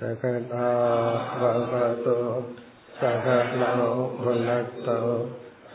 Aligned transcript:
सकनाववतु 0.00 2.18
सकनौ 3.00 3.90
भुनक्तु 4.20 5.00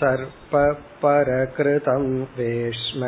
सर्पपरकृतं 0.00 2.04
वेश्म 2.38 3.02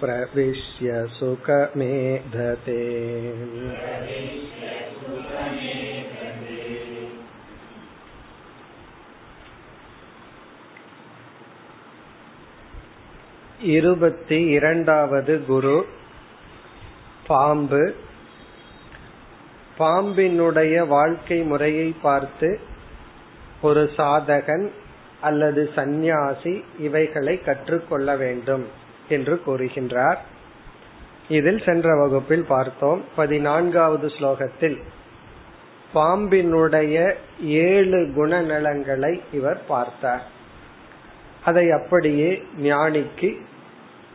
प्रविश्य 0.00 0.88
सुखमेधते 1.18 2.82
இருபத்தி 13.66 14.38
இரண்டாவது 14.48 15.34
குரு 15.44 15.76
பாம்பு 17.26 17.94
பாம்பினுடைய 19.78 20.86
வாழ்க்கை 20.86 21.38
முறையை 21.42 21.94
பார்த்து 22.02 22.50
ஒரு 23.62 23.90
சாதகன் 23.96 24.66
அல்லது 25.20 25.62
சந்நியாசி 25.74 26.54
இவைகளை 26.78 27.34
கற்றுக்கொள்ள 27.42 28.16
வேண்டும் 28.16 28.66
என்று 29.11 29.41
கூறுகின்றார். 29.47 30.17
இதில் 31.27 31.61
சென்ற 31.65 31.95
வகுப்பில் 31.95 32.45
பார்த்தோம். 32.45 33.03
பதினான்காவது 33.15 34.07
ஸ்லோகத்தில் 34.07 34.81
பாம்பினுடைய 35.93 37.13
ஏழு 37.41 37.97
குணநலங்களை 37.97 39.21
இவர் 39.31 39.65
பார்த்தார். 39.67 40.27
அதை 41.45 41.71
அப்படியே 41.71 42.43
ஞானிக்கு 42.61 43.41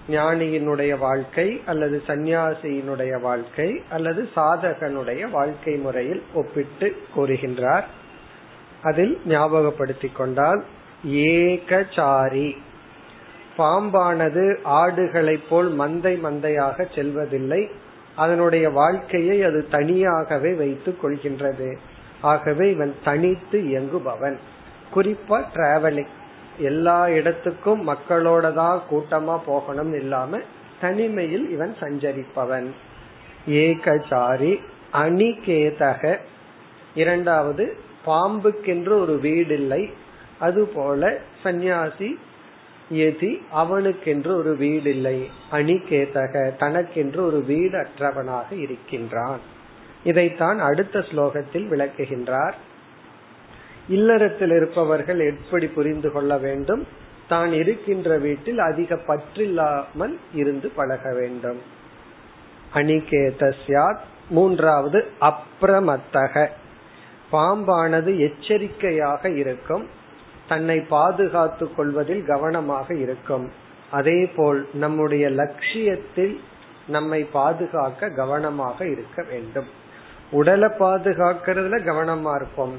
ஞானியினுடைய 0.09 0.99
வாழ்க்கை 0.99 1.63
அல்லது 1.67 2.03
சந்நியாசியினுடைய 2.07 3.21
வாழ்க்கை 3.21 3.83
அல்லது 3.91 4.29
சாதகனுடைய 4.37 5.31
வாழ்க்கை 5.31 5.75
முறையில் 5.75 6.23
ஒப்பிட்டு 6.35 7.03
கூறுகின்றார். 7.17 7.85
அதில் 8.83 9.21
ஞாபகப்படுத்திக் 9.29 10.17
கொண்டால் 10.17 10.65
ஏகசாரி 11.07 12.57
பாம்பானது 13.59 14.59
ஆடுகளைப் 14.65 15.49
போல் 15.51 15.79
மந்தை 15.79 16.21
மந்தையாக 16.21 16.95
செல்வதில்லை. 16.95 17.71
அதனுடைய 18.17 18.71
வாழ்க்கையை 18.71 19.43
அது 19.43 19.69
தனியாகவே 19.71 20.53
வைத்துக் 20.53 21.05
கொள்கின்றது. 21.05 21.77
ஆகவே 22.21 22.71
இவன் 22.71 22.95
தனித்து 23.05 23.61
இயங்குபவன். 23.61 24.37
குறிப்பா 24.95 25.45
டிராவலிங் 25.55 26.15
எல்லா 26.59 27.09
இடத்துக்கும் 27.09 27.89
மக்களோட 27.89 28.53
தான் 28.53 28.83
கூட்டமா 28.91 29.39
போகணும் 29.47 29.95
இல்லாம 29.95 30.39
தனிமையில் 30.81 31.51
இவன் 31.51 31.75
சஞ்சரிப்பவன். 31.81 32.67
ஏகசாரி 33.49 34.61
அணிகேதக. 34.93 36.17
இரண்டாவது 36.95 37.77
பாம்புக்கென்று 38.07 39.01
ஒரு 39.01 39.19
வீடு 39.19 39.55
இல்லை 39.55 39.93
அதுபோல 40.39 41.19
சந்நியாசி 41.43 42.19
எதி 42.93 43.41
அவனுக்கென்று 43.51 44.37
ஒரு 44.37 44.57
வீடு 44.57 44.91
இல்லை 44.91 45.31
அணிகேதக 45.53 46.57
தனக்கென்று 46.57 47.27
ஒரு 47.27 47.43
வீடு 47.43 47.79
அற்றவனாக 47.79 48.53
இருக்கின்றான். 48.53 49.39
இதைத்தான் 50.05 50.59
அடுத்த 50.59 50.99
ஸ்லோகத்தில் 50.99 51.69
விளக்குகின்றார். 51.69 52.53
இல்லறத்தில் 53.89 54.51
இருப்பவர்கள் 54.51 55.21
எப்படி 55.21 55.67
புரிந்து 55.67 56.13
கொள்ள 56.13 56.39
வேண்டும்? 56.39 56.87
தான் 57.29 57.53
இருக்கின்ற 57.53 58.19
வீட்டில் 58.19 58.59
அதிக 58.59 58.95
பற்றில்லாமல் 58.95 60.17
இருந்து 60.35 60.69
பழக 60.69 61.13
வேண்டும். 61.13 61.61
அணிகேதஸ்யாத் 62.75 63.99
மூன்றாவது 64.31 65.07
அப்ரமத்தக. 65.21 66.49
பாம்பானது 67.33 68.19
எச்சரிக்கையாக 68.19 69.29
இருக்கும். 69.29 69.96
தன்னை 70.49 70.81
பாதுகாத்துக் 70.81 71.77
கொள்வதில் 71.77 72.25
கவனமாக 72.25 72.95
இருக்கும். 72.95 73.53
அதே 73.91 74.27
போல் 74.27 74.69
நம்முடைய 74.73 75.31
லட்சியத்தில் 75.31 76.41
நம்மை 76.87 77.25
பாதுகாக்க 77.25 78.09
கவனமாக 78.09 78.87
இருக்க 78.87 79.23
வேண்டும். 79.23 79.67
உடலை 80.31 80.69
பாதுகாக்கிறதுல 80.69 81.79
கவனமா 81.85 82.35
இருப்போம். 82.35 82.75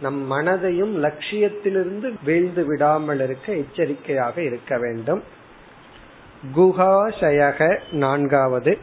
நம் 0.00 0.32
மனதையும் 0.32 0.94
லட்சியத்திலிருந்து 0.98 2.14
வீழ்ந்து 2.24 2.64
விடாமல் 2.64 3.20
இருக்க 3.20 3.52
எச்சரிக்கையாக 3.52 4.42
இருக்க 4.42 4.78
வேண்டும். 4.78 5.22
குஹாசயக 6.56 7.80
நான்காவது. 7.90 8.78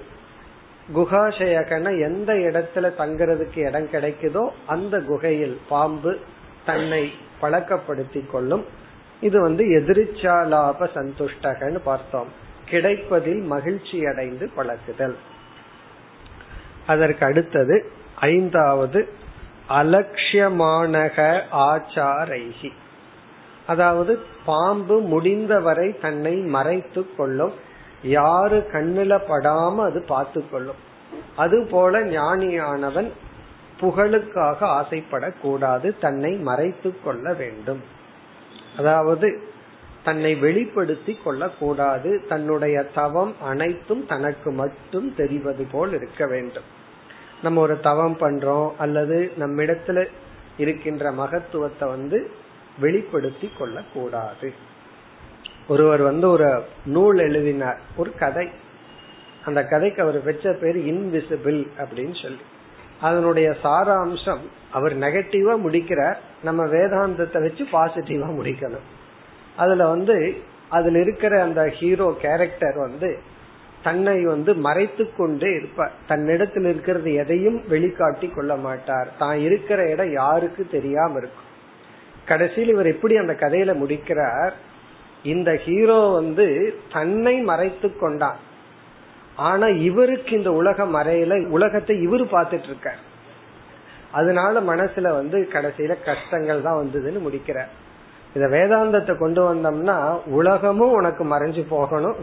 குஹாசயகன 0.96 2.00
எந்த 2.00 2.34
இடத்துல 2.34 2.92
தங்குறதுக்கு 2.98 3.58
இடம் 3.58 3.90
கிடைக்குதோ 3.92 4.50
அந்த 4.66 5.00
குகையில் 5.00 5.60
பாம்பு 5.70 6.20
தன்னை 6.66 7.14
பழக்கப்படுத்தி 7.42 8.22
கொள்ளும். 8.32 8.66
இது 9.22 9.42
வந்து 9.42 9.64
எதிர்ச்சாலாப 9.66 10.88
சந்துஷ்டகன்னு 10.96 11.80
பார்த்தோம். 11.84 12.28
கிடைப்பதில் 12.70 13.42
மகிழ்ச்சி 13.42 14.06
அடைந்து 14.06 14.50
பழக்குதல் 14.58 15.16
அதற்கு 16.88 17.26
அடுத்தது 17.26 17.92
ஐந்தாவது 18.16 19.10
அலட்சியமானக 19.70 21.42
ஆச்சாரைகி. 21.52 22.72
அதாவது 23.68 24.20
பாம்பு 24.46 25.00
முடிந்தவரை 25.02 26.00
தன்னை 26.00 26.36
மறைத்து 26.36 27.16
கொள்ளும். 27.16 27.54
யாரு 28.04 28.68
கண்ணுல 28.74 29.14
படாம 29.30 29.76
அது 29.76 30.04
பார்த்து 30.08 30.50
கொள்ளும். 30.50 30.82
அதுபோல 31.36 32.04
ஞானியானவன் 32.04 33.12
புகழுக்காக 33.80 34.66
ஆசைப்படக்கூடாது 34.66 36.00
தன்னை 36.00 36.32
மறைத்து 36.34 37.02
கொள்ள 37.04 37.34
வேண்டும். 37.34 37.82
அதாவது 38.78 39.42
தன்னை 40.04 40.36
வெளிப்படுத்தி 40.36 41.18
கொள்ளக்கூடாது 41.24 42.26
தன்னுடைய 42.28 42.84
தவம் 42.84 43.36
அனைத்தும் 43.42 44.06
தனக்கு 44.06 44.52
மட்டும் 44.52 45.16
தெரிவது 45.16 45.66
போல் 45.72 45.94
இருக்க 45.94 46.26
வேண்டும். 46.26 46.64
நம்ம 47.44 47.62
ஒரு 47.62 47.80
தவம் 47.80 48.18
பண்றோம் 48.20 48.72
அல்லது 48.78 49.32
நம்மிடத்துல 49.40 50.06
இருக்கின்ற 50.58 51.12
மகத்துவத்தை 51.12 51.90
வந்து 51.90 52.32
வெளிப்படுத்தி 52.80 53.52
கொள்ளக்கூடாது. 53.58 54.54
ஒருவர் 55.68 56.02
வந்து 56.02 56.30
ஒரு 56.30 56.64
நூல் 56.86 57.18
எழுதினார் 57.18 57.80
ஒரு 57.96 58.12
கதை. 58.14 58.50
அந்த 59.46 59.64
கதைக்கு 59.64 60.02
அவர் 60.02 60.24
வச்ச 60.24 60.54
பேர் 60.54 60.78
இன்விசிபிள் 60.78 61.68
அப்படின்னு 61.78 62.22
சொல்லி. 62.22 62.42
அதனுடைய 63.02 63.56
சாராம்சம் 63.64 64.40
அவர் 64.72 65.00
நெகட்டிவா 65.00 65.60
முடிக்கிறார். 65.60 66.20
நம்ம 66.44 66.66
வேதாந்தத்தை 66.66 67.42
வச்சு 67.42 67.68
பாசிட்டிவா 67.72 68.30
முடிக்கணும். 68.40 68.86
அதுல 69.56 69.88
வந்து 69.88 70.36
அதுல 70.70 71.00
இருக்கிற 71.00 71.42
அந்த 71.42 71.70
ஹீரோ 71.70 72.16
கேரக்டர் 72.22 72.76
வந்து 72.76 73.18
தன்னை 73.84 74.24
வந்து 74.24 74.54
மறைத்து 74.54 75.16
கொண்டே 75.16 75.56
இருப்பார். 75.56 75.92
தன்னிடத்தில் 76.08 76.64
இருக்கிறது 76.64 77.14
எதையும் 77.14 77.64
வெளிக்காட்டி 77.70 78.34
கொள்ள 78.34 78.56
மாட்டார். 78.56 79.10
தான் 79.18 79.40
இருக்கிற 79.40 79.90
இடம் 79.90 80.12
யாருக்கு 80.12 80.68
தெரியாம 80.72 81.18
இருக்கும். 81.18 81.44
கடைசியில் 82.26 82.70
இவர் 82.70 82.86
எப்படி 82.86 83.18
அந்த 83.18 83.34
கதையில 83.34 83.76
முடிக்கிறார்? 83.76 84.54
இந்த 85.24 85.54
ஹீரோ 85.54 86.08
வந்து 86.08 86.76
தன்னை 86.92 87.42
மறைத்து 87.42 87.98
கொண்டான். 87.98 88.38
ஆனா 89.38 89.68
இவருக்கு 89.68 90.32
இந்த 90.38 90.52
உலகம் 90.52 90.96
மறையில 90.96 91.38
உலகத்தை 91.50 91.96
இவரு 92.08 92.26
பார்த்துட்டு 92.32 92.70
இருக்கார் 92.72 93.02
அதனால 94.12 94.62
மனசுல 94.62 95.12
வந்து 95.16 95.38
கடைசியில 95.54 95.94
கஷ்டங்கள் 96.04 96.62
தான் 96.62 96.80
வந்ததுன்னு 96.82 97.20
முடிக்கிறார். 97.20 97.72
இத 98.36 98.46
வேதாந்தத்தை 98.48 99.18
கொண்டு 99.18 99.42
வந்தோம்னா 99.42 99.98
உலகமும் 100.26 100.92
உனக்கு 100.92 101.24
மறைஞ்சு 101.24 101.64
போகணும் 101.70 102.20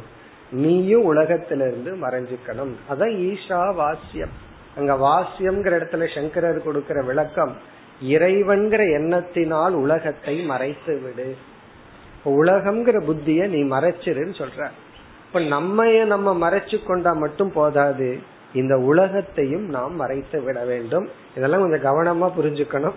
நீயும் 0.53 1.05
உலகத்திலிருந்து 1.05 1.91
மறைஞ்சுக்கணும். 1.97 2.73
அதான் 2.91 3.13
ஈஷா 3.29 3.75
வாசியம். 3.75 4.35
அங்க 4.77 4.93
வாசியம்ங்கிற 4.95 5.73
இடத்துல 5.79 6.15
சங்கரர் 6.15 6.67
கொடுக்கிற 6.67 7.03
விளக்கம் 7.03 7.53
இறைவன்கிற 8.01 8.83
எண்ணத்தினால் 8.99 9.75
உலகத்தை 9.75 10.35
மறைத்து 10.45 11.01
விடு 11.01 11.29
உலகம்ங்கிற 12.41 12.99
புத்திய 13.05 13.47
நீ 13.47 13.61
மறைச்சிருன்னு 13.75 14.35
சொல்ற 14.41 14.71
இப்ப 15.35 15.57
நம்மைய 15.57 16.05
நம்ம 16.05 16.51
மறைச்சு 16.51 16.85
கொண்டா 16.85 17.13
மட்டும் 17.13 17.53
போதாது 17.53 18.21
இந்த 18.55 18.79
உலகத்தையும் 18.79 19.69
நாம் 19.69 19.97
மறைத்து 19.97 20.43
விட 20.43 20.65
வேண்டும். 20.65 21.09
இதெல்லாம் 21.37 21.61
கொஞ்சம் 21.61 21.95
கவனமா 21.95 22.33
புரிஞ்சுக்கணும். 22.41 22.93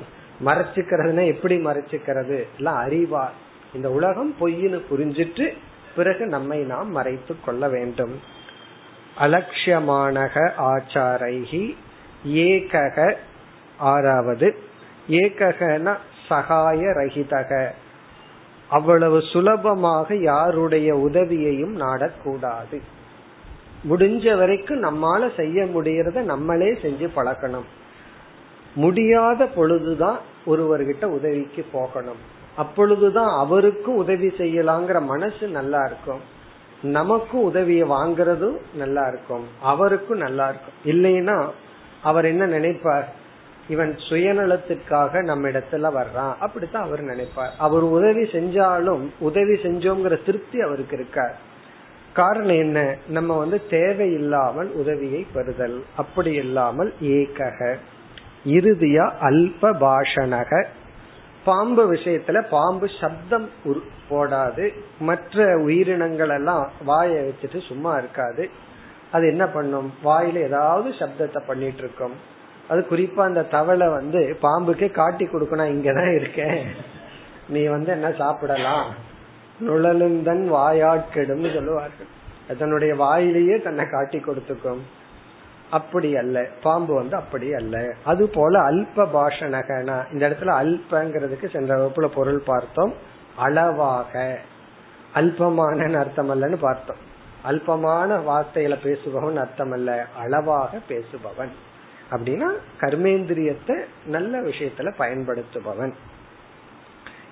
மறைச்சுக்கிறதுனா 0.46 1.26
எப்படி 1.26 1.66
மறைச்சுக்கிறது? 1.66 2.44
எல்லாம் 2.58 2.76
அறிவார் 2.76 3.32
இந்த 3.74 3.92
உலகம் 3.92 4.36
பொய்னு 4.40 4.82
புரிஞ்சிட்டு 4.92 5.58
பிறகு 5.96 6.26
நம்மை 6.26 6.60
நாம் 6.64 6.92
மறைத்து 6.92 7.36
கொள்ள 7.46 7.70
வேண்டும். 7.70 8.20
அலட்சியமானக 9.20 10.52
ஆச்சாரைகி 10.58 11.76
ஏகக 12.28 13.14
ஆறாவது 13.78 14.58
ஏககன 15.10 15.96
சகாய 16.28 16.82
ரஹிதக 16.82 17.70
அவ்வளவு 18.70 19.22
சுலபமாக 19.22 20.16
யாருடைய 20.16 20.96
உதவியையும் 20.96 21.82
நாடக்கூடாது. 21.82 22.82
முடிஞ்ச 23.90 24.38
வரைக்கும் 24.38 24.84
நம்மால 24.84 25.36
செய்ய 25.36 25.64
முடியறத 25.64 26.22
நம்மளே 26.22 26.72
செஞ்சு 26.72 27.10
பழக்கணும் 27.16 27.66
முடியாத 28.76 29.46
பொழுதுதான் 29.46 30.18
ஒருவர்கிட்ட 30.48 31.06
உதவிக்கு 31.06 31.66
போகணும். 31.72 32.34
அப்பொழுதுதான் 32.56 33.38
அவருக்கும் 33.38 33.96
உதவி 33.96 34.28
செய்யலாங்கிற 34.28 35.02
மனசு 35.02 35.48
நல்லா 35.48 35.84
இருக்கும். 35.86 36.20
நமக்கும் 36.82 37.42
உதவியை 37.42 37.90
வாங்குறதும் 37.90 38.58
நல்லா 38.74 39.08
இருக்கும். 39.08 39.48
அவருக்கும் 39.62 40.18
நல்லா 40.18 40.50
இருக்கும். 40.50 40.74
இல்லைன்னா 40.86 41.50
அவர் 42.04 42.26
என்ன 42.26 42.48
நினைப்பார்? 42.48 43.06
இவன் 43.70 43.96
சுயநலத்திற்காக 44.10 45.24
நம்ம 45.24 45.48
இடத்துல 45.48 45.90
வர்றான். 45.94 46.38
அப்படித்தான் 46.40 46.84
அவர் 46.84 47.04
நினைப்பார். 47.04 47.50
அவர் 47.58 47.82
உதவி 47.82 48.24
செஞ்சாலும் 48.24 49.10
உதவி 49.20 49.54
செஞ்சோங்கிற 49.54 50.26
திருப்தி 50.26 50.62
அவருக்கு 50.62 50.96
இருக்கார் 50.96 51.36
காரணம் 52.14 52.58
என்ன? 52.58 52.96
நம்ம 53.08 53.38
வந்து 53.38 53.68
தேவையில்லாமல் 53.70 54.72
உதவியை 54.72 55.26
பெறுதல். 55.34 55.84
அப்படி 55.96 56.32
இல்லாமல் 56.34 56.94
ஏகக. 57.02 57.76
இறுதியா 58.46 59.12
அல்ப 59.22 59.62
பாஷணக 59.62 60.66
பாம்பு 61.46 61.94
விஷயத்துல 61.94 62.42
பாம்பு 62.50 62.90
சப்தம் 63.00 63.50
போடாது. 64.10 64.74
மற்ற 65.00 65.58
உயிரினங்கள் 65.58 66.30
எல்லாம் 66.30 66.72
வாயை 66.86 67.24
வச்சுட்டு 67.24 67.68
சும்மா 67.68 67.98
இருக்காது. 67.98 68.50
அது 69.12 69.28
என்ன 69.28 69.48
பண்ணும்? 69.48 69.94
வாயில 70.04 70.36
ஏதாவது 70.36 70.90
சப்தத்தை 70.90 71.42
பண்ணிட்டு 71.48 71.78
இருக்கும். 71.78 72.34
அது 72.70 72.86
குறிப்பா 72.90 73.22
அந்த 73.22 73.44
தவளை 73.44 73.88
வந்து 73.88 74.38
பாம்புக்கு 74.42 74.92
காட்டி 74.92 75.26
கொடுக்கணும் 75.26 75.70
இங்கதான் 75.70 76.16
இருக்கேன். 76.16 76.68
நீ 77.50 77.66
வந்து 77.66 77.92
என்ன 77.92 78.12
சாப்பிடலாம்? 78.12 78.94
நுழலுந்தன் 79.68 80.54
வாயாட்கெடும் 80.54 81.54
சொல்லுவார்கள். 81.54 82.06
தன்னுடைய 82.60 82.94
வாயிலேயே 82.94 83.62
தன்னை 83.62 83.86
காட்டி 83.86 84.18
கொடுத்துக்கும். 84.18 84.80
அப்படி 85.72 86.18
அல்ல. 86.18 86.48
பாம்பு 86.64 86.94
வந்து 86.94 87.16
அப்படி 87.16 87.54
அல்ல. 87.54 87.94
அது 88.06 88.30
போல 88.30 88.60
அல்ப 88.60 89.08
பாஷணகனா. 89.14 90.14
இந்த 90.14 90.30
இடத்துல 90.30 90.44
அல்பங்கிறதுக்கு 90.44 91.50
சென்ற 91.50 91.78
வகுப்புல 91.78 92.06
பொருள் 92.06 92.42
பார்த்தோம். 92.46 92.94
அளவாக. 93.36 94.40
அல்பமான 95.16 95.94
அர்த்தம் 95.94 96.30
அல்லன்னு 96.30 96.56
பார்த்தோம். 96.56 97.14
அல்பமான 97.50 98.22
வார்த்தையில 98.32 98.76
பேசுபவன் 98.84 99.36
அர்த்தம் 99.36 99.72
அல்ல 99.72 100.06
அளவாக 100.18 100.78
பேசுபவன். 100.90 101.50
அப்படின்னா 102.12 102.50
கர்மேந்திரியத்தை 102.80 103.84
நல்ல 104.06 104.42
விஷயத்துல 104.42 104.94
பயன்படுத்துபவன். 104.98 105.94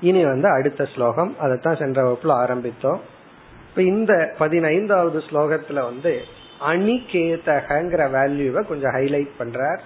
இனி 0.02 0.26
வந்து 0.26 0.48
அடுத்த 0.48 0.86
ஸ்லோகம். 0.86 1.36
அதைத்தான் 1.40 1.76
சென்ற 1.76 2.12
வகுப்புல 2.12 2.28
ஆரம்பித்தோம். 2.28 3.00
இப்ப 3.70 3.82
இந்த 3.82 4.36
பதினைந்தாவது 4.38 5.20
ஸ்லோகத்துல 5.20 5.74
வந்து 5.74 6.22
அணிகேதகங்கிற 6.68 8.10
வேல்யூவை 8.10 8.68
கொஞ்சம் 8.68 8.92
ஹைலைட் 8.92 9.30
பண்றார் 9.40 9.80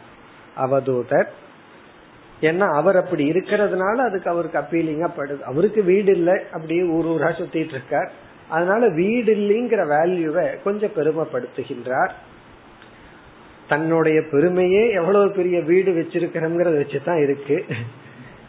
அவதூதர். 0.58 1.26
ஏன்னா 2.42 2.74
அவர் 2.74 2.96
அப்படி 2.96 3.30
இருக்கிறதுனால 3.30 3.96
அதுக்கு 3.96 4.30
அவருக்கு 4.30 4.60
அப்பீலிங்கா 4.60 5.10
படுது. 5.18 5.42
அவருக்கு 5.42 5.84
வீடு 5.84 6.12
இல்லை 6.12 6.44
அப்படியே 6.54 6.84
ஊர் 6.84 7.06
ஊரா 7.06 7.24
சுத்திட்டு 7.24 7.70
இருக்கார். 7.70 8.12
அதனால 8.50 8.90
வீடு 8.90 9.36
இல்லைங்கிற 9.36 9.82
வேல்யூவை 9.86 10.64
கொஞ்சம் 10.64 10.92
பெருமைப்படுத்துகின்றார். 10.96 12.10
தன்னுடைய 13.68 14.22
பெருமையே 14.32 14.92
எவ்வளவு 14.92 15.32
பெரிய 15.32 15.62
வீடு 15.62 15.92
வச்சிருக்கிறோங்கிறத 15.92 16.76
வச்சுதான் 16.82 17.24
இருக்கு. 17.24 17.66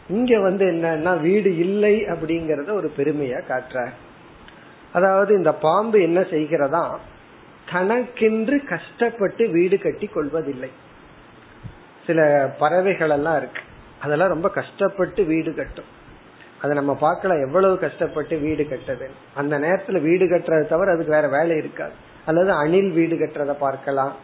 இங்க 0.09 0.39
வந்து 0.39 0.65
என்னன்னா 0.65 1.21
வீடு 1.21 1.57
இல்லை 1.57 2.03
அப்படிங்கறத 2.03 2.71
ஒரு 2.71 2.91
பெருமையா 2.97 3.39
காட்டுறார் 3.49 3.95
அதாவது 4.93 5.35
இந்த 5.35 5.53
பாம்பு 5.53 6.01
என்ன 6.01 6.19
செய்கிறதா? 6.19 6.97
தனக்கென்று 7.71 8.63
கஷ்டப்பட்டு 8.63 9.47
வீடு 9.47 9.77
கட்டி 9.77 10.07
கொள்வதில்லை. 10.07 10.69
சில 12.05 12.49
பறவைகள் 12.59 13.09
எல்லாம் 13.09 13.37
இருக்கு. 13.37 13.61
அதெல்லாம் 13.99 14.27
ரொம்ப 14.27 14.49
கஷ்டப்பட்டு 14.49 15.23
வீடு 15.23 15.55
கட்டும். 15.55 15.89
அதை 16.61 16.75
நம்ம 16.75 16.95
பார்க்கலாம் 16.95 17.45
எவ்வளவு 17.45 17.79
கஷ்டப்பட்டு 17.79 18.37
வீடு 18.37 18.67
கட்டது. 18.67 19.09
அந்த 19.35 19.59
நேரத்துல 19.59 20.01
வீடு 20.01 20.25
கட்டுறதை 20.25 20.67
தவிர 20.67 20.91
அதுக்கு 20.91 21.11
வேற 21.11 21.27
வேலை 21.27 21.57
இருக்காது. 21.57 21.91
அல்லது 22.25 22.51
அணில் 22.51 22.91
வீடு 22.91 23.15
கட்டுறத 23.15 23.53
பார்க்கலாம். 23.53 24.15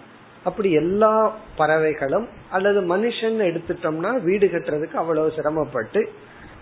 அப்படி 0.47 0.69
எல்லா 0.81 1.13
பறவைகளும் 1.59 2.27
அல்லது 2.51 2.80
மனுஷன் 2.94 3.38
எடுத்துட்டோம்னா 3.50 4.12
வீடு 4.24 4.47
கட்டுறதுக்கு 4.47 5.01
அவ்வளவு 5.03 5.36
சிரமப்பட்டு 5.38 6.01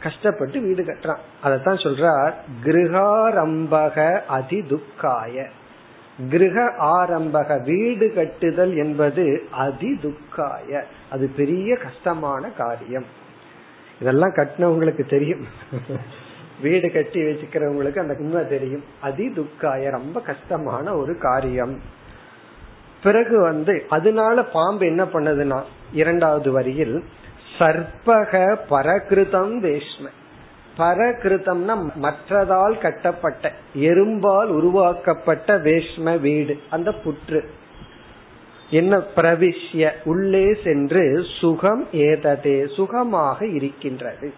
கஷ்டப்பட்டு 0.06 0.57
வீடு 0.62 0.83
கட்டுறான். 0.83 1.21
அதத்தான் 1.45 1.83
சொல்றார் 1.85 2.33
கிருகாரம்பக 2.65 3.97
அதி 4.38 4.59
துக்காய 4.71 5.45
கிரக 6.31 6.57
ஆரம்பக 6.95 7.56
வீடு 7.69 8.07
கட்டுதல் 8.13 8.74
என்பது 8.83 9.24
அதி 9.65 9.91
துக்காய 10.03 10.81
அது 11.13 11.25
பெரிய 11.38 11.69
கஷ்டமான 11.85 12.44
காரியம். 12.57 13.07
இதெல்லாம் 14.01 14.35
கட்டினவங்களுக்கு 14.38 15.03
தெரியும். 15.06 15.44
வீடு 16.62 16.88
கட்டி 16.91 17.19
வச்சுக்கிறவங்களுக்கு 17.19 18.03
அந்த 18.03 18.15
உண்மை 18.19 18.44
தெரியும். 18.47 18.85
அதி 19.07 19.25
துக்காய 19.38 19.89
ரொம்ப 19.97 20.18
கஷ்டமான 20.30 20.85
ஒரு 21.02 21.13
காரியம். 21.28 21.75
பிறகு 23.04 23.42
வந்து 23.42 23.86
அதனால 23.90 24.44
பாம்பு 24.44 24.86
என்ன 24.86 25.04
பண்ணதுன்னா 25.04 25.62
இரண்டாவது 25.94 26.52
வரியில் 26.52 27.04
சர்ப்பக 27.60 28.57
பரகிருதம் 28.69 29.56
வேஷ்ம. 29.66 30.06
பரகிருதம்னா 30.78 31.76
மற்றதால் 32.02 32.80
கட்டப்பட்ட 32.80 33.52
எறும்பால் 33.76 34.45
உருவாக்கப்பட்ட 34.45 35.57
வேஷ்ம 35.57 36.19
வீடு 36.19 36.60
அந்த 36.69 36.94
புற்று. 37.04 37.42
என்ன 38.69 39.02
பிரவிஷ்ய 39.16 39.92
உள்ளே 40.04 40.57
சென்று 40.64 41.26
சுகம் 41.40 41.88
ஏததே 41.92 42.68
சுகமாக 42.68 43.45
இருக்கின்றது. 43.45 44.33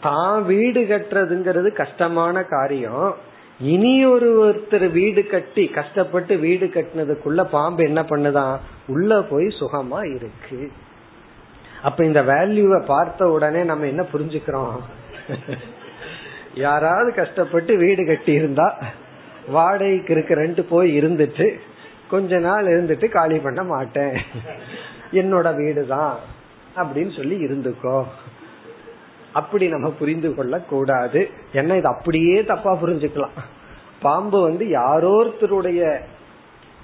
தான் 0.00 0.44
வீடு 0.44 0.80
கட்டுறதுங்கிறது 0.80 1.72
கஷ்டமான 1.72 2.42
காரியம். 2.42 3.16
இனி 3.60 4.04
ஒரு 4.06 4.28
ஒருத்தர் 4.44 4.90
வீடு 4.90 5.26
கட்டி 5.26 5.66
கஷ்டப்பட்டு 5.66 6.36
வீடு 6.38 6.66
கட்டினதுக்குள்ள 6.66 7.44
பாம்பு 7.44 7.82
என்ன 7.84 8.02
பண்ணுதான் 8.02 8.58
உள்ள 8.86 9.22
போய் 9.22 9.46
சுகமா 9.46 10.14
இருக்கு. 10.16 10.72
அப்ப 11.82 12.04
இந்த 12.04 12.22
வேல்யூவை 12.22 12.84
பார்த்த 12.86 13.28
உடனே 13.30 13.62
நம்ம 13.62 13.86
என்ன 13.86 14.02
புரிஞ்சுக்கிறோம்? 14.12 14.78
யாராவது 16.54 17.14
கஷ்டப்பட்டு 17.14 17.76
வீடு 17.76 18.06
கட்டி 18.06 18.32
இருந்தா 18.32 18.76
வாடகைக்கு 19.48 20.14
இருக்கிறன்ட்டு 20.14 20.62
போய் 20.68 21.00
இருந்துட்டு 21.00 21.46
கொஞ்ச 22.10 22.38
நாள் 22.38 22.66
இருந்துட்டு 22.66 23.08
காலி 23.08 23.38
பண்ண 23.38 23.62
மாட்டேன். 23.62 24.16
என்னோட 25.12 25.56
வீடு 25.56 25.86
தான் 25.86 26.16
அப்படின்னு 26.76 27.16
சொல்லி 27.16 27.46
இருந்துக்கோ. 27.46 28.04
அப்படி 29.32 29.68
நம்ம 29.68 29.88
புரிந்து 29.90 30.34
கொள்ள 30.34 30.58
கூடாது 30.58 31.30
ஏன்னா 31.52 31.76
இது 31.76 31.86
அப்படியே 31.86 32.44
தப்பா 32.44 32.72
புரிஞ்சுக்கலாம். 32.82 33.36
பாம்பு 34.02 34.42
வந்து 34.42 34.64
யாரோருத்தருடைய 34.64 36.00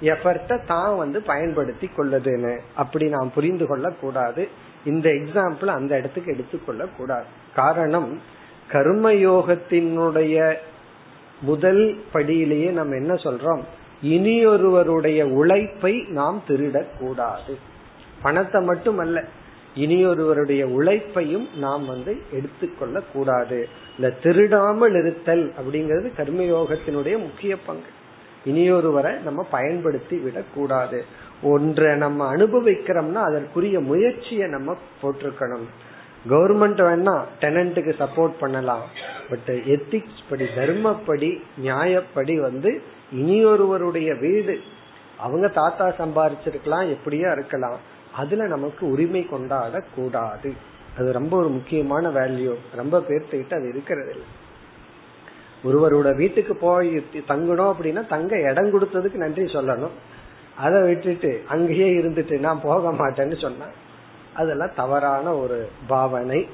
எஃபர்ட்ட 0.01 0.65
தான் 0.65 0.97
வந்து 0.97 1.21
பயன்படுத்தி 1.21 1.89
கொள்ளதுன்னு. 1.97 2.59
அப்படி 2.75 3.05
நாம் 3.09 3.31
புரிந்து 3.33 3.67
கொள்ள 3.67 3.89
கூடாது 3.89 4.47
இந்த 4.85 5.09
எக்ஸாம்பிள் 5.09 5.65
அந்த 5.65 5.97
இடத்துக்கு 5.97 6.33
எடுத்துக்கொள்ள 6.33 6.85
கூடாது 6.97 7.25
காரணம் 7.55 8.19
கர்மயோகத்தினுடைய 8.71 10.55
முதல் 11.41 11.99
படியிலேயே 12.13 12.69
நம்ம 12.71 12.95
என்ன 12.95 13.13
சொல்றோம்? 13.13 13.63
இனியொருவருடைய 14.03 15.23
உழைப்பை 15.23 16.05
நாம் 16.09 16.41
திருடக்கூடாது. 16.47 17.53
பணத்தை 18.21 18.61
மட்டும் 18.61 18.97
அல்ல 18.97 19.23
இனியொருவருடைய 19.77 20.63
உழைப்பையும் 20.63 21.47
நாம் 21.57 21.85
வந்து 21.85 22.17
எடுத்துக்கொள்ள 22.31 23.01
கூடாது 23.13 23.69
இந்த 23.97 24.09
திருடாமல் 24.23 24.95
இருத்தல் 24.95 25.53
அப்படிங்கிறது 25.59 26.11
கர்மயோகத்தினுடைய 26.17 27.17
முக்கிய 27.17 27.57
பங்கு. 27.57 27.91
இனியொருவரை 28.45 29.21
நம்ம 29.21 29.43
பயன்படுத்தி 29.51 30.17
விடக்கூடாது 30.17 31.05
ஒன்றை 31.43 31.95
நம்ம 31.95 32.35
அனுபவிக்கிறோம்னா 32.35 33.21
அதற்குரிய 33.29 33.79
முயற்சியை 33.79 34.49
நம்ம 34.49 34.75
போட்டிருக்கணும். 35.01 35.67
கவர்மெண்ட் 36.29 36.81
வேணா 36.87 37.15
டெனண்ட்டுக்கு 37.41 37.93
சப்போர்ட் 37.99 38.33
பண்ணலாம். 38.39 38.85
பட் 39.29 39.55
எத்திக்ஸ் 39.55 40.23
படி 40.29 40.45
தர்மப்படி 40.55 41.41
நியாயப்படி 41.63 42.35
வந்து 42.41 42.81
இனியொருவருடைய 43.15 44.19
வீடு. 44.19 44.59
அவங்க 45.17 45.47
தாத்தா 45.47 45.87
சம்பாரிச்சிருக்கலாம் 45.87 46.95
எப்படியா 46.95 47.31
இருக்கலாம். 47.31 47.95
அதுல 48.13 48.47
நமக்கு 48.47 48.89
உரிமை 48.89 49.25
கொண்டாட 49.25 49.83
கூடாது 49.95 50.53
அது 50.97 51.11
ரொம்ப 51.11 51.37
ஒரு 51.37 51.49
முக்கியமான 51.49 52.09
வேல்யூ 52.09 52.55
ரொம்ப 52.75 52.99
பேர்த்துக்கிட்ட 52.99 53.53
அது 53.53 53.67
இருக்கிறது 53.67 54.11
இல்லை 54.11 54.25
ஒருவரோட 55.63 56.15
வீட்டுக்கு 56.15 56.55
போய் 56.55 57.03
தங்கணும் 57.13 57.73
அப்படின்னா 57.73 58.07
தங்க 58.07 58.39
இடம் 58.41 58.79
கொடுத்ததுக்கு 58.79 59.13
நன்றி 59.13 59.43
சொல்லணும். 59.43 59.91
அதை 60.55 60.81
விட்டுட்டு 60.81 61.43
அங்கேயே 61.47 62.01
இருந்துட்டு 62.01 62.39
நான் 62.39 62.61
போக 62.61 62.91
மாட்டேன்னு 62.91 63.41
சொன்ன 63.41 63.65
அதெல்லாம் 64.33 64.73
தவறான 64.75 65.33
ஒரு 65.35 65.69
பாவனை. 65.87 66.47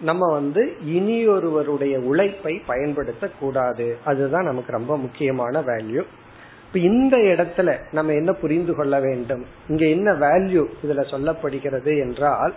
நம்ம 0.00 0.32
வந்து 0.32 0.76
இனியொருவருடைய 0.86 1.96
உழைப்பை 1.98 2.62
பயன்படுத்த 2.66 3.30
கூடாது 3.40 3.96
அதுதான் 4.04 4.44
நமக்கு 4.44 4.72
ரொம்ப 4.72 4.98
முக்கியமான 4.98 5.60
வேல்யூ 5.60 6.04
இப்ப 6.74 6.86
இந்த 6.86 7.16
இடத்துல 7.16 7.70
நம்ம 7.92 8.12
என்ன 8.12 8.32
புரிந்து 8.32 8.72
கொள்ள 8.74 9.00
வேண்டும்? 9.00 9.42
இங்க 9.68 9.84
என்ன 9.86 10.12
வேல்யூ 10.12 10.62
இதுல 10.84 11.02
சொல்லப்படுகிறது 11.10 11.92
என்றால் 12.00 12.54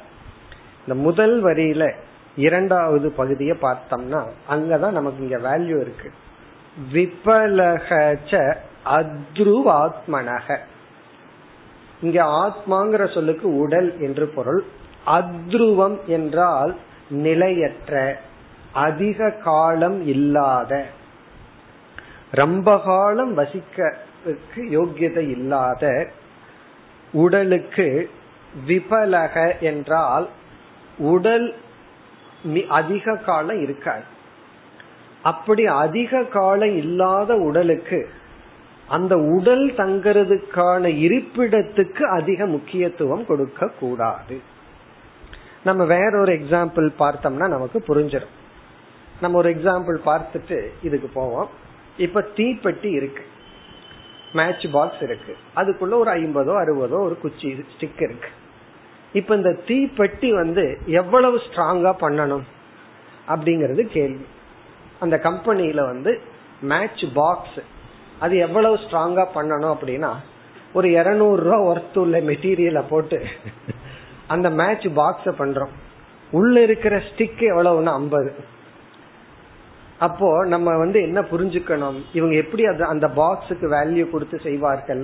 இந்த 0.79 0.95
முதல் 1.01 1.43
வரியில 1.43 1.83
இரண்டாவது 2.35 3.11
பகுதியை 3.11 3.57
பார்த்தோம்னா 3.61 4.21
அங்கதான் 4.49 4.97
நமக்கு 4.99 5.21
இங்க 5.27 5.37
வேல்யூ 5.37 5.77
இருக்கு. 5.81 6.09
விபலகச்ச 6.93 8.55
அத்ருவாத்மனக 8.95 10.57
இங்க 12.01 12.19
ஆத்மாங்கிற 12.41 13.13
சொல்லுக்கு 13.13 13.49
உடல் 13.57 13.99
என்று 13.99 14.27
பொருள். 14.27 14.63
அத்ருவம் 15.07 15.97
என்றால் 16.07 16.75
நிலையற்ற 17.09 18.19
அதிக 18.71 19.29
காலம் 19.43 19.99
இல்லாத 20.07 20.85
ரொம்ப 22.31 22.79
காலம் 22.79 23.37
வசிக்கிறதுக்கு 23.37 24.55
யோக்கியதை 24.55 25.29
இல்லாத 25.29 26.11
உடலுக்கு 27.11 28.09
விபலக 28.67 29.59
என்றால் 29.59 30.29
உடல் 30.97 31.53
அதிக 32.67 33.15
காலம் 33.15 33.61
இருக்காது. 33.61 34.03
அப்படி 35.23 35.65
அதிக 35.65 36.23
காலம் 36.23 36.75
இல்லாத 36.77 37.35
உடலுக்கு 37.35 38.09
அந்த 38.87 39.17
உடல் 39.17 39.71
தங்கிறதுக்கான 39.71 40.87
இருப்பிடத்துக்கு 40.87 42.01
அதிக 42.01 42.45
முக்கியத்துவம் 42.45 43.25
கொடுக்க 43.25 43.67
கூடாது 43.79 44.41
நம்ம 45.63 45.85
வேற 45.85 46.19
ஒரு 46.19 46.33
எக்ஸாம்பிள் 46.33 46.89
பார்த்தோம்னா 46.99 47.47
நமக்கு 47.47 47.83
புரிஞ்சிடும் 47.87 48.35
நம்ம 49.21 49.37
ஒரு 49.37 49.49
எக்ஸாம்பிள் 49.49 49.97
பார்த்துட்டு 50.05 50.65
இதுக்கு 50.81 51.07
போவோம். 51.13 51.49
இப்ப 51.97 52.21
தீப்பெட்டி 52.35 52.91
இருக்கு. 52.91 53.23
மேட்ச் 54.33 54.65
பாக்ஸ் 54.71 55.01
இருக்கு. 55.01 55.35
அதுக்குள்ள 55.55 55.93
ஒரு 55.93 56.11
ஐம்பதோ 56.11 56.53
அறுபதோ 56.63 56.97
ஒரு 56.99 57.17
குச்சி 57.21 57.65
ஸ்டிக் 57.73 58.01
இருக்கு. 58.01 58.29
இப்ப 59.13 59.35
இந்த 59.35 59.51
தீப்பெட்டி 59.67 60.29
வந்து 60.35 60.77
எவ்வளவு 60.85 61.37
ஸ்ட்ராங்கா 61.37 61.91
பண்ணணும் 62.01 62.45
அப்படிங்கறது 63.27 63.83
கேள்வி. 63.87 64.25
அந்த 64.99 65.19
கம்பெனியில 65.23 65.85
வந்து 65.85 66.21
மேட்ச் 66.61 67.03
பாக்ஸ் 67.13 67.59
அது 68.19 68.37
எவ்வளவு 68.37 68.75
ஸ்ட்ராங்கா 68.75 69.25
பண்ணணும் 69.35 69.73
அப்படின்னா 69.73 70.11
ஒரு 70.73 70.91
இருநூறு 70.91 71.43
ரூபா 71.43 71.59
ஒர்த் 71.63 71.97
உள்ள 71.97 72.19
மெட்டீரியலை 72.21 72.83
போட்டு 72.89 73.25
அந்த 74.27 74.49
மேட்ச் 74.49 74.87
பாக்ஸ 74.87 75.33
பண்றோம். 75.39 75.73
உள்ள 76.31 76.61
இருக்கிற 76.61 76.97
ஸ்டிக் 76.97 77.43
எவ்வளவுன்னா 77.51 77.93
ஐம்பது. 77.93 78.31
அப்போ 79.99 80.27
நம்ம 80.45 80.77
வந்து 80.77 80.99
என்ன 81.01 81.19
புரிஞ்சுக்கணும்? 81.21 81.99
இவங்க 82.13 82.35
எப்படி 82.35 82.63
அந்த 82.93 83.07
பாக்ஸுக்கு 83.19 83.67
வேல்யூ 83.75 84.05
கொடுத்து 84.09 84.37
செய்வார்கள்? 84.39 85.03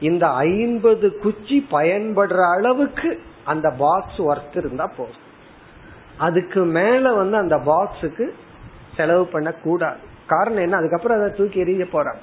இந்த 0.00 0.24
ஐம்பது 0.50 1.08
குச்சி 1.24 1.56
பயன்படுற 1.70 2.38
அளவுக்கு 2.54 3.10
அந்த 3.44 3.68
பாக்ஸ் 3.82 4.20
ஒர்த் 4.30 4.56
இருந்தா 4.62 4.86
போதும். 4.96 5.26
அதுக்கு 6.26 6.60
மேல 6.78 7.12
வந்து 7.12 7.36
அந்த 7.36 7.56
பாக்ஸுக்கு 7.70 8.26
செலவு 8.96 9.26
பண்ண 9.26 9.50
கூடாது 9.66 10.00
காரணம் 10.32 10.64
என்ன? 10.66 10.76
அதுக்கப்புறம் 10.76 11.18
அதை 11.18 11.30
தூக்கி 11.36 11.64
எறிய 11.64 11.86
போறாங்க 11.92 12.22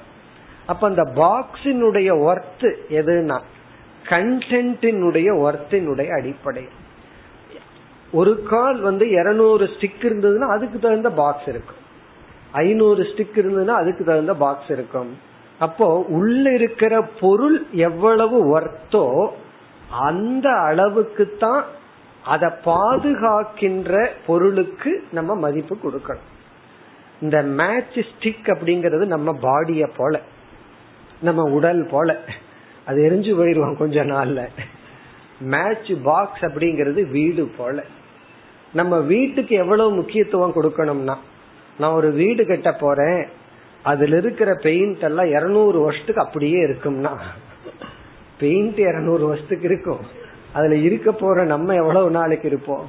அப்ப 0.66 0.82
அந்த 0.88 1.04
பாக்ஸினுடைய 1.22 2.10
ஒர்த் 2.28 2.68
எதுனா 3.00 3.38
கண்டென்டினுடைய 4.12 5.28
ஒர்த்தினுடைய 5.44 6.08
அடிப்படை. 6.18 6.64
ஒரு 8.12 8.32
கால் 8.50 8.78
வந்து 8.80 9.04
இருநூறு 9.10 9.64
ஸ்டிக் 9.64 10.04
இருந்ததுன்னா 10.08 10.46
அதுக்கு 10.56 10.78
தகுந்த 10.78 11.10
பாக்ஸ் 11.20 11.48
இருக்கும். 11.52 11.82
ஐநூறு 12.52 13.02
ஸ்டிக் 13.02 13.36
இருந்ததுன்னா 13.36 13.76
அதுக்கு 13.82 14.04
தகுந்த 14.04 14.34
பாக்ஸ் 14.34 14.70
இருக்கும். 14.70 15.16
அப்போ 15.58 16.04
உள்ள 16.08 16.52
இருக்கிற 16.52 17.02
பொருள் 17.20 17.66
எவ்வளவு 17.72 18.58
ஒர்த்தோ 18.58 19.28
அந்த 19.90 20.50
அளவுக்கு 20.50 21.36
தான் 21.38 21.64
அதை 22.24 22.48
பாதுகாக்கின்ற 22.64 24.08
பொருளுக்கு 24.26 25.04
நம்ம 25.12 25.34
மதிப்பு 25.34 25.78
கொடுக்கணும். 25.84 26.26
இந்த 27.20 27.42
மேட்ச் 27.42 27.98
ஸ்டிக் 27.98 28.46
அப்படிங்கறது 28.46 29.06
நம்ம 29.06 29.32
பாடிய 29.32 29.86
போல 29.96 30.20
நம்ம 31.20 31.42
உடல் 31.42 31.86
போல. 31.90 32.20
அது 32.86 33.02
எரிஞ்சு 33.02 33.32
போயிடுவோம் 33.38 33.76
கொஞ்ச 33.76 34.04
நாள்ல. 34.04 34.48
மேட்ச் 35.40 35.92
பாக்ஸ் 36.02 36.44
அப்படிங்கிறது 36.44 37.10
வீடு 37.10 37.50
போல. 37.56 37.84
நம்ம 38.72 38.98
வீட்டுக்கு 38.98 39.56
எவ்வளவு 39.56 39.92
முக்கியத்துவம் 39.92 40.54
கொடுக்கணும்னா 40.54 41.16
நான் 41.78 41.96
ஒரு 41.98 42.08
வீடு 42.12 42.42
கட்ட 42.46 42.70
போறேன். 42.84 43.20
அதுல 43.82 44.16
இருக்கிற 44.16 44.50
பெயிண்ட் 44.62 45.04
எல்லாம் 45.08 45.30
இருநூறு 45.36 45.78
வருஷத்துக்கு 45.80 46.24
அப்படியே 46.24 46.60
இருக்கும்னா 46.66 47.12
பெயிண்ட் 48.38 48.78
இருநூறு 48.78 49.24
வருஷத்துக்கு 49.26 49.66
இருக்கும். 49.70 50.02
அதுல 50.52 50.76
இருக்க 50.88 51.12
போற 51.12 51.44
நம்ம 51.44 51.74
எவ்வளவு 51.74 52.10
நாளைக்கு 52.10 52.46
இருப்போம். 52.48 52.86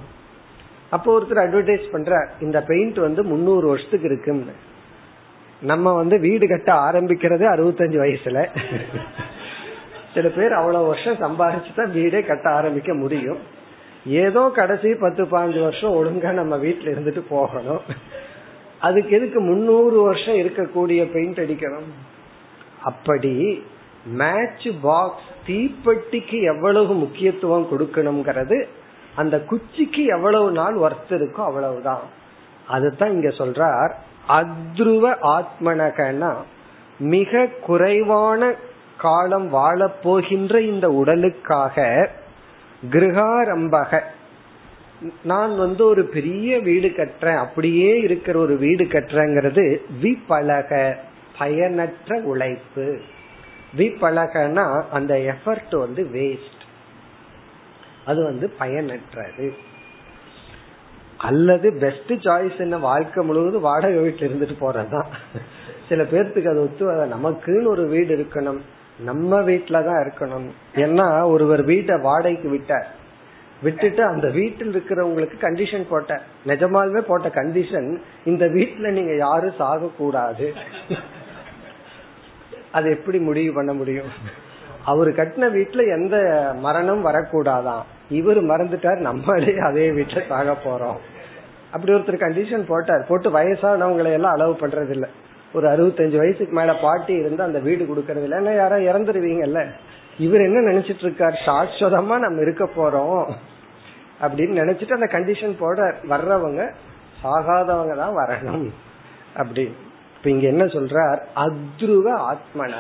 அப்போ 0.90 1.10
ஒருத்தர் 1.16 1.44
அட்வர்டைஸ் 1.44 1.86
பண்ற 1.92 2.20
இந்த 2.42 2.58
பெயிண்ட் 2.64 2.98
வந்து 2.98 3.22
முன்னூறு 3.24 3.68
வருஷத்துக்கு 3.68 4.08
இருக்குன்னு 4.12 4.56
நம்ம 5.62 5.94
வந்து 5.94 6.16
வீடு 6.20 6.46
கட்ட 6.48 6.72
ஆரம்பிக்கிறது 6.88 7.46
அறுபத்தஞ்சு 7.54 7.98
வயசுல. 8.04 8.40
சில 10.14 10.28
பேர் 10.28 10.54
அவ்வளவு 10.54 10.86
வருஷம் 10.86 11.22
சம்பாதிச்சு 11.24 11.72
தான் 11.76 11.92
வீடே 11.92 12.22
கட்ட 12.22 12.50
ஆரம்பிக்க 12.50 12.94
முடியும். 12.94 13.40
ஏதோ 14.06 14.52
கடைசி 14.56 14.90
பத்து 15.02 15.24
பாஞ்சு 15.24 15.60
வருஷம் 15.62 15.96
ஒழுங்கா 16.00 16.32
நம்ம 16.32 16.58
வீட்டுல 16.58 16.94
இருந்துட்டு 16.94 17.24
போகணும். 17.30 17.82
அதுக்கு 18.82 19.16
எதுக்கு 19.16 19.40
முன்னூறு 19.40 20.02
வருஷம் 20.02 20.36
இருக்கக்கூடிய 20.36 21.12
பெயிண்ட் 21.14 21.40
அடிக்கணும்? 21.40 21.90
அப்படி 22.84 23.64
மேட்ச் 24.06 24.68
பாக்ஸ் 24.82 25.30
தீப்பெட்டிக்கு 25.48 26.42
எவ்வளவு 26.44 26.94
முக்கியத்துவம் 26.94 27.68
கொடுக்கணுங்கிறது 27.72 28.66
அந்த 29.16 29.46
குச்சிக்கு 29.50 30.06
எவ்வளவு 30.06 30.52
நாள் 30.52 30.76
ஒர்த் 30.76 31.12
இருக்கோ 31.12 31.44
அவ்வளவுதான். 31.44 32.02
அதுதான் 32.68 33.12
இங்க 33.12 33.28
சொல்றார் 33.28 33.92
அத்ருவ 34.28 35.16
ஆத்மனகனா 35.24 36.34
மிக 37.00 37.48
குறைவான 37.66 38.56
காலம் 38.98 39.54
வாழப்போகின்ற 39.54 40.60
இந்த 40.60 40.90
உடலுக்காக 40.90 42.08
கிரகாரம்பக 42.92 44.02
நான் 45.24 45.58
வந்து 45.58 45.86
ஒரு 45.86 46.04
பெரிய 46.04 46.60
வீடு 46.60 46.88
கட்டுறேன் 46.88 47.38
அப்படியே 47.38 47.92
இருக்கிற 48.00 48.40
ஒரு 48.40 48.58
வீடு 48.58 48.84
கட்டுறேங்கிறது 48.84 49.66
விபலக 50.02 50.96
பயனற்ற 51.38 52.18
உழைப்பு. 52.32 52.88
விபலகனா 53.78 54.66
அந்த 54.92 55.14
எஃபர்ட் 55.34 55.78
வந்து 55.80 56.04
வேஸ்ட் 56.14 56.64
அது 58.06 58.24
வந்து 58.24 58.48
பயனற்றது. 58.60 59.48
அல்லது 61.18 61.74
பெஸ்ட் 61.74 62.12
சாய்ஸ் 62.28 62.60
என்ன 62.60 62.78
வாழ்க்கை 62.78 63.26
முழுவதும் 63.26 63.62
வாடகை 63.62 64.00
வீட்டுல 64.00 64.28
இருந்துட்டு 64.28 64.56
போறதுதான். 64.62 65.10
சில 65.90 66.04
பேர்த்துக்கு 66.04 66.50
அது 66.50 66.62
ஒத்து 66.62 66.86
நமக்குன்னு 67.16 67.68
ஒரு 67.68 67.88
வீடு 67.88 68.12
இருக்கணும். 68.18 68.62
நம்ம 69.00 69.42
வீட்டுல 69.42 69.86
தான் 69.88 70.04
இருக்கணும். 70.06 70.50
ஏன்னா 70.76 71.26
ஒருவர் 71.26 71.64
வீட்டை 71.64 71.96
வாடகைக்கு 72.02 72.50
விட்டார். 72.50 72.98
விட்டுட்டு 73.62 74.04
அந்த 74.04 74.28
வீட்டில் 74.30 74.74
இருக்கிறவங்களுக்கு 74.74 75.38
கண்டிஷன் 75.42 75.86
போட்ட 75.90 76.22
நிஜமாலுமே 76.48 77.02
போட்ட 77.02 77.28
கண்டிஷன் 77.28 77.98
இந்த 78.26 78.46
வீட்டுல 78.46 78.90
நீங்க 78.90 79.16
யாரும் 79.16 79.58
சாக 79.58 79.90
கூடாது 79.98 80.54
அது 82.72 82.90
எப்படி 82.90 83.20
முடிவு 83.20 83.54
பண்ண 83.54 83.74
முடியும்? 83.74 84.12
அவரு 84.86 85.12
கட்டின 85.12 85.48
வீட்டுல 85.56 85.82
எந்த 85.88 86.16
மரணம் 86.60 87.06
வரக்கூடாதான். 87.06 87.84
இவர் 88.10 88.40
மறந்துட்டார் 88.44 89.00
நம்மளே 89.00 89.58
அதே 89.58 89.90
வீட்டுல 89.90 90.28
சாக 90.28 90.56
போறோம். 90.66 91.00
அப்படி 91.72 91.94
ஒருத்தர் 91.94 92.24
கண்டிஷன் 92.26 92.66
போட்டார். 92.68 93.06
போட்டு 93.08 93.30
வயசானவங்களை 93.30 94.12
எல்லாம் 94.12 94.36
அலோவ் 94.36 94.62
பண்றது 94.62 94.90
இல்ல 94.90 95.08
ஒரு 95.54 95.68
அறுபத்தஞ்சு 95.68 96.18
வயசுக்கு 96.18 96.54
மேல 96.56 96.74
பாட்டி 96.74 97.14
இருந்து 97.14 97.44
அந்த 97.44 97.60
வீடு 97.60 97.84
கொடுக்கறது 97.84 98.26
இல்லைன்னா 98.28 98.56
யாரும் 98.56 98.86
இறந்துருவீங்கல்ல? 98.86 99.62
இவர் 100.20 100.42
என்ன 100.42 100.60
நினைச்சிட்டு 100.72 101.06
இருக்கார்? 101.06 101.42
சாஸ்வதமா 101.46 102.18
நம்ம 102.20 102.42
இருக்க 102.42 102.66
போறோம். 102.66 103.32
அப்படின்னு 104.22 104.60
நினைச்சிட்டு 104.62 104.94
அந்த 104.94 105.10
கண்டிஷன் 105.12 105.56
போட 105.60 105.96
வர்றவங்க 106.10 106.72
சாகாதவங்க 107.24 107.96
தான் 107.96 108.18
வரணும். 108.18 108.70
அப்படி 109.36 109.74
இப்ப 110.16 110.30
இங்க 110.30 110.48
என்ன 110.48 110.64
சொல்றார்? 110.66 111.20
அத்ருவ 111.36 112.08
ஆத்மன. 112.32 112.74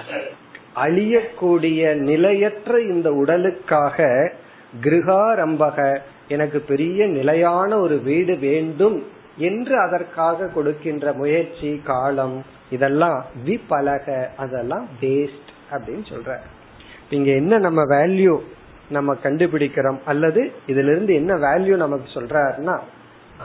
அழியக்கூடிய 0.75 1.93
நிலையற்ற 1.93 2.81
இந்த 2.81 3.09
உடலுக்காக 3.11 4.29
கிருகாரம்பக 4.81 5.99
எனக்கு 6.27 6.59
பெரிய 6.59 7.07
நிலையான 7.07 7.77
ஒரு 7.77 7.97
வீடு 7.97 8.35
வேண்டும் 8.35 9.05
என்று 9.37 9.79
அதற்காக 9.79 10.47
கொடுக்கின்ற 10.47 11.13
முயற்சி 11.13 11.81
காலம் 11.85 12.45
இதெல்லாம் 12.69 13.25
விபலக 13.45 14.27
அதெல்லாம் 14.37 14.87
வேஸ்ட் 15.01 15.51
அப்படின்னு 15.71 16.05
சொல்ற 16.09 16.39
இங்க 17.09 17.31
என்ன 17.31 17.57
நம்ம 17.57 17.83
வேல்யூ 17.83 18.39
நம்ம 18.89 19.15
கண்டுபிடிக்கிறோம்? 19.23 19.99
அல்லது 20.05 20.51
இதுல 20.67 20.91
இருந்து 20.91 21.13
என்ன 21.13 21.33
வேல்யூ 21.33 21.75
நமக்கு 21.75 22.21
சொல்றாருன்னா 22.21 22.79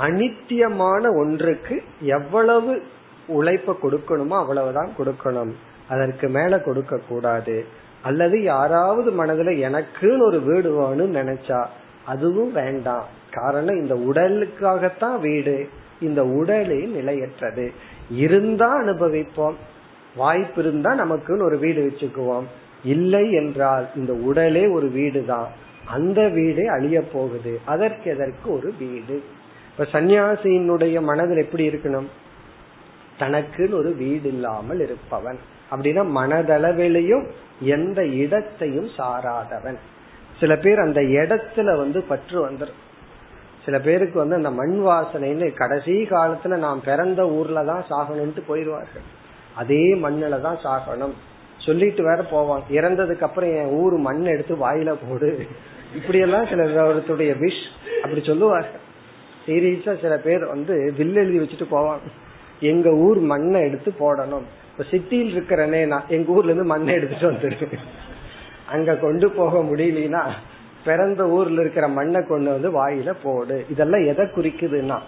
அனித்தியமான 0.02 1.14
ஒன்றுக்கு 1.16 1.82
எவ்வளவு 2.00 2.82
உழைப்ப 3.26 3.76
கொடுக்கணுமோ 3.82 4.28
அவ்வளவுதான் 4.28 4.90
கொடுக்கணும். 4.98 5.52
அதற்கு 5.88 6.28
மேல 6.28 6.60
கொடுக்க 6.60 7.00
கூடாது. 7.08 7.64
அல்லது 8.02 8.42
யாராவது 8.42 9.24
மனதுல 9.24 9.56
எனக்குன்னு 9.56 10.22
ஒரு 10.22 10.40
வீடு 10.40 10.80
வேணும்னு 10.80 11.16
நினைச்சா 11.16 11.66
அதுவும் 12.04 12.52
வேண்டாம். 12.52 13.06
காரணம் 13.30 13.88
இந்த 13.88 13.94
உடலுக்காகத்தான் 13.94 15.20
வீடு. 15.20 15.68
இந்த 16.00 16.24
உடலே 16.24 16.84
நிலையற்றது. 16.84 17.72
இருந்தா 18.10 18.82
அனுபவிப்போம். 18.82 19.54
வாய்ப்பு 20.16 20.62
இருந்தா 20.62 20.94
நமக்குன்னு 20.94 21.42
ஒரு 21.42 21.58
வீடு 21.58 21.82
வச்சுக்குவோம். 21.82 22.44
இல்லை 22.84 23.32
என்றால் 23.32 23.88
இந்த 23.96 24.12
உடலே 24.12 24.66
ஒரு 24.66 24.88
வீடு 24.88 25.24
தான் 25.24 25.48
அந்த 25.84 26.28
வீடே 26.28 26.66
அழிய 26.66 27.02
போகுது. 27.02 27.60
அதற்கு 27.64 28.10
எதற்கு 28.10 28.52
ஒரு 28.52 28.74
வீடு? 28.78 29.22
இப்ப 29.70 30.00
சன்னியாசியினுடைய 30.00 31.00
மனதில் 31.00 31.36
எப்படி 31.36 31.68
இருக்கணும்? 31.68 32.06
தனக்குன்னு 33.18 33.72
ஒரு 33.72 33.94
வீடு 33.94 34.28
இல்லாமல் 34.28 34.80
இருப்பவன். 34.80 35.38
அப்படின்னா 35.70 36.02
மனதளவிலையும் 36.14 37.26
எந்த 37.60 38.06
இடத்தையும் 38.06 38.88
சாராதவன். 38.96 39.76
சில 40.40 40.56
பேர் 40.56 40.78
அந்த 40.78 41.00
இடத்துல 41.00 41.76
வந்து 41.76 42.02
பற்று 42.02 42.50
வந்துடும் 42.50 42.80
சில 43.64 43.78
பேருக்கு 43.78 44.18
வந்து 44.18 44.34
அந்த 44.34 44.50
மண் 44.50 44.80
வாசனைன்னு 44.86 45.54
கடைசி 45.54 45.92
காலத்துல 45.92 46.56
நாம் 46.56 46.80
பிறந்த 46.84 47.28
ஊர்ல 47.28 47.64
தான் 47.64 47.84
சாகணும்ட்டு 47.90 48.42
போயிடுவார்கள் 48.48 49.06
அதே 49.54 49.94
மண்ணில 49.94 50.40
தான் 50.40 50.58
சாகணும். 50.64 51.12
சொல்லிட்டு 51.66 52.02
வேற 52.02 52.20
போவாங்க 52.32 52.74
இறந்ததுக்கு 52.78 53.26
அப்புறம் 53.28 53.52
என் 53.60 53.72
ஊர் 53.82 53.96
மண் 54.06 54.24
எடுத்து 54.24 54.54
வாயில 54.64 54.94
போடு. 55.04 55.30
இப்படி 55.98 56.18
எல்லாம் 56.18 56.46
சில 56.50 56.64
ஒருத்தருடைய 56.90 57.32
விஷ் 57.44 57.62
அப்படி 58.02 58.22
சொல்லுவாங்க 58.26 58.82
சீரியஸா 59.46 59.92
சில 60.00 60.14
பேர் 60.26 60.44
வந்து 60.46 60.74
வில் 60.98 61.16
எழுதி 61.16 61.38
வச்சுட்டு 61.38 61.66
போவாங்க. 61.70 62.06
எங்க 62.60 62.90
ஊர் 63.06 63.18
மண்ணை 63.32 63.60
எடுத்து 63.60 63.90
போடணும். 64.00 64.46
இப்ப 64.70 64.84
சிட்டியில் 64.90 65.32
இருக்கிறனே 65.34 65.80
நான் 65.86 66.08
எங்க 66.08 66.32
ஊர்ல 66.32 66.50
இருந்து 66.50 66.70
மண்ணை 66.72 66.94
எடுத்துட்டு 66.94 67.30
வந்துருக்கேன் 67.32 67.84
அங்க 68.66 68.96
கொண்டு 68.96 69.26
போக 69.30 69.58
முடியலனா 69.58 70.22
பிறந்த 70.84 71.22
ஊர்ல 71.28 71.60
இருக்கிற 71.60 71.86
மண்ணை 71.88 72.20
கொண்டு 72.26 72.50
வந்து 72.50 72.70
வாயில 72.78 73.10
போடு. 73.22 73.56
இதெல்லாம் 73.70 74.06
எதை 74.06 74.24
குறிக்குதுன்னா 74.36 74.98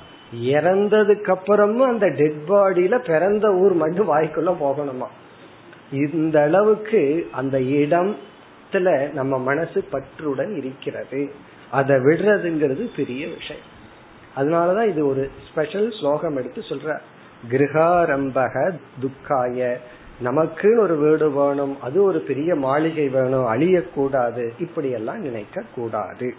இறந்ததுக்கு 0.57 1.31
அப்புறமும் 1.35 1.91
அந்த 1.93 2.07
டெட் 2.21 2.43
பாடியில 2.49 2.99
பிறந்த 3.07 3.49
ஊர் 3.63 3.75
மண்ணு 3.83 4.05
வாய்க்குள்ள 4.15 4.53
போகணுமா? 4.61 5.09
இந்த 5.93 6.43
அளவுக்கு 6.43 7.29
அந்த 7.33 7.59
இடத்துல 7.59 9.13
நம்ம 9.13 9.39
மனசு 9.39 9.85
பற்றுடன் 9.93 10.57
இருக்கிறது. 10.57 11.31
அதை 11.71 11.97
விடுறதுங்கிறது 11.97 12.89
பெரிய 12.97 13.29
விஷயம். 13.29 13.75
அதனாலதான் 14.37 14.89
இது 14.89 15.07
ஒரு 15.07 15.31
ஸ்பெஷல் 15.51 15.93
ஸ்லோகம் 15.93 16.37
எடுத்து 16.37 16.61
சொல்ற 16.61 16.99
கிரகாரம்பக 17.51 18.73
துக்காய. 19.01 19.77
நமக்கு 20.21 20.81
ஒரு 20.81 20.97
வீடு 20.97 21.31
வேணும் 21.31 21.81
அது 21.81 22.03
ஒரு 22.03 22.19
பெரிய 22.21 22.55
மாளிகை 22.55 23.09
வேணும் 23.09 23.55
அழியக்கூடாது 23.55 24.51
இப்படி 24.59 24.91
எல்லாம் 24.91 25.21
நினைக்க 25.21 25.63
கூடாது 25.75 26.35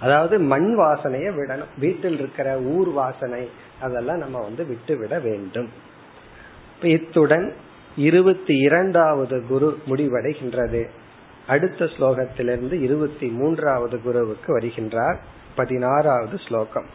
அதாவது 0.00 0.38
மண் 0.38 0.78
வாசனைய 0.78 1.32
விடணும். 1.36 1.78
வீட்டில் 1.78 2.18
இருக்கிற 2.18 2.58
ஊர் 2.58 2.88
வாசனை 2.88 3.50
அதெல்லாம் 3.80 4.18
நம்ம 4.18 4.40
வந்து 4.40 4.64
விட்டு 4.64 4.96
விட 4.96 5.18
வேண்டும். 5.18 5.68
இத்துடன் 6.82 7.54
இருபத்தி 7.97 8.55
இரண்டாவது 8.59 9.43
குரு 9.47 9.69
முடிவடைகின்றது 9.87 10.83
அடுத்த 11.47 11.85
ஸ்லோகத்திலிருந்து 11.85 12.73
இருபத்தி 12.81 13.27
மூன்றாவது 13.27 14.01
குருவுக்கு 14.01 14.59
வருகின்றார் 14.59 15.17
பதினாறாவது 15.55 16.37
ஸ்லோகம் 16.37 16.89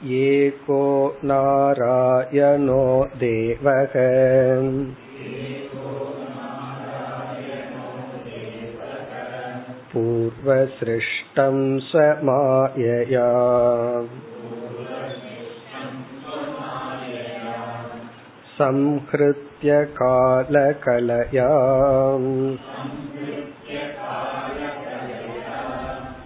एको 0.00 0.82
नारायणो 1.22 2.82
देवः 3.18 3.94
पूर्वसृष्टं 9.92 11.56
स्वमायया 11.80 13.26
संहृत्य 18.58 19.72
कालकलया 19.98 21.50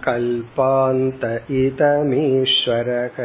कल्पान्त 0.05 1.23
इदमीश्वरः 1.57 3.17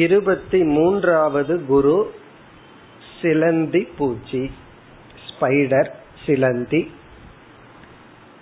இருபத்தி 0.00 0.60
மூன்றாவது 0.74 1.54
குரு 1.64 1.96
சிலந்தி 3.20 3.82
பூச்சி 3.98 4.42
ஸ்பைடர் 5.28 5.90
சிலந்தி 6.26 6.82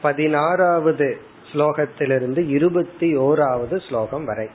பதினாறாவது 0.03 1.09
ஸ்லோகத்திலிருந்து 1.54 2.50
இருபத்தி 2.50 3.18
ஓராவது 3.18 3.88
ஸ்லோகம் 3.88 4.26
வரை. 4.26 4.48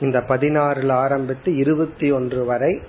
இந்த 0.00 0.18
பதினாறுல 0.28 0.92
ஆரம்பித்து 0.92 1.56
இருபத்தி 1.56 2.10
ஒன்று 2.10 2.44
வரை 2.44 2.80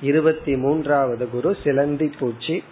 இருபத்தி 0.00 0.56
மூன்றாவது 0.56 1.28
குரு 1.28 1.56
சிலந்தி 1.64 2.12
பூச்சி. 2.18 2.64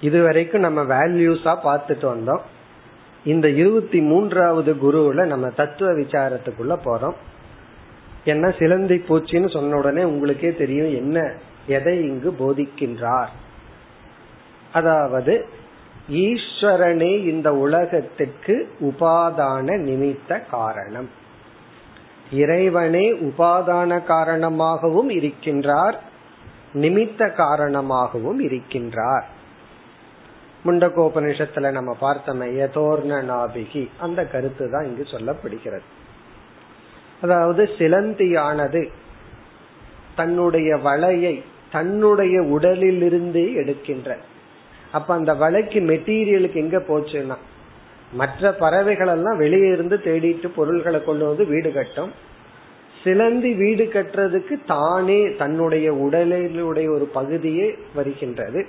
இதுவரைக்கும் 0.00 0.60
நம்ம 0.60 0.82
வேல்யூஸா 0.82 1.56
பார்த்துட்டு 1.64 2.06
வந்தோம். 2.14 2.40
இந்த 3.24 3.48
இருபத்தி 3.48 4.00
மூன்றாவது 4.00 4.74
குருவுல 4.74 5.26
நம்ம 5.26 5.48
தத்துவ 5.48 5.92
விசாரத்துக்குள்ள 5.92 6.78
போறோம். 6.84 7.14
என்ன 8.24 8.54
சிலந்தி 8.58 9.04
பூச்சின்னு 9.08 9.50
சொன்ன 9.50 9.76
உடனே 9.76 10.02
உங்களுக்கே 10.04 10.52
தெரியும் 10.52 10.94
என்ன 10.94 11.32
எதை 11.66 11.98
இங்கு 11.98 12.30
போதிக்கின்றார். 12.30 13.28
அதாவது 14.72 15.48
ஈஸ்வரனே 16.10 17.24
இந்த 17.24 17.54
உலகத்திற்கு 17.54 18.68
உபாதான 18.80 19.78
நிமித்த 19.78 20.40
காரணம். 20.50 21.08
இறைவனே 22.32 23.12
உபாதான 23.12 24.04
காரணமாகவும் 24.04 25.10
இருக்கின்றார் 25.10 25.94
நிமித்த 26.74 27.34
காரணமாகவும் 27.34 28.40
இருக்கின்றார். 28.40 29.22
முண்டகோபனிஷத்துல 30.64 31.70
நம்ம 31.70 31.96
பார்த்தோமே 32.00 32.48
யதோர்ண 32.54 33.22
நாபிகி. 33.22 33.88
அந்த 33.98 34.26
கருத்து 34.26 34.70
தான் 34.70 34.84
இங்கு 34.84 35.02
சொல்லப்படுகிறது. 35.02 35.86
அதாவது 37.20 37.70
சிலந்தியானது 37.78 38.88
தன்னுடைய 40.16 40.76
வலையை 40.76 41.42
தன்னுடைய 41.72 42.40
உடலிலிருந்தே 42.40 43.54
எடுக்கின்ற 43.54 44.16
அப்ப 44.92 45.14
அந்த 45.14 45.32
வலைக்கு 45.34 45.78
மெட்டீரியலுக்கு 45.92 46.58
எங்க 46.64 46.78
போச்சுன்னா 46.88 47.36
மற்ற 48.12 48.52
பறவைகள் 48.52 49.12
எல்லாம் 49.14 49.36
வெளியே 49.36 49.68
இருந்து 49.68 49.96
தேடிட்டு 50.04 50.48
பொருள்களை 50.48 51.04
கொண்டு 51.04 51.24
வந்து 51.26 51.44
வீடு 51.46 51.72
கட்டும். 51.72 52.12
சிலந்தி 53.02 53.50
வீடு 53.54 53.84
கட்டுறதுக்கு 53.84 54.54
தானே 54.66 55.18
தன்னுடைய 55.36 55.88
உடலினுடைய 55.92 56.86
ஒரு 56.94 57.06
பகுதியே 57.16 57.66
வருகின்றது. 57.94 58.66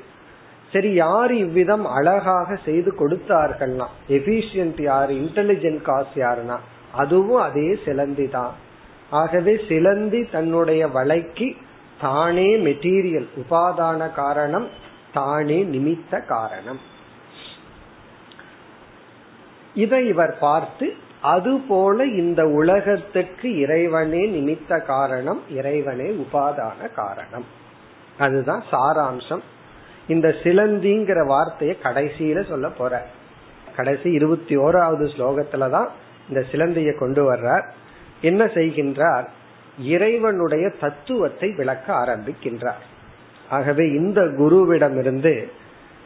சரி 0.74 0.94
யார் 0.94 1.34
இவ்விதம் 1.34 1.86
அழகாக 1.86 2.58
செய்து 2.66 2.92
கொடுத்தார்கள்னா 3.00 3.88
எபிஷியன்ட் 4.10 4.82
யாரு 4.82 5.14
இன்டெலிஜென்ட் 5.14 5.82
காசு 5.82 6.16
யாருன்னா 6.16 6.58
அதுவும் 6.92 7.42
அதே 7.42 7.78
சிலந்தி 7.86 8.28
தான். 8.28 8.54
ஆகவே 9.10 9.54
சிலந்தி 9.68 10.22
தன்னுடைய 10.32 10.82
வலைக்கு 10.88 11.56
தானே 12.02 12.50
மெட்டீரியல் 12.68 13.28
உபாதான 13.42 14.14
காரணம் 14.14 14.68
தானே 15.14 15.64
நிமித்த 15.64 16.26
காரணம். 16.26 16.80
இதை 19.74 20.08
இவர் 20.08 20.38
பார்த்து 20.40 20.96
அதுபோல 21.22 22.06
இந்த 22.06 22.46
உலகத்துக்கு 22.46 23.60
இறைவனே 23.60 24.30
நிமித்த 24.30 24.86
காரணம் 24.86 25.42
இறைவனே 25.50 26.10
உபாதான 26.10 26.94
காரணம். 26.96 27.46
அதுதான் 28.18 28.64
சாராம்சம். 28.72 29.42
இந்த 30.08 30.36
சிலந்திங்கிற 30.44 31.26
வார்த்தையை 31.26 31.78
கடைசியில 31.84 32.48
சொல்ல 32.48 32.70
போற. 32.70 33.08
கடைசி 33.76 34.12
இருபத்தி 34.12 34.58
ஓராவது 34.58 35.10
ஸ்லோகத்துலதான் 35.18 35.90
இந்த 36.30 36.46
சிலந்தியை 36.52 36.98
கொண்டு 36.98 37.34
வர்றார். 37.34 37.70
என்ன 38.22 38.46
செய்கின்றார்? 38.46 39.28
இறைவனுடைய 39.80 40.70
தத்துவத்தை 40.70 41.52
விளக்க 41.52 41.94
ஆரம்பிக்கின்றார். 41.94 42.88
ஆகவே 43.50 43.88
இந்த 43.90 44.22
குருவிடமிருந்து 44.22 45.50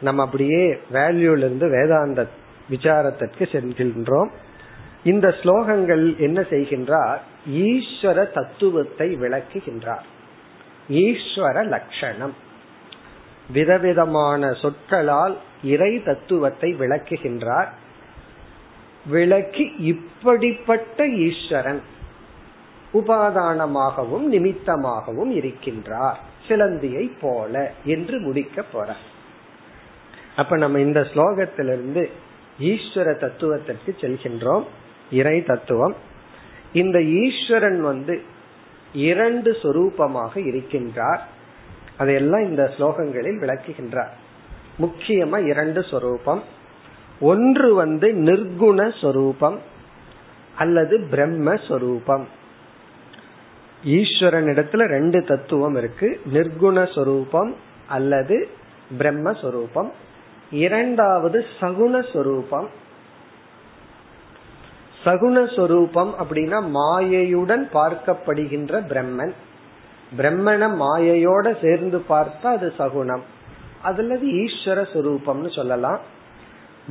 நம்ம 0.00 0.22
அப்படியே 0.22 0.78
வேல்யூல 0.92 1.36
இருந்து 1.36 1.70
வேதாந்த 1.70 2.26
விசாரத்திற்கு 2.70 3.38
செல்கின்றோம். 3.38 4.28
இந்த 5.04 5.28
ஸ்லோகங்கள் 5.28 6.18
என்ன 6.18 6.40
செய்கின்றார்? 6.40 7.18
ஈஸ்வர 7.50 8.32
தத்துவத்தை 8.32 9.16
விளக்குகின்றார். 9.16 10.04
ஈஸ்வர 10.90 11.66
லட்சணம். 11.66 12.34
விதவிதமான 13.52 14.52
சொற்களால் 14.52 15.38
இறை 15.64 16.02
தத்துவத்தை 16.02 16.76
விளக்குகின்றார். 16.78 17.68
விளக்கி 19.06 19.74
இப்படிப்பட்ட 19.78 21.08
ஈஸ்வரன் 21.08 21.82
உபாதானமாகவும் 22.94 24.26
நிமித்தமாகவும் 24.32 25.32
இருக்கின்றார். 25.32 26.16
சிலந்தியை 26.48 27.12
போல 27.20 27.72
என்று 27.84 28.18
முடிக்க 28.18 28.62
போற 28.62 28.96
அப்ப 30.36 30.56
நம்ம 30.56 30.80
இந்த 30.80 31.00
ஸ்லோகத்திலிருந்து 31.00 32.10
ஈஸ்வர 32.60 33.18
தத்துவத்திற்கு 33.18 33.96
செல்கின்றோம். 34.00 34.64
இறை 35.10 35.44
தத்துவம். 35.44 35.94
இந்த 36.72 37.02
ஈஸ்வரன் 37.02 37.80
வந்து 37.80 38.22
இரண்டு 38.92 39.56
சொரூபமாக 39.62 40.34
இருக்கின்றார். 40.34 41.18
அதையெல்லாம் 41.96 42.44
இந்த 42.44 42.74
ஸ்லோகங்களில் 42.78 43.40
விளக்குகின்றார். 43.40 44.08
முக்கியமா 44.78 45.46
இரண்டு 45.46 45.82
சொரூபம். 45.82 46.42
ஒன்று 47.20 47.74
வந்து 47.74 48.12
நிர்குண 48.12 49.00
சொரூபம் 49.00 49.58
அல்லது 50.56 51.06
பிரம்ம 51.10 51.56
சொரூபம். 51.56 52.28
ஈஸ்வரன் 53.84 54.44
இடத்துல 54.44 54.86
ரெண்டு 54.86 55.24
தத்துவம் 55.24 55.76
இருக்கு. 55.76 56.20
நிர்குண 56.32 56.94
சொரூபம் 56.94 57.54
அல்லது 57.88 58.48
பிரம்மஸ்வரூபம் 58.98 59.90
இரண்டாவது 60.50 61.44
சகுண 61.60 62.12
சொரூபம். 62.12 62.68
சகுணஸ்வரூபம் 65.04 66.12
அப்படின்னா 66.24 66.58
மாயையுடன் 66.74 67.64
பார்க்கப்படுகின்ற 67.72 68.80
பிரம்மன். 68.88 69.32
பிரம்மண 70.16 70.82
மாயையோட 70.82 71.56
சேர்ந்து 71.60 72.04
பார்த்தா 72.08 72.42
அது 72.42 72.72
சகுணம். 72.78 73.20
அதுலது 73.84 74.44
ஈஸ்வர 74.44 74.86
சுரூபம்னு 74.92 75.54
சொல்லலாம். 75.54 76.00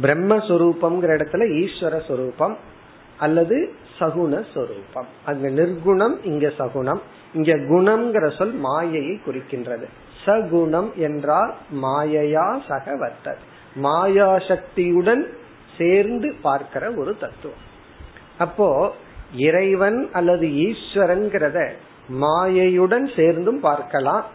பிரம்மஸ்வரூபம்ங்கிற 0.01 1.09
இடத்துல 1.17 1.43
ஈஸ்வர 1.63 2.01
சுரூபம் 2.07 2.55
அல்லது 3.19 3.73
சகுண 4.03 4.43
சொரூபம். 4.53 5.09
அங்க 5.25 5.47
நிர்குணம் 5.59 6.15
இங்க 6.23 6.47
சகுணம். 6.57 7.01
இங்க 7.33 7.53
குணம்ங்கிற 7.71 8.25
சொல் 8.37 8.57
மாயையை 8.65 9.15
குறிக்கின்றது. 9.25 9.87
சகுணம் 10.25 10.89
என்றால் 11.07 11.53
மாயையா 11.85 12.45
சகவர்த்தர் 12.67 13.41
மாயா 13.75 14.27
சக்தியுடன் 14.47 15.23
சேர்ந்து 15.77 16.29
பார்க்கிற 16.41 16.83
ஒரு 17.01 17.11
தத்துவம். 17.21 17.63
அப்போ 18.37 18.67
இறைவன் 19.47 19.99
அல்லது 20.11 20.47
ஈஸ்வரன்கிறத 20.65 21.59
மாயையுடன் 22.23 23.05
சேர்ந்தும் 23.15 23.59
பார்க்கலாம். 23.59 24.25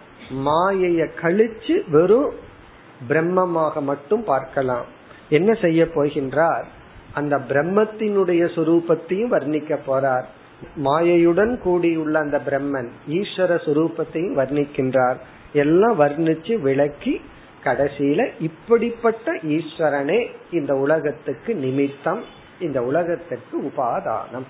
மாயைய 0.46 1.00
கழிச்சு 1.20 1.76
வெறும் 1.90 2.30
பிரம்மமாக 3.08 3.82
மட்டும் 3.90 4.24
பார்க்கலாம். 4.24 4.86
என்ன 5.28 5.50
செய்ய 5.64 5.84
போகின்றார்? 5.96 6.66
அந்த 7.14 7.36
பிரம்மத்தினுடைய 7.36 8.42
சுரூபத்தையும் 8.54 9.32
வர்ணிக்க 9.32 9.78
போறார். 9.86 10.24
மாயையுடன் 10.84 11.58
கூடியுள்ள 11.58 12.18
அந்த 12.18 12.40
பிரம்மன் 12.46 12.88
ஈஸ்வர 13.08 13.50
சுரூபத்தையும் 13.64 14.36
வர்ணிக்கின்றார். 14.36 15.16
எல்லாம் 15.52 16.00
வர்ணிச்சு 16.00 16.60
விளக்கி 16.60 17.20
கடைசியில 17.64 18.30
இப்படிப்பட்ட 18.40 19.32
ஈஸ்வரனே 19.32 20.30
இந்த 20.50 20.74
உலகத்துக்கு 20.74 21.54
நிமித்தம் 21.54 22.22
இந்த 22.60 22.82
உலகத்திற்கு 22.82 23.62
உபாதானம். 23.62 24.46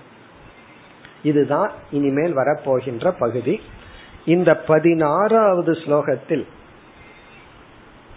இதுதான் 1.23 1.71
இனிமேல் 1.91 2.35
வரப்போகின்ற 2.35 3.13
பகுதி. 3.19 3.61
இந்த 4.25 4.57
பதினாறாவது 4.57 5.71
ஸ்லோகத்தில் 5.71 6.45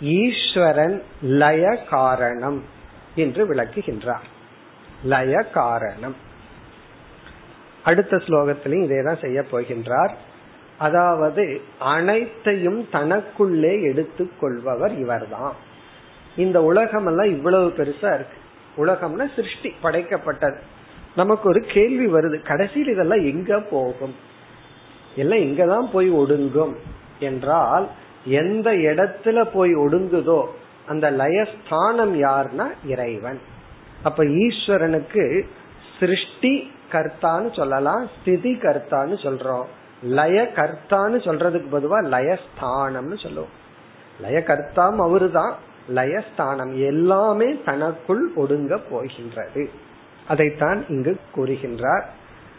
ஈஸ்வரன் 0.01 1.03
லய 1.23 1.79
காரணம் 1.91 2.63
என்று 3.15 3.55
விளக்குகின்றார். 3.55 4.27
லய 5.05 5.43
காரணம் 5.43 6.17
அடுத்த 7.85 8.17
ஸ்லோகத்திலையும் 8.17 8.89
இதேதான் 8.89 9.23
செய்ய 9.23 9.45
போகின்றார். 9.53 10.11
அதாவது 10.79 11.61
அனைத்தையும் 11.79 12.89
தனக்குள்ளே 12.93 13.83
எடுத்துக்கொள்பவர் 13.83 14.99
இவர்தான். 14.99 15.55
இந்த 16.37 16.63
உலகம் 16.63 17.07
எல்லாம் 17.07 17.27
இவ்வளவு 17.27 17.69
பெருசா 17.69 18.15
இருக்கு. 18.15 18.39
உலகம்னா 18.77 19.35
சிருஷ்டி 19.35 19.75
படைக்கப்பட்டது. 19.83 20.57
நமக்கு 21.17 21.49
ஒரு 21.49 21.61
கேள்வி 21.61 22.13
வருது. 22.13 22.43
கடைசியில் 22.43 22.89
இதெல்லாம் 22.89 23.25
எங்க 23.25 23.61
போகும்? 23.61 24.15
எல்லாம் 25.17 25.39
இங்கதான் 25.39 25.93
போய் 25.93 26.13
ஒடுங்கும். 26.13 26.75
என்றால் 27.19 27.89
எந்த 28.25 28.71
இடத்துல 28.71 29.45
போய் 29.53 29.75
ஒடுங்குதோ 29.75 30.47
அந்த 30.89 31.11
லயஸ்தானம் 31.11 32.15
யார்னா 32.21 32.67
இறைவன். 32.87 33.41
அப்ப 34.03 34.25
ஈஸ்வரனுக்கு 34.25 35.43
சிருஷ்டி 36.01 36.73
கர்த்தான்னு 36.93 37.57
சொல்லலாம் 37.57 38.09
ஸ்திதி 38.15 38.53
கர்த்தான்னு 38.55 39.17
சொல்றோம். 39.23 39.65
லய 40.03 40.51
கர்த்தான்னு 40.55 41.19
சொல்றதுக்கு 41.27 41.69
பொதுவா 41.73 41.99
லயஸ்தானம்னு 42.15 43.23
சொல்லுவோம். 43.23 43.55
லய 44.21 44.45
கர்த்தாம் 44.47 44.97
அவரு 44.97 45.31
தான் 45.31 45.55
லயஸ்தானம் 45.95 46.77
எல்லாமே 46.87 47.63
தனக்குள் 47.65 48.31
ஒடுங்க 48.37 48.79
போகின்றது. 48.91 49.71
அதைத்தான் 50.29 50.85
இங்கு 50.89 51.17
கூறுகின்றார். 51.37 52.03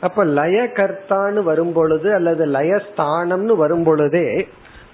அப்ப 0.02 0.26
லய 0.26 0.64
கர்த்தான்னு 0.64 1.44
வரும் 1.44 1.74
பொழுது 1.74 2.14
அல்லது 2.14 2.46
லயஸ்தானம்னு 2.46 3.56
வரும் 3.56 3.84
பொழுதே 3.84 4.48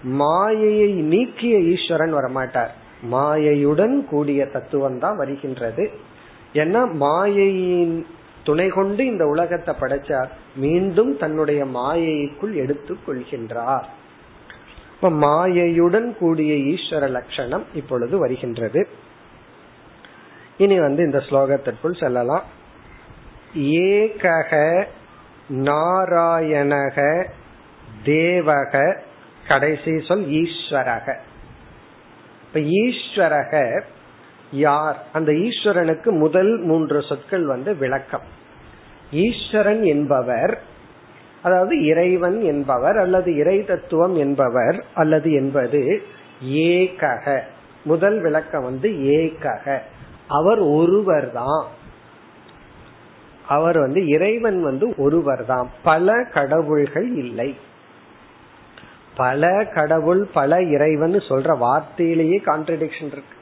மாயையை 0.04 0.92
நீக்கிய 0.92 1.58
ஈஸ்வரன் 1.60 2.14
வரமாட்டார். 2.14 2.70
மாயையுடன் 3.12 4.06
கூடிய 4.06 4.46
தத்துவம் 4.46 5.00
தான் 5.00 5.18
வருகின்றது. 5.18 5.92
ஏன்னா 6.54 6.94
மாயையின் 6.94 8.06
துணை 8.44 8.70
கொண்டு 8.70 9.06
இந்த 9.06 9.28
உலகத்தை 9.28 9.76
படைச்சார். 9.80 10.28
மீண்டும் 10.56 11.18
தன்னுடைய 11.18 11.66
மாயைக்குள் 11.66 12.54
எடுத்துக் 12.54 13.00
கொள்கின்றார். 13.08 13.84
இப்ப 14.94 15.10
மாயையுடன் 15.10 16.18
கூடிய 16.18 16.54
ஈஸ்வர 16.54 17.10
லட்சணம் 17.10 17.66
இப்பொழுது 17.74 18.18
வருகின்றது. 18.18 18.88
இனி 20.58 20.80
வந்து 20.80 21.04
இந்த 21.04 21.18
ஸ்லோகத்திற்குள் 21.18 22.00
செல்லலாம். 22.00 22.44
ஏகக 23.56 24.86
நாராயணக 25.50 27.28
தேவக 28.06 28.98
கடைசி 29.48 30.00
சொல் 30.00 30.26
ஈஸ்வரக. 30.26 31.18
இப்ப 32.54 32.60
ஈஸ்வரக 32.60 33.82
யார்? 34.52 35.04
அந்த 35.14 35.32
ஈஸ்வரனுக்கு 35.32 36.10
முதல் 36.10 36.60
மூன்று 36.60 37.02
சொற்கள் 37.02 37.46
வந்து 37.46 37.76
விளக்கம். 37.78 38.22
ஈஸ்வரன் 39.12 39.84
என்பவர் 39.84 40.62
அதாவது 41.42 41.86
இறைவன் 41.86 42.42
என்பவர் 42.42 42.98
அல்லது 42.98 43.36
இறை 43.36 43.66
தத்துவம் 43.66 44.16
என்பவர் 44.16 44.84
அல்லது 44.94 45.32
என்பது 45.32 46.02
ஏகக. 46.44 47.42
முதல் 47.84 48.22
விளக்கம் 48.22 48.64
வந்து 48.64 48.90
ஏகக. 48.90 49.80
அவர் 50.28 50.60
ஒருவர் 50.60 51.32
தான் 51.32 51.66
அவர் 53.48 53.80
வந்து 53.80 54.08
இறைவன் 54.08 54.64
வந்து 54.64 54.94
ஒருவர் 54.98 55.46
தான் 55.46 55.70
பல 55.84 56.24
கடவுள்கள் 56.34 57.16
இல்லை. 57.16 57.56
பல 59.16 59.66
கடவுள் 59.74 60.28
பல 60.34 60.64
இறைவன் 60.64 61.14
சொல்ற 61.14 61.58
வார்த்தையிலேயே 61.58 62.38
கான்ட்ரடிக்ஷன் 62.46 63.12
இருக்கு. 63.12 63.38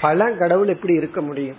பல 0.00 0.30
கடவுள் 0.30 0.68
எப்படி 0.68 0.94
இருக்க 0.94 1.20
முடியும்? 1.20 1.56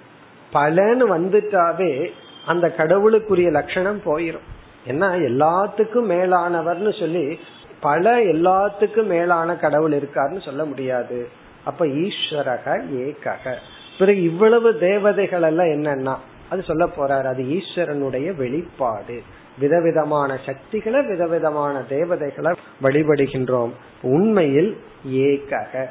பலன்னு 0.53 1.17
வந்துட்டாவே 1.17 2.11
அந்த 2.45 2.73
கடவுளுக்குரிய 2.77 3.51
லட்சணம் 3.51 4.01
போயிரும். 4.05 4.47
ஏன்னா 4.87 5.09
எல்லாத்துக்கும் 5.27 6.09
மேலானவர்னு 6.09 6.99
சொல்லி 6.99 7.39
பல 7.79 8.19
எல்லாத்துக்கும் 8.19 9.05
மேலான 9.05 9.55
கடவுள் 9.55 9.91
இருக்காருன்னு 9.91 10.45
சொல்ல 10.45 10.65
முடியாது. 10.65 11.29
அப்ப 11.63 11.85
ஈஸ்வரக 11.85 12.81
ஏகக. 12.91 13.55
பிறகு 13.99 14.23
இவ்வளவு 14.23 14.77
தேவதைகள் 14.77 15.41
எல்லாம் 15.41 15.65
என்னன்னா 15.65 16.15
அது 16.49 16.63
சொல்ல 16.63 16.85
போறாரு 16.85 17.25
அது 17.25 17.43
ஈஸ்வரனுடைய 17.43 18.35
வெளிப்பாடு. 18.35 19.21
விதவிதமான 19.59 20.39
சக்திகளை 20.45 21.05
விதவிதமான 21.05 21.81
தேவதைகளை 21.81 22.55
வழிபடுகின்றோம். 22.83 23.71
உண்மையில் 24.01 24.77
ஏகக. 25.07 25.85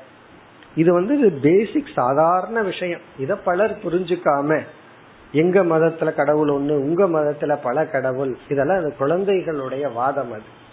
இது 0.76 0.92
வந்து 0.92 1.30
பேசிக் 1.42 1.88
சாதாரண 1.94 2.62
விஷயம். 2.62 3.00
இத 3.18 3.36
பலர் 3.36 3.78
புரிஞ்சுக்காம 3.84 4.60
எங்க 5.32 5.64
மதத்துல 5.64 6.14
கடவுள் 6.14 6.48
ஒண்ணு 6.48 6.70
உங்க 6.70 7.04
மதத்துல 7.04 7.58
பல 7.62 7.86
கடவுள். 7.86 8.36
இதெல்லாம் 8.48 8.76
அந்த 8.76 8.94
குழந்தைகளுடைய 8.98 9.88
வாதம் 9.88 10.32
அது. 10.32 10.64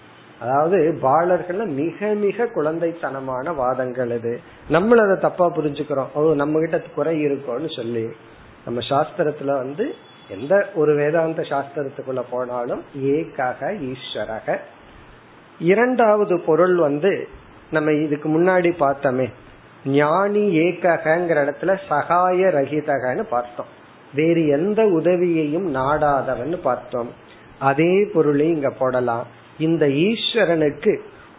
அதாவது 0.41 0.97
பாலர்கள்ல 1.01 1.65
மிக 1.65 2.08
மிக 2.08 2.43
குழந்தைத்தனமான 2.43 3.56
வாதங்கள் 3.56 4.10
இது 4.10 4.39
நம்மள 4.69 4.95
அதை 4.95 5.17
தப்பா 5.21 5.51
புரிஞ்சுக்கிறோம். 5.51 6.12
ஓ 6.13 6.34
நம்ம 6.34 6.60
கிட்ட 6.60 6.82
குறை 6.95 7.25
இருக்கோம்னு 7.25 7.75
சொல்லி. 7.75 8.10
நம்ம 8.65 8.79
சாஸ்திரத்துல 8.89 9.45
வந்து 9.45 9.95
எந்த 10.39 10.69
ஒரு 10.76 10.96
வேதாந்த 10.96 11.41
சாஸ்திரத்துக்குள்ள 11.41 12.24
போனாலும் 12.30 12.82
ஏகக 13.04 13.62
ஈஸ்வரக. 13.89 14.58
இரண்டாவது 15.60 16.39
பொருள் 16.39 16.76
வந்து 16.76 17.28
நம்ம 17.72 17.91
இதுக்கு 17.91 18.28
முன்னாடி 18.30 18.69
பார்த்தோமே 18.80 19.28
ஞானி 19.86 20.43
ஏகங்கிற 20.58 21.38
இடத்துல 21.43 21.78
சகாய 21.89 22.48
ரகிதகன்னு 22.48 23.24
பார்த்தோம். 23.30 23.72
வேறு 24.13 24.48
எந்த 24.48 24.82
உதவியையும் 24.84 25.76
நாடாதவன் 25.76 26.58
பார்த்தோம். 26.62 27.12
அதே 27.60 27.93
பொருளை 28.13 28.48
இங்க 28.50 28.69
போடலாம். 28.69 29.28
இந்த 29.60 29.86
ஈஸ்வரனுக்கு 29.88 30.93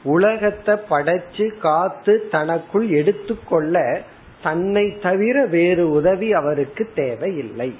உலகத்தை 0.04 0.74
படைச்சு 0.90 1.46
காத்து 1.58 2.28
தனக்குள் 2.30 2.88
எடுத்துக்கொள்ள 2.88 4.00
தன்னை 4.42 4.84
தவிர 5.02 5.46
வேறு 5.46 5.84
உதவி 5.90 6.32
அவருக்கு 6.32 6.84
தேவையில்லை. 6.94 7.70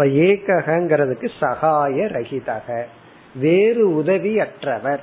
இப்ப 0.00 0.12
ஏகங்கிறதுக்கு 0.12 1.30
சகாய 1.40 2.04
ரகிதக 2.04 2.84
வேறு 3.34 3.94
உதவி 3.94 4.40
அற்றவர் 4.40 5.00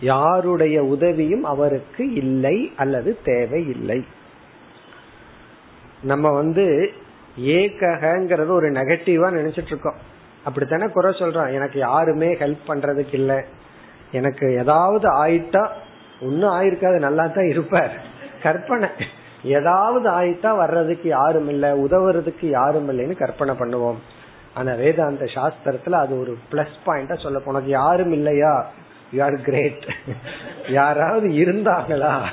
யாருடைய 0.00 0.84
உதவியும் 0.84 1.44
அவருக்கு 1.44 2.12
இல்லை 2.12 2.72
அல்லது 2.76 3.18
தேவையில்லை. 3.24 4.06
நம்ம 6.02 6.30
வந்து 6.30 6.92
ஏகங்கிறது 7.40 8.48
ஒரு 8.48 8.72
நெகட்டிவா 8.72 9.30
நினைச்சிட்டு 9.36 9.66
இருக்கோம் 9.66 9.96
அப்படித்தானே 10.44 10.86
குறை 10.88 11.12
சொல்றோம் 11.12 11.52
எனக்கு 11.52 11.78
யாருமே 11.78 12.34
ஹெல்ப் 12.34 12.68
பண்றதுக்கு 12.68 13.14
இல்லை. 13.14 13.40
எனக்கு 14.12 14.56
ஏதாவது 14.56 15.26
ஆயிட்டா 15.26 15.68
ஒன்னும் 16.20 16.60
ஆயிருக்காது 16.60 16.98
நல்லா 16.98 17.26
தான் 17.26 17.48
இருப்பார். 17.48 17.96
கற்பனை. 18.42 18.88
ஏதாவது 19.44 20.10
ஆயிட்டா 20.10 20.56
வர்றதுக்கு 20.56 21.08
யாரும் 21.08 21.48
இல்ல 21.48 21.76
உதவுறதுக்கு 21.76 22.46
யாரும் 22.46 22.90
இல்லைன்னு 22.90 23.16
கற்பனை 23.16 23.54
பண்ணுவோம். 23.54 23.96
ஆனா 24.54 24.72
வேதாந்த 24.72 25.24
சாஸ்திரத்துல 25.24 25.90
அது 25.90 26.20
ஒரு 26.20 26.38
பிளஸ் 26.52 26.76
பாயிண்டா 26.86 27.22
சொல்ல 27.22 27.40
உனக்கு 27.44 27.68
யாரும் 27.68 28.12
இல்லையா? 28.12 28.66
யூ 29.12 29.24
ஆர் 29.24 29.40
கிரேட் 29.40 29.86
யாராவது 30.68 31.28
இருந்தாங்களா? 31.28 32.24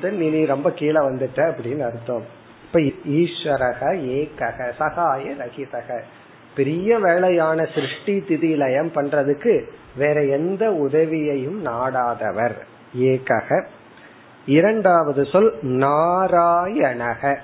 தென் 0.00 0.16
நீ 0.16 0.44
ரொம்ப 0.44 0.70
கீழே 0.70 0.98
வந்துட்ட 0.98 1.36
அப்படின்னு 1.36 1.80
அர்த்தம். 1.80 2.24
இப்ப 2.64 2.80
ஈஸ்வரக 3.08 3.80
ஏகக 3.92 4.70
சகாய 4.78 5.34
ரகிதக. 5.38 6.00
பெரிய 6.54 6.98
வேலையான 6.98 7.74
சிருஷ்டி 7.74 8.24
திதி 8.28 8.56
லயம் 8.56 8.90
பண்றதுக்கு 8.94 9.64
வேற 9.96 10.24
எந்த 10.24 10.70
உதவியையும் 10.70 11.66
நாடாதவர். 11.66 12.54
ஏகக 12.98 13.64
இரண்டாவது 14.46 15.24
சொல் 15.24 15.54
நாராயணக. 15.62 17.38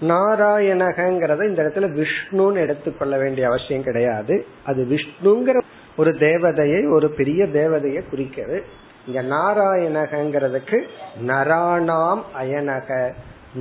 நாராயணகங்கிறத 0.00 1.48
இந்த 1.48 1.62
இடத்துல 1.62 2.04
விஷ்ணுன்னு 2.04 2.54
எடுத்துக்கொள்ள 2.54 3.18
வேண்டிய 3.18 3.46
அவசியம் 3.46 3.82
கிடையாது. 3.82 4.46
அது 4.64 4.86
விஷ்ணுங்கிற 4.90 5.60
ஒரு 5.96 6.10
தேவதையை 6.10 6.90
ஒரு 6.90 7.10
பெரிய 7.10 7.44
தேவதையை 7.44 8.08
குறிக்கிறது. 8.08 8.64
இங்க 9.06 9.22
நாராயணகங்கிறதுக்கு 9.22 10.82
நராணாம் 11.26 12.22
அயனக 12.42 13.12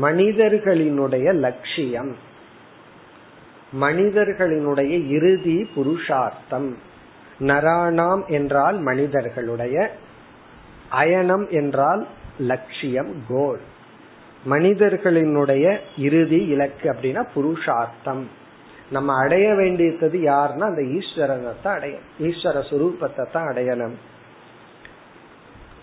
மனிதர்களினுடைய 0.02 1.34
லட்சியம். 1.34 2.16
மனிதர்களினுடைய 3.82 5.08
இறுதி 5.08 5.70
புருஷார்த்தம். 5.76 6.78
நராணாம் 7.40 8.28
என்றால் 8.28 8.80
மனிதர்களுடைய 8.80 9.92
அயனம் 10.92 11.50
என்றால் 11.50 12.08
லட்சியம் 12.40 13.14
கோல் 13.28 13.60
மனிதர்களினுடைய 14.50 15.78
இறுதி 15.98 16.46
இலக்கு 16.46 16.92
அப்படின்னா 16.92 17.28
புருஷார்த்தம். 17.36 18.28
நம்ம 18.90 19.14
அடைய 19.24 19.54
வேண்டியது 19.54 20.10
யாருன்னா 20.10 20.60
அந்த 20.60 20.82
ஈஸ்வரனை 20.82 21.54
தான் 21.64 21.76
அடையும் 21.76 22.06
ஈஸ்வர 22.20 22.62
சுரூபத்தை 22.70 23.32
தான் 23.32 23.48
அடையணும். 23.48 23.96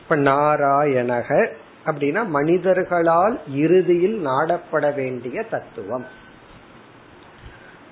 இப்ப 0.03 0.17
நாராயணக 0.17 1.49
அப்படின்னா 1.87 2.27
மனிதர்களால் 2.27 3.41
இறுதியில் 3.55 4.27
நாடப்பட 4.27 4.95
வேண்டிய 4.95 5.43
தத்துவம். 5.43 6.07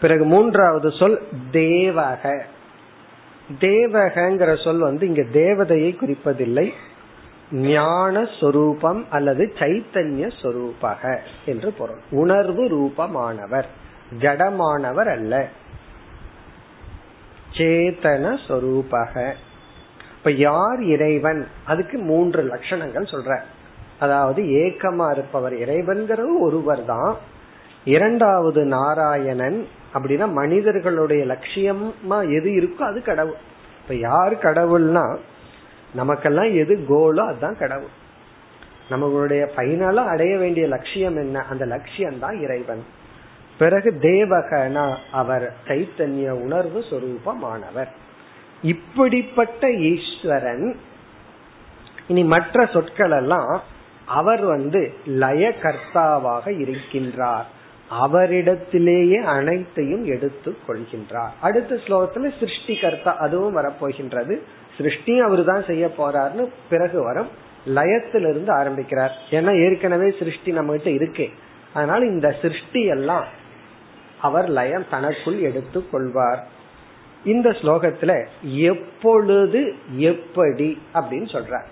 பிறகு 0.01 0.25
மூன்றாவது 0.25 0.91
சொல் 0.91 1.23
தேவக. 1.53 2.41
தேவகங்கிற 3.61 4.65
சொல் 4.65 4.79
வந்து 4.79 5.07
இங்க 5.07 5.23
தேவதையை 5.23 5.91
குறிப்பதில்லை. 5.97 6.73
ஞான 7.53 8.29
சொரூபம் 8.41 9.07
அல்லது 9.11 9.53
சைத்தன்ய 9.59 10.31
சொரூபக 10.43 11.19
என்று 11.47 11.73
பொருள். 11.73 11.99
உணர்வு 12.11 12.65
ரூபமானவர் 12.65 13.65
ஜடமானவர் 14.21 15.11
அல்ல. 15.11 15.49
சேத்தன 17.53 18.39
சொரூபக 18.49 19.33
இப்ப 20.17 20.31
யார் 20.31 20.83
இறைவன்? 20.83 21.47
அதுக்கு 21.65 21.99
மூன்று 21.99 22.43
லட்சணங்கள் 22.43 23.11
சொல்ற. 23.11 23.41
அதாவது 23.99 24.43
ஏக்கமா 24.43 25.11
இருப்பவர் 25.11 25.55
இறைவன்கிறது 25.55 26.41
ஒருவர் 26.41 26.85
தான் 26.85 27.17
இரண்டாவது 27.85 28.65
நாராயணன் 28.65 29.69
அப்படின்னா 29.95 30.33
மனிதர்களுடைய 30.33 31.25
லட்சியமா 31.25 32.31
எது 32.35 32.51
இருக்கோ 32.51 32.83
அது 32.83 33.03
கடவுள். 33.03 33.37
இப்ப 33.83 33.95
யார் 33.95 34.35
கடவுள்னா 34.35 35.17
நமக்கெல்லாம் 35.97 36.55
எது 36.55 36.85
கோலோ 36.89 37.27
அதுதான் 37.27 37.59
கடவுள். 37.59 37.95
நம்மளுடைய 38.91 39.49
பைனலா 39.57 40.05
அடைய 40.07 40.39
வேண்டிய 40.39 40.67
லட்சியம் 40.67 41.17
என்ன? 41.17 41.45
அந்த 41.51 41.65
லட்சியம் 41.65 42.19
தான் 42.19 42.41
இறைவன். 42.41 42.85
பிறகு 43.59 43.99
தேவகனா 44.01 44.97
அவர் 45.13 45.55
சைத்தன்ய 45.69 46.29
உணர்வு 46.31 46.81
சொரூபமானவர். 46.81 47.89
இப்படிப்பட்ட 48.63 49.73
ஈஸ்வரன் 49.73 50.77
இனி 52.09 52.25
மற்ற 52.25 52.67
சொற்கள் 52.67 53.11
எல்லாம் 53.11 53.63
அவர் 54.05 54.45
வந்து 54.45 54.95
லய 55.07 55.53
கர்த்தாவாக 55.63 56.47
இருக்கின்றார். 56.47 57.47
அவரிடத்திலேயே 58.05 59.23
அனைத்தையும் 59.25 60.05
எடுத்து 60.05 60.57
கொள்கின்றார். 60.69 61.33
அடுத்த 61.41 61.75
ஸ்லோகத்துல 61.75 62.39
சிருஷ்டி 62.39 62.77
கர்த்தா 62.77 63.17
அதுவும் 63.17 63.57
வரப்போகின்றது. 63.57 64.41
சிருஷ்டியும் 64.79 65.21
அவரு 65.21 65.45
தான் 65.45 65.65
செய்ய 65.65 65.93
போறாருன்னு 65.99 66.49
பிறகு 66.69 67.03
வரும். 67.03 67.29
லயத்திலிருந்து 67.67 68.51
ஆரம்பிக்கிறார். 68.51 69.13
ஏன்னா 69.31 69.65
ஏற்கனவே 69.65 70.15
சிருஷ்டி 70.19 70.53
நம்ம 70.53 70.73
கிட்ட 70.73 70.91
இருக்கு. 70.91 71.31
அதனால 71.73 72.07
இந்த 72.07 72.37
சிருஷ்டி 72.43 72.85
எல்லாம் 72.85 73.25
அவர் 74.21 74.49
லயம் 74.49 74.85
தனக்குள் 74.91 75.39
எடுத்து 75.39 75.91
கொள்வார். 75.91 76.47
இந்த 77.25 77.51
ஸ்லோகத்துல 77.51 78.27
எப்பொழுது 78.43 79.75
எப்படி 79.97 80.83
அப்படின்னு 80.95 81.37
சொல்றார். 81.37 81.65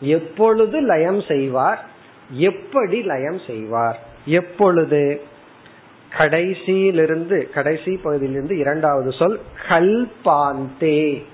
எப்பொழுது 0.00 0.80
லயம் 0.80 1.20
செய்வார் 1.20 1.86
எப்படி 2.30 3.02
லயம் 3.02 3.40
செய்வார். 3.46 3.98
எப்பொழுது? 4.24 5.22
கடைசியிலிருந்து 6.18 7.50
கடைசி 7.50 7.96
பகுதியிலிருந்து 7.96 8.58
இரண்டாவது 8.58 9.12
சொல் 9.12 9.40
கல்பாந்தே. 9.68 11.24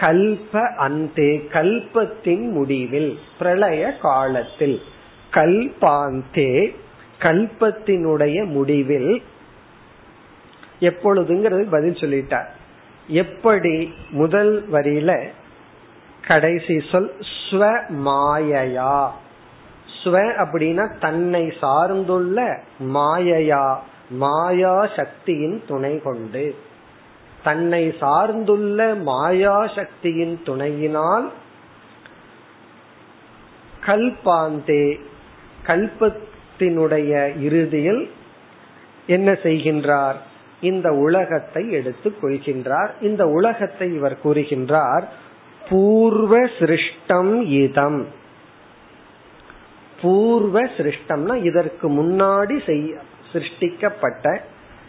கல்ப 0.00 0.74
அந்தே 0.76 1.30
கல்பத்தின் 1.52 2.50
முடிவில் 2.50 3.18
பிரளய 3.38 3.96
காலத்தில். 4.02 4.82
கல்பாந்தே 5.32 6.74
கல்பத்தினுடைய 7.18 8.44
முடிவில். 8.46 9.22
எப்பொழுதுங்கிறது 10.80 11.62
பதில் 11.70 12.00
சொல்லிட்டார். 12.00 12.46
எப்படி? 13.06 13.94
முதல் 14.10 14.68
வரியில 14.72 15.10
கடைசி 16.26 16.80
சொல் 16.92 17.12
ஸ்வ 17.50 17.62
மாயையா 18.04 19.08
ஸ்வ 20.04 20.14
அப்படின்னா 20.42 20.98
தன்னை 20.98 21.52
சார்ந்துள்ள 21.60 22.58
மாயையா 22.94 23.76
மாயா 24.10 24.88
சக்தியின் 24.96 25.62
துணை 25.68 26.00
கொண்டு. 26.02 26.44
தன்னை 27.46 27.82
சார்ந்துள்ள 28.00 28.78
மாயா 29.08 29.56
சக்தியின் 29.76 30.36
துணையினால் 30.44 31.26
கல்பாந்தே 33.86 34.86
கல்பத்தினுடைய 35.66 37.12
இறுதியில் 37.40 38.02
என்ன 39.06 39.28
செய்கின்றார்? 39.46 40.18
இந்த 40.60 40.88
உலகத்தை 41.06 41.62
எடுத்துக் 41.78 42.18
கொள்கின்றார். 42.22 42.90
இந்த 43.00 43.22
உலகத்தை 43.38 43.88
இவர் 43.94 44.16
கூறுகின்றார் 44.24 45.04
பூர்வ 45.68 46.34
சிருஷ்டம் 46.58 47.32
இதம். 47.62 48.00
பூர்வ 50.02 50.56
சிருஷ்டம்னா 50.76 51.34
இதற்கு 51.44 51.86
முன்னாடி 51.90 52.56
செய்ய 52.66 52.90
சிருஷ்டிக்கப்பட்ட 53.32 54.26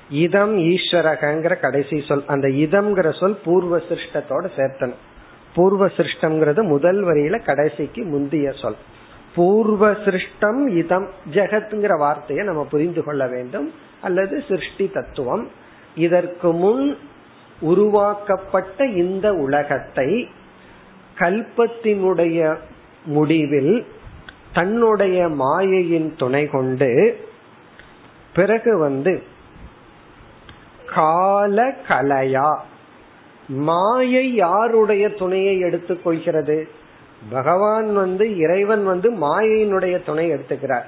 இதம் 0.10 0.58
ஈஸ்வரகங்கிற 0.58 1.60
கடைசி 1.60 2.04
சொல் 2.08 2.24
அந்த 2.28 2.48
இதம்ங்கிற 2.48 3.20
சொல் 3.20 3.38
பூர்வ 3.44 3.78
சிருஷ்டத்தோட 3.78 4.48
சேர்த்தனும் 4.56 4.94
பூர்வ 5.56 5.86
சிருஷ்டம்ங்கிறது 5.86 6.64
முதல் 6.64 7.06
வரியில 7.06 7.46
கடைசிக்கு 7.46 8.04
முந்திய 8.04 8.52
சொல். 8.52 8.76
பூர்வ 9.36 9.92
சிருஷ்டம் 9.92 10.68
இதம் 10.68 11.10
ஜெகத்ங்கிற 11.32 11.98
வார்த்தையை 11.98 12.46
நம்ம 12.46 12.64
புரிந்து 12.64 13.04
கொள்ள 13.04 13.28
வேண்டும். 13.28 13.74
அல்லது 14.02 14.44
சிருஷ்டி 14.48 14.92
தத்துவம். 14.94 15.50
இதற்கு 15.96 16.52
முன் 16.52 16.98
உருவாக்கப்பட்ட 17.60 18.86
இந்த 18.86 19.34
உலகத்தை 19.34 20.30
கல்பத்தினுடைய 21.18 22.58
முடிவில் 23.06 23.86
தன்னுடைய 24.54 25.28
மாயையின் 25.28 26.16
துணை 26.18 26.48
கொண்டு 26.48 27.18
பிறகு 28.34 28.78
வந்து 28.78 29.24
கால 30.96 31.76
கலையா 31.88 32.58
மாயை 33.48 34.34
யாருடைய 34.34 35.10
துணையை 35.10 35.64
எடுத்துக்கொள்கிறது 35.64 36.64
பகவான் 37.30 37.94
வந்து 37.94 38.38
இறைவன் 38.38 38.86
வந்து 38.86 39.12
மாயையினுடைய 39.12 40.06
துணை 40.06 40.32
எடுத்துக்கிறார். 40.32 40.84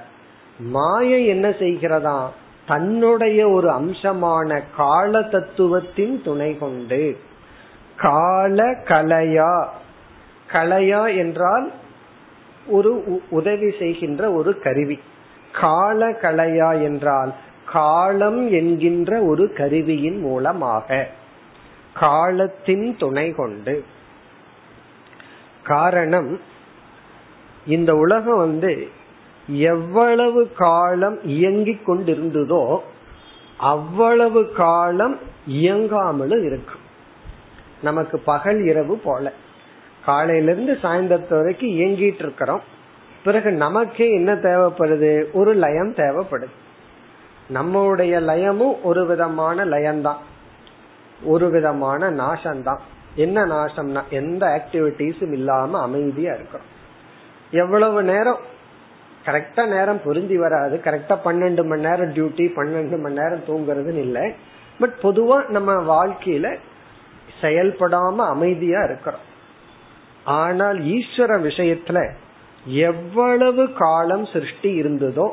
மாயை 0.58 1.26
என்ன 1.26 1.48
செய்கிறதா? 1.48 2.28
தன்னுடைய 2.66 3.48
ஒரு 3.48 3.70
அம்சமான 3.70 4.62
கால 4.76 5.22
தத்துவத்தின் 5.22 6.22
துணை 6.24 6.58
கொண்டு. 6.58 7.16
கால 7.96 8.64
கலையா 8.64 9.68
கலையா 10.52 11.16
என்றால் 11.16 11.72
ஒரு 12.66 13.22
உதவி 13.30 13.74
செய்கின்ற 13.78 14.32
ஒரு 14.32 14.58
கருவி. 14.58 15.00
கால 15.60 16.10
கலையா 16.10 16.82
என்றால் 16.82 17.34
காலம் 17.72 18.50
என்கின்ற 18.50 19.22
ஒரு 19.22 19.52
கருவியின் 19.52 20.18
மூலமாக 20.18 21.08
காலத்தின் 21.94 22.96
துணை 22.98 23.30
கொண்டு. 23.30 23.84
காரணம் 25.62 26.40
இந்த 27.66 27.96
உலகம் 27.96 28.38
வந்து 28.38 28.88
எவ்வளவு 29.46 30.52
காலம் 30.56 31.22
இயங்கிக் 31.22 31.90
கொண்டிருந்ததோ 31.90 32.78
அவ்வளவு 33.56 34.52
காலம் 34.52 35.18
இயங்காமலும் 35.48 36.44
இருக்கும். 36.44 36.80
நமக்கு 37.82 38.18
பகல் 38.18 38.64
இரவு 38.64 38.98
போல. 38.98 39.32
காலையிலிருந்து 40.04 40.78
சாயந்தரத்து 40.82 41.34
வரைக்கும் 41.34 41.70
இயங்கிட்டு 41.70 42.18
இருக்கிறோம். 42.18 42.62
பிறகு 43.24 43.50
நமக்கே 43.50 44.10
என்ன 44.10 44.34
தேவைப்படுது? 44.34 45.32
ஒரு 45.32 45.54
லயம் 45.54 45.94
தேவைப்படுது. 45.94 46.58
நம்மளுடைய 47.54 48.14
லயமும் 48.30 48.82
ஒரு 48.82 49.06
விதமான 49.06 49.64
லயம்தான். 49.64 50.20
ஒரு 51.22 51.50
விதமான 51.50 52.10
நாசம்தான். 52.10 52.78
என்ன 53.14 53.46
நாசம்னா 53.46 54.02
எந்த 54.10 54.42
ஆக்டிவிட்டிஸும் 54.46 55.32
இல்லாம 55.32 55.80
அமைதியா 55.80 56.34
இருக்கிறோம் 56.34 56.66
எவ்வளவு 57.50 58.02
நேரம் 58.02 58.38
கரெக்டா 59.26 59.66
நேரம் 59.66 60.00
புரிஞ்சு 60.04 60.36
வராது. 60.36 60.80
கரெக்டா 60.84 61.16
பன்னெண்டு 61.24 61.64
மணி 61.66 61.80
நேரம் 61.80 62.12
டியூட்டி 62.12 62.46
பன்னெண்டு 62.56 63.00
மணி 63.00 63.14
நேரம் 63.14 63.46
தூங்குறதுன்னு 63.46 63.98
இல்லை. 63.98 64.32
பட் 64.80 64.94
பொதுவா 65.02 65.48
நம்ம 65.48 65.72
வாழ்க்கையில 65.72 66.56
செயல்படாம 67.40 68.16
அமைதியா 68.16 68.80
இருக்கிறோம் 68.80 69.26
ஆனால் 70.24 70.78
ஈஸ்வர 70.78 71.32
விஷயத்துல 71.48 72.12
எவ்வளவு 72.64 73.72
காலம் 73.72 74.26
சிருஷ்டி 74.26 74.82
இருந்ததோ 74.82 75.28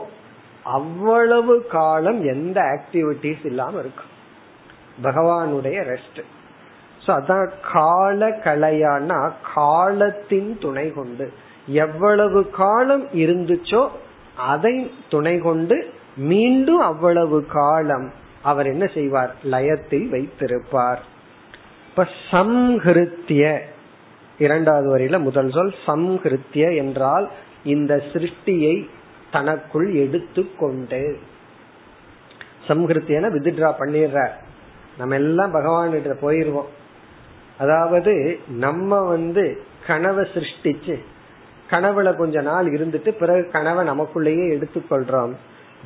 அவ்வளவு 0.71 1.65
காலம் 1.65 2.19
எந்த 2.25 2.61
ஆக்டிவிட்டிஸ் 2.61 3.45
இல்லாம 3.45 3.79
இருக்கும் 3.79 4.13
பகவானுடைய 5.03 5.77
ரெஸ்ட் 5.91 6.23
அதான் 7.07 7.49
கால 7.71 8.29
கலையானா 8.29 9.31
காலத்தின் 9.53 10.57
துணை 10.61 10.91
கொண்டு. 10.91 11.33
எவ்வளவு 11.67 12.49
காலம் 12.49 13.05
இருந்துச்சோ 13.07 13.87
அதை 14.37 14.91
துணை 15.09 15.39
கொண்டு 15.39 15.93
மீண்டும் 16.15 16.79
அவ்வளவு 16.79 17.45
காலம் 17.45 18.11
அவர் 18.41 18.67
என்ன 18.67 18.85
செய்வார்? 18.85 19.35
லயத்தில் 19.43 20.07
வைத்திருப்பார். 20.09 21.01
இப்ப 21.89 22.07
சம்ஹிருத்திய 22.31 23.59
இரண்டாவது 24.39 24.87
வரையில 24.89 25.19
முதல் 25.19 25.51
சொல் 25.51 25.73
சம்ஹிருத்திய 25.85 26.75
என்றால் 26.75 27.29
இந்த 27.63 28.03
சிருஷ்டியை 28.13 28.75
தனக்குள் 29.37 29.89
எடுத்துக்கொண்டு 29.93 31.01
சம்ஹிருத்தியன 32.67 33.25
வித்ட்ரா 33.33 33.71
பண்ணிடுற. 33.79 34.29
நம்ம 34.97 35.15
எல்லாம் 35.15 35.51
பகவான் 35.51 35.91
போயிருவோம். 35.93 36.71
அதாவது 37.57 38.39
நம்ம 38.47 39.01
வந்து 39.01 39.43
கனவை 39.87 40.27
சிருஷ்டிச்சு 40.33 40.95
கனவுல 41.69 42.15
கொஞ்ச 42.15 42.41
நாள் 42.41 42.71
இருந்துட்டு 42.71 43.09
பிறகு 43.09 43.49
கனவை 43.51 43.87
நமக்குள்ளேயே 43.87 44.45
எடுத்துக்கொள்றோம் 44.55 45.33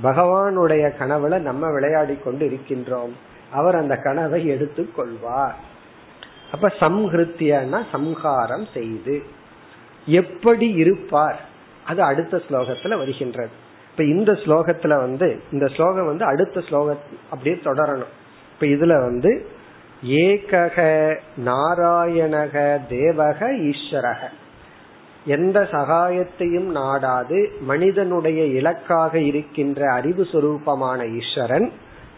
பகவானுடைய 0.03 0.83
கனவுல 0.99 1.39
நம்ம 1.39 1.71
விளையாடி 1.71 2.15
கொண்டு 2.15 2.45
இருக்கின்றோம். 2.45 3.13
அவர் 3.51 3.75
அந்த 3.75 3.95
கனவை 3.95 4.49
எடுத்துக்கொள்வார் 4.49 5.57
அப்ப 6.51 6.73
சம்ஹிருத்தியன்னா 6.79 7.85
சம்ஹாரம் 7.91 8.67
செய்து. 8.73 9.23
எப்படி 10.05 10.67
இருப்பார்? 10.69 11.49
அது 11.85 12.03
அடுத்த 12.03 12.41
ஸ்லோகத்துல 12.49 12.97
வருகின்றது. 12.97 13.49
இப்ப 13.91 14.03
இந்த 14.03 14.31
ஸ்லோகத்துல 14.31 14.87
வந்து 14.87 15.41
இந்த 15.51 15.67
ஸ்லோகம் 15.67 16.05
வந்து 16.05 16.25
அடுத்த 16.25 16.59
ஸ்லோக 16.59 16.97
அப்படியே 17.29 17.61
தொடரணும். 17.63 18.11
இப்ப 18.53 18.85
இதுல 18.85 18.87
வந்து 18.87 19.45
ஏகக 20.05 21.15
நாராயணக 21.45 22.79
தேவக 22.89 23.39
ஈஸ்வரக. 23.69 24.17
எந்த 25.25 25.67
சகாயத்தையும் 25.71 26.75
நாடாது 26.75 27.61
மனிதனுடைய 27.61 28.45
இலக்காக 28.45 29.19
இருக்கின்ற 29.19 29.91
அறிவு 29.93 30.23
சுரூபமான 30.23 31.17
ஈஸ்வரன் 31.17 31.71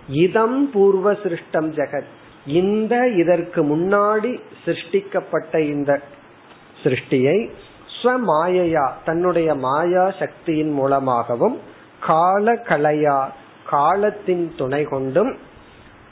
இதம் 0.10 0.71
பூர்வ 0.71 1.12
சிருஷ்டம் 1.12 1.41
ஜெகத். 1.54 2.12
இந்த 2.45 3.08
இதற்கு 3.08 3.78
முன்னாடி 3.78 4.39
சிருஷ்டிக்கப்பட்ட 4.65 5.60
இந்த 5.60 6.02
சிருஷ்டியை 6.84 7.49
ஸ்வமாயையா 8.04 8.92
தன்னுடைய 9.06 9.56
மாயா 9.56 10.12
சக்தியின் 10.12 10.72
மூலமாகவும் 10.72 11.60
கால 12.00 12.54
கலையா 12.54 13.30
காலத்தின் 13.68 14.54
துணை 14.58 14.84
கொண்டும் 14.84 15.38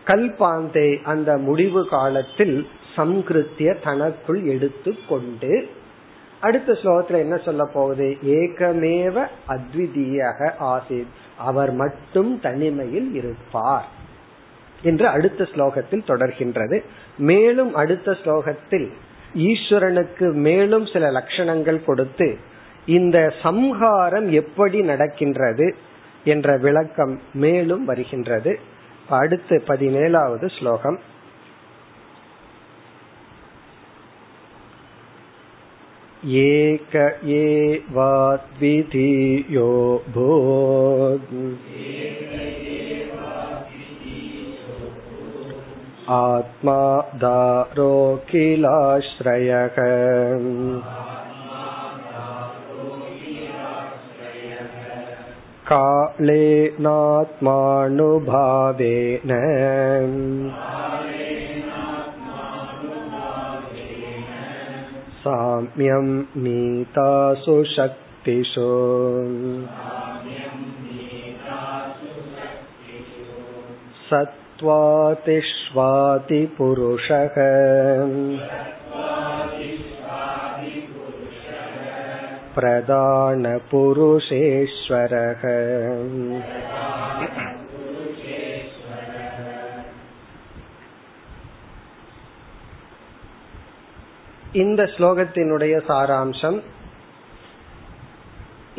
கல்பாந்தே 0.05 1.03
அந்த 1.03 1.37
முடிவு 1.37 1.87
காலத்தில் 1.87 2.67
சம்கிருத்திய 2.95 3.83
தனக்குள் 3.83 4.43
எடுத்து 4.43 4.95
கொண்டு 5.09 5.69
அடுத்த 6.39 6.73
ஸ்லோகத்துல 6.73 7.17
என்ன 7.17 7.37
சொல்ல 7.37 7.65
போகுது? 7.65 8.17
ஏகமேவ 8.25 9.27
அத்விதீயக 9.47 10.51
ஆசித். 10.59 11.11
அவர் 11.37 11.71
மட்டும் 11.71 12.39
தனிமையில் 12.39 13.13
இருப்பார் 13.13 13.85
என்று 14.81 15.07
அடுத்த 15.07 15.43
ஸ்லோகத்தில் 15.43 16.07
தொடர்கின்றது. 16.07 16.83
மேலும் 17.17 17.73
அடுத்த 17.73 18.11
ஸ்லோகத்தில் 18.11 18.91
ஈஸ்வரனுக்கு 19.44 20.26
மேலும் 20.40 20.86
சில 20.86 21.06
லட்சணங்கள் 21.10 21.80
கொடுத்து 21.84 22.28
இந்த 22.88 23.18
சம்ஹாரம் 23.42 24.28
எப்படி 24.32 24.80
நடக்கின்றது 24.82 25.66
என்ற 26.24 26.56
விளக்கம் 26.56 27.14
மேலும் 27.34 27.84
வருகின்றது 27.84 28.52
அடுத்து 29.10 29.56
பதினேழாவது 29.66 30.46
ஸ்லோகம் 30.58 30.98
एक 36.22 36.94
एवाद्वितीयो 37.36 38.48
भोग् 40.10 41.34
आत्मा 46.14 46.78
दारोऽखिलाश्रयः 47.22 48.26
कालेनात्मानुभावेन 55.70 56.12
साम्यं 65.22 66.08
नीतासु 66.44 67.56
शक्तिषु 67.76 68.68
सत्त्वातिष्वातिपुरुषः 76.06 77.36
प्रधानपुरुषेश्वरः 84.08 85.42
இந்த 94.54 94.82
ஸ்லோகத்தினுடைய 94.94 95.74
சாராம்சம் 95.88 96.58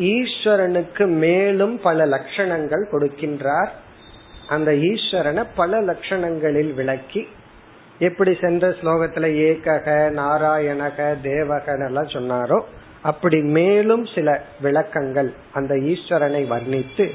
ஈஸ்வரனுக்கு 0.07 1.03
மேலும் 1.17 1.75
பல 1.79 2.05
லட்சணங்கள் 2.05 2.83
கொடுக்கின்றார் 2.91 3.71
அந்த 4.46 4.72
ஈஸ்வரனை 4.72 5.46
பல 5.54 5.80
லட்சணங்களில் 5.80 6.74
விளக்கி 6.74 7.28
எப்படி 7.98 8.36
சென்ற 8.40 8.68
ஸ்லோகத்துல 8.68 9.26
ஏகக 9.48 10.10
நாராயணக 10.10 11.20
தேவகன் 11.22 11.86
எல்லாம் 11.86 12.06
சொன்னாரோ 12.06 12.60
அப்படி 13.02 13.42
மேலும் 13.42 14.06
சில 14.06 14.44
விளக்கங்கள் 14.60 15.32
அந்த 15.52 15.74
ஈஸ்வரனை 15.74 16.42
வர்ணித்து 16.48 17.10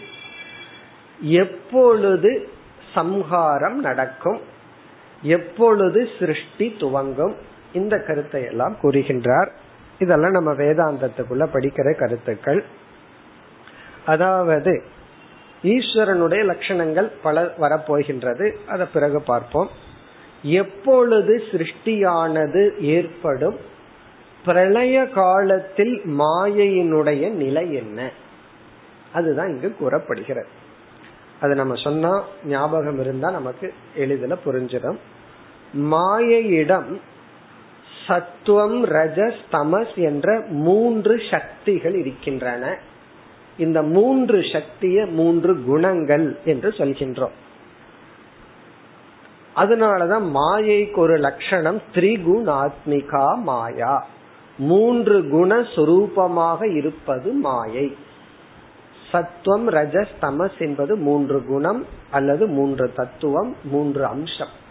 எப்பொழுது 1.19 2.49
சம்ஹாரம் 2.93 3.79
நடக்கும் 3.79 4.39
எப்பொழுது 5.21 6.09
சிருஷ்டி 6.19 6.75
துவங்கும் 6.79 7.35
இந்த 7.73 7.97
கருத்தை 7.97 8.43
எல்லாம் 8.43 8.75
கூறுகின்றார். 8.81 9.47
இதெல்லாம் 9.99 10.31
நம்ம 10.31 10.51
வேதாந்தத்துக்குள்ள 10.51 11.45
படிக்கிற 11.53 11.95
கருத்துக்கள். 11.95 12.63
அதாவது 14.05 14.83
ஈஸ்வரனுடைய 15.63 16.43
லட்சணங்கள் 16.45 17.11
பல 17.23 17.53
வரப்போகின்றது. 17.59 18.55
அதை 18.67 18.85
பிறகு 18.93 19.21
பார்ப்போம். 19.21 19.69
எப்பொழுது 20.43 21.43
சிருஷ்டியானது 21.51 22.79
ஏற்படும்? 22.79 23.55
பிரளய 24.45 25.05
காலத்தில் 25.05 26.01
மாயையினுடைய 26.05 27.29
நிலை 27.29 27.73
என்ன? 27.73 28.11
அதுதான் 29.13 29.49
இங்கு 29.49 29.75
கூறப்படுகிறது. 29.75 30.47
அது 31.41 31.55
நம்ம 31.55 31.75
சொன்னா 31.75 32.23
ஞாபகம் 32.45 32.99
இருந்தா 32.99 33.31
நமக்கு 33.31 33.73
எளிதில் 33.95 34.39
புரிஞ்சிடும். 34.45 34.97
மாயையிடம் 35.77 36.99
சத்துவம் 38.07 38.85
ரஜஸ் 38.85 39.39
தமஸ் 39.51 39.95
என்ற 39.95 40.45
மூன்று 40.49 41.21
சக்திகள் 41.31 41.95
இருக்கின்றன. 41.95 42.77
இந்த 43.57 43.83
மூன்று 43.83 44.43
சக்திய 44.51 45.05
மூன்று 45.05 45.63
குணங்கள் 45.63 46.39
என்று 46.45 46.69
சொல்கின்றோம். 46.69 47.35
அதனாலதான் 49.55 50.31
மாயைக்கு 50.33 50.95
ஒரு 50.95 51.15
லட்சணம் 51.17 51.81
திரிகுணாத்மிகா 51.93 53.37
மாயா. 53.37 54.07
மூன்று 54.57 55.29
குண 55.29 55.55
சுரூபமாக 55.55 56.75
இருப்பது 56.75 57.31
மாயை. 57.31 57.95
சத்துவம் 59.11 59.69
ரஜஸ் 59.69 60.15
தமஸ் 60.21 60.59
என்பது 60.59 60.95
மூன்று 60.95 61.43
குணம் 61.43 61.85
அல்லது 62.11 62.47
மூன்று 62.47 62.93
தத்துவம் 62.93 63.55
மூன்று 63.63 64.05
அம்சம். 64.05 64.65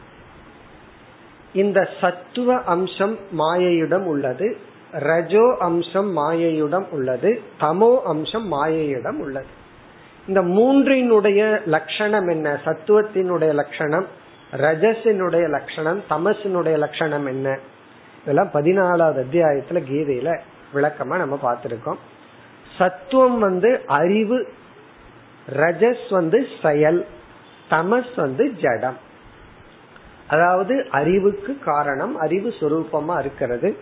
இந்த 1.53 1.89
சத்துவ 2.01 2.63
அம்சம் 2.63 3.19
மாயையிடம் 3.39 4.05
உள்ளது. 4.05 4.59
ரஜோ 4.99 5.57
அம்சம் 5.59 6.17
மாயையிடம் 6.17 6.89
உள்ளது 6.91 7.43
தமோ 7.61 8.03
அம்சம் 8.03 8.53
மாயையிடம் 8.53 9.19
உள்ளது. 9.19 9.47
இந்த 10.29 10.43
மூன்றினுடைய 10.43 11.65
லட்சணம் 11.65 12.29
என்ன? 12.29 12.61
சத்துவத்தினுடைய 12.65 13.55
லட்சணம் 13.55 14.07
ரஜசினுடைய 14.53 15.49
லட்சணம் 15.49 16.03
தமசினுடைய 16.11 16.79
லட்சணம் 16.79 17.27
என்ன? 17.27 17.59
இதெல்லாம் 18.23 18.51
பதினாலாவது 18.53 19.25
அத்தியாயத்துல 19.25 19.83
கீதையில 19.91 20.39
விளக்கமா 20.75 21.17
நம்ம 21.17 21.39
பார்த்திருக்கோம். 21.43 21.97
சத்துவம் 22.79 23.39
வந்து 23.39 23.81
அறிவு 23.87 24.49
ரஜஸ் 25.57 26.11
வந்து 26.11 26.47
செயல் 26.63 27.07
தமஸ் 27.71 28.13
வந்து 28.17 28.53
ஜடம். 28.53 28.97
அதாவது 30.29 30.87
அறிவுக்கு 30.91 31.59
காரணம் 31.65 32.17
அறிவு 32.17 32.55
சுரூபமா 32.61 33.19
இருக்கிறது. 33.19 33.77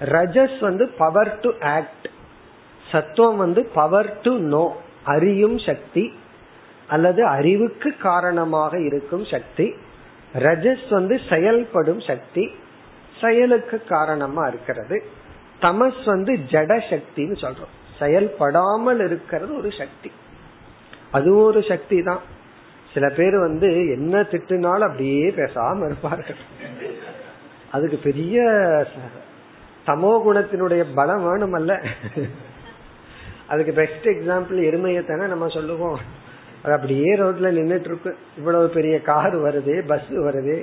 ரஜஸ் 0.00 0.60
வந்து 0.60 0.88
பவர் 0.88 1.38
டு 1.40 1.50
ஆக்ட் 1.60 2.08
சத்துவம் 2.92 3.36
வந்து 3.36 3.64
பவர் 3.64 4.20
டு 4.22 4.38
நோ 4.38 4.76
அறியும் 5.04 5.58
சக்தி 5.58 6.12
அல்லது 6.86 7.24
அறிவுக்கு 7.24 7.96
காரணமாக 7.96 8.80
இருக்கும் 8.80 9.24
சக்தி. 9.24 9.74
ரஜஸ் 10.34 10.88
வந்து 10.90 11.20
செயல்படும் 11.30 12.00
சக்தி 12.00 12.50
செயலுக்கு 13.20 13.84
காரணமா 13.84 14.46
இருக்கிறது. 14.46 15.02
தமஸ் 15.60 16.04
வந்து 16.04 16.32
ஜட 16.32 16.80
சக்தின்னு 16.90 17.36
சொல்றோம். 17.40 17.74
செயல்படாமல் 17.98 19.00
இருக்கிறது 19.00 19.58
ஒரு 19.58 19.70
சக்தி. 19.78 20.12
அது 21.10 21.36
ஒரு 21.36 21.62
சக்தி 21.62 22.02
தான். 22.02 22.20
சில 22.94 23.08
பேர் 23.08 23.38
வந்து 23.38 23.88
என்ன 23.90 24.20
திட்டுனாலும் 24.20 24.86
அப்படியே 24.88 25.30
பேசாம 25.30 25.84
இருப்பார்கள். 25.84 26.36
அதுக்கு 27.72 27.96
பெரிய 27.96 28.42
தமோ 29.86 30.12
குணத்தினுடைய 30.26 30.82
பலம் 30.94 31.24
வேணும் 31.28 31.52
அல்ல 31.52 31.72
அதுக்கு 33.46 33.72
பெஸ்ட் 33.72 34.06
எக்ஸாம்பிள் 34.06 34.58
எருமையை 34.70 35.02
தானே 35.06 35.26
நம்ம 35.26 35.46
சொல்லுவோம். 35.48 36.00
அது 36.64 36.72
அப்படியே 36.74 37.10
ரோட்ல 37.16 37.48
நின்றுட்டு 37.58 37.88
இருக்கு 37.90 38.16
இவ்வளவு 38.38 38.68
பெரிய 38.68 38.96
கார் 39.00 39.36
வருது 39.42 39.74
பஸ் 39.86 40.10
வருது 40.26 40.56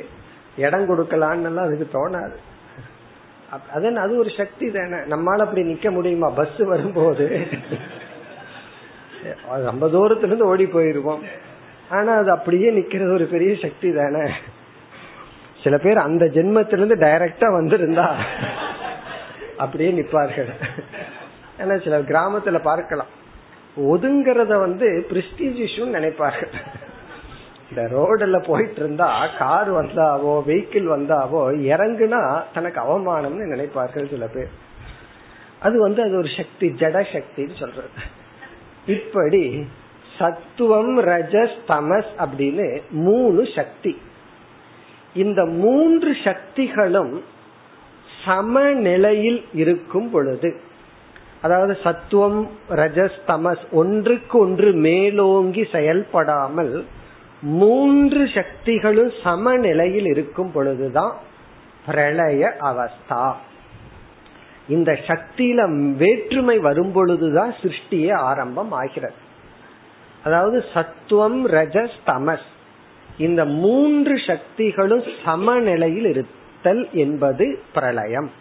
இடம் 0.57 0.87
கொடுக்கலான்னு 0.89 1.57
அதுக்கு 1.65 1.87
தோணாது. 1.93 2.35
அதன் 3.73 3.95
அது 3.95 4.13
ஒரு 4.17 4.31
சக்தி 4.37 4.67
தானே. 4.71 4.97
நம்மால 5.13 5.45
அப்படி 5.45 5.61
நிக்க 5.73 5.91
முடியுமா? 5.91 6.29
பஸ் 6.29 6.57
வரும்போது. 6.57 7.25
ரொம்ப 9.65 9.87
தூரத்துல 9.87 10.29
இருந்து 10.29 10.47
ஓடி 10.47 10.65
போயிருவோம். 10.65 11.23
ஆனா 11.89 12.13
அது 12.15 12.31
அப்படியே 12.31 12.69
நிக்கிறது 12.71 13.13
ஒரு 13.13 13.25
பெரிய 13.25 13.51
சக்தி 13.61 13.89
தானே. 13.93 14.23
சில 15.63 15.77
பேர் 15.77 15.97
அந்த 15.97 16.25
ஜென்மத்திலிருந்து 16.25 16.97
டைரக்டா 17.05 17.47
வந்திருந்தா. 17.57 18.07
அப்படியே 19.57 19.91
நிப்பார்கள். 19.91 20.51
ஏன்னா 21.59 21.75
சில 21.83 21.99
கிராமத்துல 22.09 22.57
பார்க்கலாம். 22.61 23.11
ஒதுங்கிறத 23.91 24.53
வந்து 24.59 24.87
பிரிஸ்டீஜ் 25.09 25.57
இஷ்யூன்னு 25.65 25.97
நினைப்பார்கள். 25.97 26.53
இந்த 27.69 27.81
ரோடுல 27.93 28.37
போயிட்டு 28.45 28.79
இருந்தா 28.79 29.07
கார் 29.37 29.71
வந்தாவோ 29.71 30.33
வெஹிக்கிள் 30.49 30.87
வந்தாவோ 30.93 31.41
இறங்குனா 31.73 32.21
தனக்கு 32.53 32.79
அவமானம்னு 32.81 33.51
நினைப்பார்கள் 33.53 34.09
சில 34.09 34.27
பேர். 34.27 34.51
அது 35.59 35.75
வந்து 35.79 36.01
அது 36.03 36.15
ஒரு 36.17 36.29
சக்தி 36.37 36.67
ஜட 36.81 36.97
சக்தின்னு 37.13 37.55
சொல்றது. 37.59 37.89
இப்படி 38.87 39.43
சத்துவம் 40.17 40.93
ரஜஸ் 40.99 41.57
தமஸ் 41.67 42.11
அப்படின்னு 42.23 42.67
மூணு 43.07 43.41
சக்தி. 43.55 43.93
இந்த 45.15 45.41
மூன்று 45.45 46.11
சக்திகளும் 46.23 47.13
சமநிலையில் 48.27 49.45
இருக்கும் 49.53 50.09
பொழுது 50.09 50.49
அதாவது 51.41 51.77
சத்துவம் 51.83 52.49
ரஜஸ் 52.69 53.19
தமஸ் 53.27 53.65
ஒன்றுக்கு 53.71 54.39
ஒன்று 54.39 54.71
மேலோங்கி 54.71 55.67
செயல்படாமல் 55.71 56.85
மூன்று 57.41 58.29
சக்திகளும் 58.33 59.11
சமநிலையில் 59.23 60.05
இருக்கும் 60.05 60.51
பொழுதுதான் 60.51 61.15
பிரளய 61.85 62.55
அவஸ்தா. 62.61 63.33
இந்த 64.69 64.99
சக்தியில 65.07 65.59
வேற்றுமை 65.95 66.59
வரும் 66.59 66.91
பொழுதுதான் 66.91 67.53
சிருஷ்டியே 67.61 68.13
ஆரம்பம் 68.13 68.71
ஆகிறது. 68.71 69.19
அதாவது 70.23 70.63
சத்துவம் 70.73 71.47
ரஜஸ் 71.47 71.97
தமஸ் 72.07 72.47
இந்த 73.17 73.45
மூன்று 73.45 74.15
சக்திகளும் 74.27 75.03
சமநிலையில் 75.25 76.05
தல் 76.63 76.89
என்பது 76.93 77.59
பிரளயம். 77.73 78.31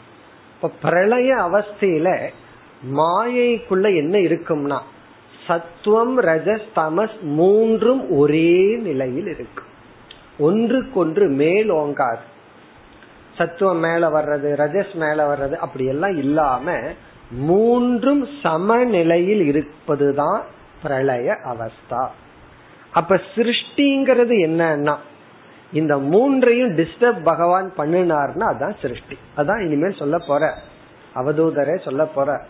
இப்ப 0.55 0.71
பிரளய 0.83 1.35
அவஸ்தையில 1.35 2.09
மாயைக்குள்ள 2.97 3.97
என்ன 3.97 4.19
இருக்கும்னா 4.19 4.79
சத்துவம் 5.47 6.21
ரஜஸ் 6.21 6.69
தமஸ் 6.77 7.21
மூன்றும் 7.21 8.11
ஒரே 8.11 8.77
நிலையில் 8.77 9.27
இருக்கும் 9.27 9.65
ஒன்றுக்கொன்று 10.39 11.29
மேல் 11.29 11.73
ஓங்காது. 11.73 12.25
சத்துவம் 13.37 13.79
மேல 13.79 14.09
வர்றது 14.09 14.49
ரஜஸ் 14.63 14.95
மேல 14.95 15.35
வர்றது 15.35 15.55
அப்படி 15.55 15.87
எல்லாம் 15.87 16.17
இல்லாம 16.19 16.73
மூன்றும் 17.31 18.29
சமநிலையில் 18.43 19.45
இருப்பதுதான் 19.47 20.45
பிரளய 20.83 21.37
அவஸ்தா. 21.45 22.07
அப்ப 22.93 23.21
சிருஷ்டிங்கிறது 23.35 24.35
என்னன்னா 24.47 24.97
இந்த 25.73 25.99
மூன்றையும் 25.99 26.77
டிஸ்டர்ப் 26.77 27.23
பகவான் 27.23 27.73
பண்ணினார்னா 27.79 28.47
அதான் 28.53 28.75
சிருஷ்டி. 28.83 29.19
அதான் 29.37 29.65
இனிமேல் 29.65 29.99
சொல்ல 29.99 30.19
போற. 30.19 30.55
அவதூதரே 31.15 31.85
சொல்ல 31.85 32.05
போற. 32.05 32.45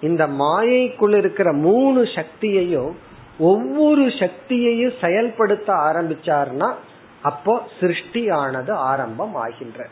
இந்த 0.00 0.26
மாயைக்குள் 0.26 1.14
இருக்கிற 1.14 1.52
மூணு 1.52 2.02
சக்தியையும் 2.02 2.92
ஒவ்வொரு 3.38 4.02
சக்தியையும் 4.02 4.92
செயல்படுத்த 5.00 5.72
ஆரம்பிச்சார்னா 5.72 6.74
அப்போ 7.22 7.62
சிருஷ்டியானது 7.80 8.70
ஆரம்பம் 8.70 9.34
ஆகின்ற. 9.34 9.86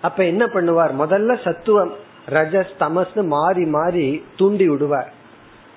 அப்ப 0.00 0.24
என்ன 0.24 0.46
பண்ணுவார்? 0.46 0.90
முதல்ல 0.98 1.44
சத்துவம் 1.44 1.92
ரஜஸ் 2.28 2.70
தமஸ்னு 2.80 3.26
மாறி 3.26 3.64
மாறி 3.64 4.24
தூண்டி 4.36 4.68
விடுவார். 4.68 5.12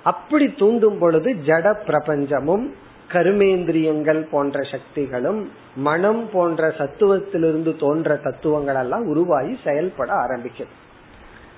அப்படி 0.04 0.54
தூண்டும் 0.54 0.98
பொழுது 0.98 1.36
ஜட 1.46 1.76
பிரபஞ்சமும் 1.88 2.72
கருமேந்திரியங்கள் 3.12 4.22
போன்ற 4.32 4.62
சக்திகளும் 4.62 5.52
மனம் 5.76 6.30
போன்ற 6.34 6.68
சத்துவத்திலிருந்து 6.78 7.80
தோன்ற 7.80 8.16
தத்துவங்கள் 8.16 8.76
எல்லாம் 8.76 9.06
உருவாகி 9.06 9.60
செயல்பட 9.64 10.14
ஆரம்பிக்கும் 10.14 10.80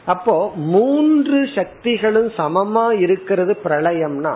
அப்போ 0.06 0.52
மூன்று 0.56 1.50
சக்திகளும் 1.56 2.32
சமமா 2.38 3.00
இருக்கிறது 3.00 3.58
பிரளயம்னா 3.64 4.36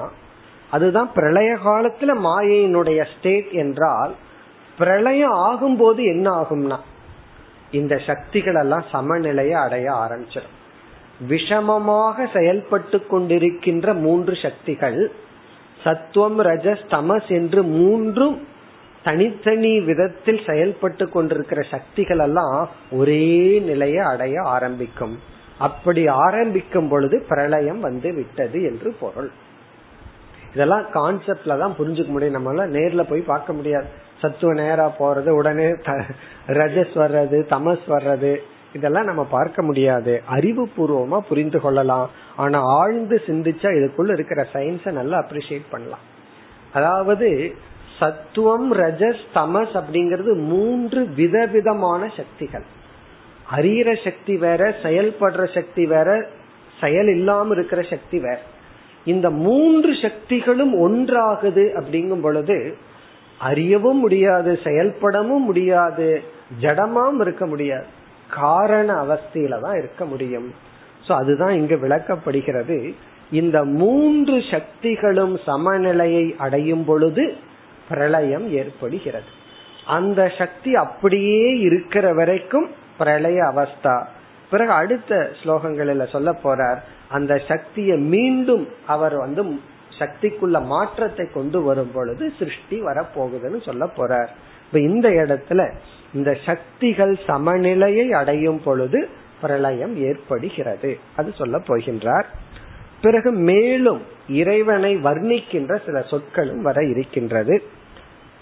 அதுதான் 0.72 1.12
பிரளய 1.14 1.58
காலத்துல 1.66 2.14
மாயையினுடைய 2.24 3.06
ஸ்டேட் 3.18 3.50
என்றால் 3.52 4.14
பிரளயம் 4.78 5.32
ஆகும்போது 5.32 6.04
என்ன 6.04 6.42
ஆகும்னா 6.42 6.78
இந்த 7.72 7.98
சக்திகள் 7.98 8.56
எல்லாம் 8.56 8.84
சமநிலையை 8.92 9.54
அடைய 9.54 9.92
ஆரம்பிச்சிடும். 9.92 10.56
விஷமமாக 11.30 12.28
செயல்பட்டு 12.34 12.98
கொண்டிருக்கின்ற 13.12 14.00
மூன்று 14.00 14.36
சக்திகள் 14.36 15.12
சத்துவம் 15.88 16.40
ரஜஸ் 16.42 16.86
தமஸ் 16.90 17.30
என்று 17.30 17.64
மூன்றும் 17.64 18.38
தனித்தனி 19.04 19.80
விதத்தில் 19.80 20.40
செயல்பட்டு 20.46 21.10
கொண்டிருக்கிற 21.10 21.62
சக்திகள் 21.62 22.18
எல்லாம் 22.18 22.70
ஒரே 22.92 23.60
நிலையை 23.60 23.98
அடைய 23.98 24.42
ஆரம்பிக்கும். 24.42 25.14
அப்படி 25.58 26.08
ஆரம்பிக்கும் 26.08 26.90
பொழுது 26.90 27.26
பிரளயம் 27.28 27.80
வந்து 27.80 28.10
விட்டது 28.14 28.64
என்று 28.64 28.90
பொருள். 29.00 29.30
இதெல்லாம் 30.54 30.86
கான்செப்ட்ல 30.94 31.58
தான் 31.58 31.76
புரிஞ்சுக்க 31.80 32.08
முடியும். 32.08 32.38
நம்மள 32.38 32.66
நேர்ல 32.78 33.04
போய் 33.10 33.30
பார்க்க 33.32 33.54
முடியாது. 33.54 33.88
சத்துவ 34.22 34.54
நேரா 34.54 34.92
போறது 35.00 35.30
உடனே 35.30 35.68
ரஜஸ் 36.60 36.96
வர்றது 36.96 37.40
தமஸ் 37.54 37.88
வர்றது. 37.88 38.34
இதெல்லாம் 38.74 39.06
நம்ம 39.06 39.24
பார்க்க 39.24 39.62
முடியாது. 39.62 40.24
அறிவு 40.26 40.70
பூர்வமா 40.78 41.20
புரிந்து 41.20 41.60
கொள்ளலாம். 41.60 42.10
ஆனா 42.36 42.60
ஆழ்ந்து 42.60 43.22
சிந்திச்சா 43.26 43.70
இதுக்குள்ள 43.78 44.12
இருக்கிற 44.12 44.48
சயின்ஸ 44.54 44.92
நல்லா 44.92 45.26
அப்ரிசியேட் 45.26 45.66
பண்ணலாம். 45.70 46.06
அதாவது 46.74 47.56
சத்துவம் 48.00 48.74
ரஜஸ் 48.74 49.24
தமஸ் 49.36 49.74
அப்படிங்கிறது 49.74 50.36
மூன்று 50.36 51.08
விதவிதமான 51.16 52.12
சக்திகள். 52.18 52.64
அறிகிற 53.56 54.04
சக்தி 54.04 54.38
வேற 54.38 54.76
செயல்படுற 54.84 55.54
சக்தி 55.54 55.86
வேற 55.86 56.28
செயல் 56.82 57.08
இல்லாம 57.08 57.54
இருக்கிற 57.54 57.82
சக்தி 57.82 58.20
வேற. 58.20 58.40
இந்த 59.06 59.30
மூன்று 59.30 59.96
சக்திகளும் 60.02 60.74
ஒன்றாகுது 60.88 61.84
அப்படிங்கும் 61.84 62.22
பொழுது 62.22 62.78
அறியவும் 63.40 64.00
முடியாது 64.00 64.60
செயல்படவும் 64.64 65.46
முடியாது 65.46 66.22
ஜடமாம் 66.62 67.22
இருக்க 67.22 67.46
முடியாது. 67.46 67.96
காரண 68.30 68.94
அவஸ்தையில 69.04 69.60
தான் 69.60 69.78
இருக்க 69.78 70.06
முடியும். 70.06 70.54
சோ 71.08 71.12
அதுதான் 71.12 71.54
இங்கு 71.54 71.76
விளக்கப்படுகிறது. 71.76 72.94
இந்த 73.32 73.64
மூன்று 73.64 74.44
சக்திகளும் 74.52 75.38
சமநிலையை 75.46 76.36
அடையும் 76.38 76.86
பொழுது 76.86 77.36
பிரளயம் 77.90 78.52
ஏற்படுகிறது. 78.52 79.26
அந்த 79.86 80.32
சக்தி 80.38 80.76
அப்படியே 80.76 81.60
இருக்கிற 81.60 82.14
வரைக்கும் 82.14 82.72
பிரளய 82.98 83.44
அவஸ்தா. 83.44 84.06
பிறகு 84.50 84.72
அடுத்த 84.72 85.32
ஸ்லோகங்களில் 85.44 86.12
சொல்ல 86.12 86.32
போறார் 86.44 86.78
அந்த 87.10 87.42
சக்தியை 87.48 87.98
மீண்டும் 87.98 88.68
அவர் 88.88 89.16
வந்து 89.16 89.60
சக்திக்குள்ள 90.00 90.66
மாற்றத்தை 90.66 91.26
கொண்டு 91.34 91.62
வரும் 91.62 91.92
பொழுது 91.94 92.34
சிருஷ்டி 92.40 92.82
வரப்போகுதுன்னு 92.82 93.64
சொல்ல 93.64 93.86
போறார். 93.98 94.28
இப்ப 94.66 94.80
இந்த 94.80 95.10
இடத்துல 95.10 95.72
இந்த 96.14 96.38
சக்திகள் 96.46 97.20
சமநிலையை 97.28 98.14
அடையும் 98.14 98.64
பொழுது 98.64 99.10
பிரளயம் 99.42 99.98
ஏற்படுகிறது. 99.98 100.98
அது 101.16 101.34
சொல்ல 101.38 101.58
போகின்றார். 101.58 102.24
பிறகு 103.02 103.32
மேலும் 103.32 104.02
இறைவனை 104.30 104.96
வர்ணிக்கின்ற 104.96 105.86
சில 105.86 106.02
சொற்களும் 106.02 106.62
வர 106.62 106.86
இருக்கின்றது. 106.86 107.64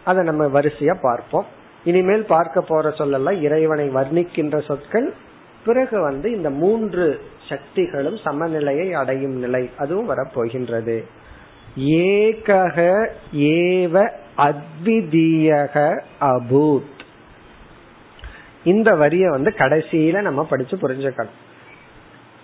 அதை 0.04 0.24
நம்ம 0.24 0.62
வரிசையா 0.62 0.98
பார்ப்போம். 1.02 1.46
இனிமேல் 1.84 2.26
பார்க்க 2.26 2.62
போற 2.62 2.92
சொல்லலாம் 2.92 3.42
இறைவனை 3.42 3.90
வர்ணிக்கின்ற 3.90 4.66
சொற்கள் 4.66 5.14
பிறகு 5.66 6.02
வந்து 6.02 6.32
இந்த 6.32 6.50
மூன்று 6.50 7.22
சக்திகளும் 7.50 8.18
சமநிலையை 8.18 8.94
அடையும் 8.94 9.36
நிலை 9.36 9.70
அதுவும் 9.78 10.10
வரப்போகின்றது 10.10 11.04
ஏகக 11.80 13.10
ஏவ 13.34 14.12
அத்விதீயக 14.38 16.02
அபூத். 16.22 16.95
இந்த 18.66 18.90
வரிய 18.96 19.26
வந்து 19.30 19.52
கடைசியில 19.58 20.22
நம்ம 20.22 20.44
படிச்சு 20.44 20.76
புரிஞ்சுக்கணும். 20.78 21.38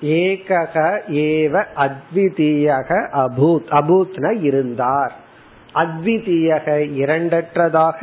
ஏகக 0.02 0.76
ஏவ 1.24 1.56
அத்விதீயக 1.86 2.90
அபூத் 3.24 3.70
அபூத்ன 3.80 4.42
இருந்தார். 4.42 5.14
அத்விதீயக 5.74 6.68
இரண்டற்றதாக 7.02 8.00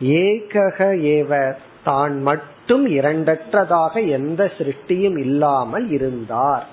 ஏகக 0.00 0.78
ஏவ 1.16 1.54
தான் 1.84 2.22
மட்டும் 2.22 2.84
இரண்டற்றதாக 2.98 3.94
எந்த 4.08 4.42
சிருஷ்டியும் 4.58 5.18
இல்லாமல் 5.18 5.90
இருந்தார். 5.90 6.66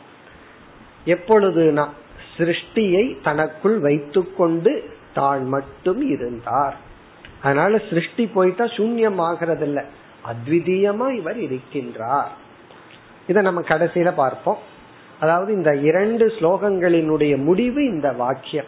எப்பொழுதுனா 1.05 1.85
சிருஷ்டியை 2.37 3.05
தனக்குள் 3.23 3.77
வைத்துக்கொண்டு 3.79 4.73
தான் 5.13 5.43
மட்டும் 5.47 6.01
இருந்தார். 6.09 6.75
அதனால 7.43 7.81
சிருஷ்டி 7.89 8.27
போயிட்டா 8.27 8.65
சூன்யமாகிறது 8.77 9.61
இல்லை 9.61 9.83
அத்விதீயமா 10.25 11.15
இவர் 11.15 11.37
இருக்கின்றார். 11.37 12.27
இதை 13.27 13.43
நம்ம 13.43 13.61
கடைசியில 13.61 14.13
பார்ப்போம். 14.13 14.57
அதாவது 15.19 15.53
இந்த 15.53 15.75
இரண்டு 15.75 16.27
ஸ்லோகங்களினுடைய 16.27 17.43
முடிவு 17.43 17.85
இந்த 17.85 18.11
வாக்கியம். 18.11 18.65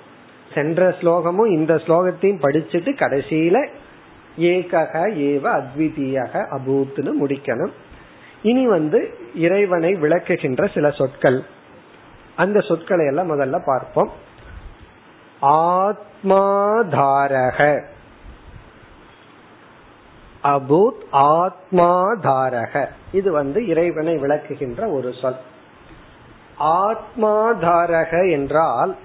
சென்ற 0.53 0.95
ஸ்லோகமும் 1.01 1.47
இந்த 1.47 1.75
ஸ்லோகத்தையும் 1.75 2.21
படிச்சுட்டு 2.21 2.71
கடைசியில 2.71 3.67
ஏகக 4.39 5.09
ஏவ 5.09 5.43
அத்விதீயக 5.43 6.57
அபூத்னு 6.57 7.11
முடிக்கணும். 7.21 7.71
இனி 8.41 8.67
வந்து 8.67 9.17
இறைவனை 9.35 9.93
விளக்குகின்ற 9.93 10.73
சில 10.73 10.91
சொற்கள். 10.91 11.43
அந்த 12.35 12.59
சொற்களை 12.59 13.05
எல்லாம் 13.05 13.29
முதல்ல 13.29 13.61
பார்ப்போம். 13.65 14.11
ஆத்மாதாரக 15.41 17.81
அபூத் 20.43 21.01
ஆத்மாதாரக. 21.13 22.87
இது 23.11 23.31
வந்து 23.31 23.67
இறைவனை 23.67 24.15
விளக்குகின்ற 24.15 24.93
ஒரு 24.93 25.13
சொல். 25.21 25.35
ஆத்மாதாரக 26.59 28.31
என்றால் 28.31 28.97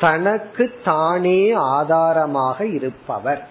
தனக்கு 0.00 0.74
தானே 0.84 1.52
ஆதாரமாக 1.52 2.66
இருப்பவர். 2.66 3.48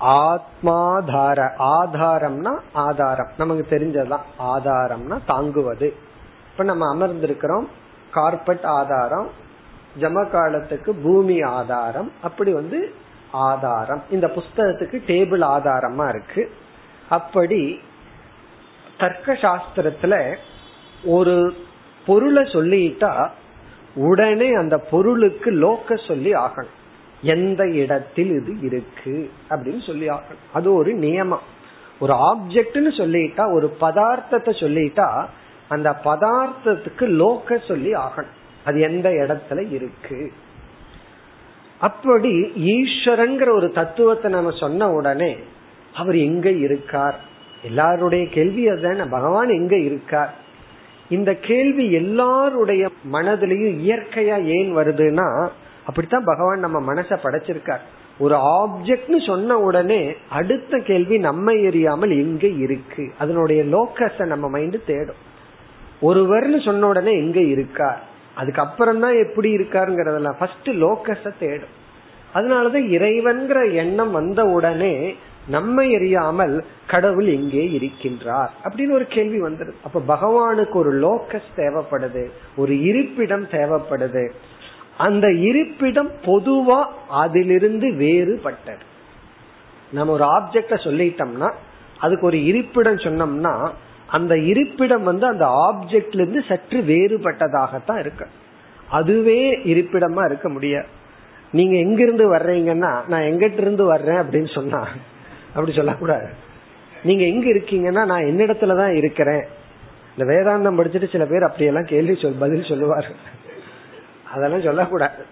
ஆத்மாதார 0.00 1.50
ஆதாரம்னா 1.58 2.60
ஆதாரம். 2.72 3.28
நமக்கு 3.38 3.66
தெரிஞ்சதுதான் 3.70 4.20
ஆதாரம்னா 4.38 5.18
தாங்குவது. 5.26 5.94
இப்ப 6.50 6.64
நம்ம 6.64 6.96
அமர்ந்திருக்கிறோம். 6.96 7.66
கார்பெட் 8.12 8.64
ஆதாரம் 8.64 9.28
ஜம 10.00 10.30
காலத்துக்கு 10.30 10.94
பூமி 10.94 11.42
ஆதாரம். 11.42 12.12
அப்படி 12.22 12.52
வந்து 12.52 12.94
ஆதாரம். 13.32 14.02
இந்த 14.10 14.26
புஸ்தகத்துக்கு 14.26 15.02
டேபிள் 15.06 15.40
ஆதாரமா 15.40 16.08
இருக்கு. 16.08 16.52
அப்படி 17.08 17.80
தர்க்க 18.98 19.32
சாஸ்திரத்துல 19.32 20.36
ஒரு 21.04 21.56
பொருளை 22.06 22.42
சொல்லிட்டா 22.42 23.28
உடனே 23.94 24.52
அந்த 24.52 24.78
பொருளுக்கு 24.78 25.50
லோக்க 25.50 26.06
சொல்லி 26.06 26.32
ஆகணும். 26.32 26.78
எந்த 27.22 27.68
இடத்தில் 27.68 28.30
இது 28.30 28.60
இருக்கு 28.60 29.30
அப்படின்னு 29.50 29.86
சொல்லி 29.86 30.08
ஆகணும். 30.08 30.42
அது 30.52 30.74
ஒரு 30.74 30.94
நியமம். 30.94 31.42
ஒரு 32.00 32.14
ஆப்ஜெக்ட்னு 32.14 32.96
சொல்லிட்டா 32.98 33.52
ஒரு 33.52 33.76
பதார்த்தத்தை 33.80 34.50
சொல்லிட்டா 34.60 35.26
அந்த 35.68 36.00
பதார்த்தத்துக்கு 36.04 36.98
லோக்க 36.98 37.66
சொல்லி 37.68 37.92
ஆகணும். 37.92 38.34
அது 38.64 38.80
எந்த 38.80 39.08
இடத்துல 39.08 39.72
இருக்கு? 39.72 40.32
அப்படி 41.82 42.30
ஈஸ்வரங்கிற 42.74 43.54
ஒரு 43.56 43.70
தத்துவத்தை 43.72 44.30
நம்ம 44.30 44.50
சொன்ன 44.50 44.92
உடனே 44.92 45.36
அவர் 45.94 46.16
எங்க 46.16 46.50
இருக்கார்? 46.50 47.20
எல்லாருடைய 47.64 48.28
கேள்வி 48.28 48.68
அதுதானே. 48.68 49.02
பகவான் 49.10 49.48
எங்க 49.48 49.76
இருக்கார்? 49.76 50.34
இந்த 51.10 51.34
கேள்வி 51.34 51.92
எல்லாருடைய 51.92 52.88
மனதிலையும் 53.12 53.74
இயற்கையா 53.80 54.44
ஏன் 54.44 54.76
வருதுன்னா 54.76 55.48
அப்படித்தான் 55.86 56.24
பகவான் 56.24 56.58
நம்ம 56.58 56.94
மனசை 56.94 57.16
படைச்சிருக்கார். 57.22 57.84
ஒரு 58.18 58.36
ஆப்ஜெக்ட்னு 58.36 59.26
சொன்ன 59.26 59.58
உடனே 59.58 60.14
அடுத்த 60.30 60.78
கேள்வி 60.78 61.18
நம்ம 61.18 61.52
எரியாமல் 61.52 62.10
எங்க 62.10 62.46
இருக்கு? 62.46 63.12
அதனுடைய 63.18 63.62
லோக்கஸ 63.64 64.26
நம்ம 64.26 64.48
மைண்ட் 64.48 64.86
தேடும். 64.86 65.22
ஒருவர்னு 66.02 66.64
சொன்ன 66.64 66.86
உடனே 66.86 67.12
எங்க 67.12 67.40
இருக்கார்? 67.40 68.10
அதுக்கப்புறம் 68.34 69.00
தான் 69.00 69.16
எப்படி 69.18 69.56
இருக்காருங்கிறதெல்லாம் 69.56 70.38
ஃபர்ஸ்ட் 70.38 70.70
லோக்கஸ 70.70 71.32
தேடும். 71.38 71.74
அதனாலதான் 72.34 72.86
இறைவன்கிற 72.88 73.72
எண்ணம் 73.72 74.10
வந்த 74.10 74.42
உடனே 74.44 75.14
நம்மை 75.48 75.94
எறியாமல் 75.96 76.64
கடவுள் 76.86 77.26
எங்கே 77.26 77.64
இருக்கின்றார் 77.78 78.50
அப்படின்னு 78.64 78.90
ஒரு 78.90 79.06
கேள்வி 79.06 79.40
வந்துடுது 79.42 79.72
அப்ப 79.84 80.02
பகவானுக்கு 80.08 80.72
ஒரு 80.72 80.92
லோக்கஸ் 80.94 81.50
தேவைப்படுது 81.56 82.24
ஒரு 82.56 82.82
இருப்பிடம் 82.82 83.46
தேவைப்படுது. 83.46 84.24
அந்த 84.96 85.32
இருப்பிடம் 85.32 86.10
பொதுவா 86.24 86.80
அதிலிருந்து 87.08 87.88
வேறுபட்டது. 87.88 88.84
நம்ம 89.92 90.12
ஒரு 90.12 90.24
ஆப்ஜெக்ட 90.24 90.74
சொல்லிட்டோம்னா 90.86 91.52
அதுக்கு 91.98 92.26
ஒரு 92.26 92.44
இருப்பிடம் 92.44 92.96
சொன்னோம்னா 92.96 93.54
அந்த 94.12 94.38
இருப்பிடம் 94.38 95.02
வந்து 95.02 95.26
அந்த 95.26 95.46
ஆப்ஜெக்ட்ல 95.46 96.20
இருந்து 96.20 96.44
சற்று 96.48 96.80
வேறுபட்டதாகத்தான் 96.80 97.98
இருக்கு. 97.98 98.26
அதுவே 98.90 99.58
இருப்பிடமா 99.58 100.24
இருக்க 100.24 100.48
முடியாது. 100.48 100.86
நீங்க 101.52 101.76
எங்கிருந்து 101.76 102.36
வர்றீங்கன்னா 102.36 103.08
நான் 103.08 103.22
எங்கிட்ட 103.22 103.60
இருந்து 103.60 103.84
வர்றேன் 103.84 104.16
அப்படின்னு 104.16 104.54
சொன்னா 104.54 104.88
அப்படி 105.48 105.72
சொல்லக்கூடாது. 105.72 106.28
நீங்க 107.02 107.24
எங்க 107.24 107.46
இருக்கீங்கன்னா 107.46 108.06
நான் 108.06 108.22
என்னிடத்துல 108.22 108.76
தான் 108.76 108.94
இருக்கிறேன். 108.94 109.44
இந்த 110.16 110.32
வேதாந்தம் 110.32 110.78
படிச்சுட்டு 110.78 111.12
சில 111.12 111.24
பேர் 111.24 111.42
அப்படியெல்லாம் 111.42 111.84
கேள்வி 111.84 112.18
சொல் 112.22 112.40
பதில் 112.40 112.64
சொல்லுவார். 112.64 113.10
அதெல்லாம் 114.34 114.62
சொல்லக்கூடாது. 114.62 115.24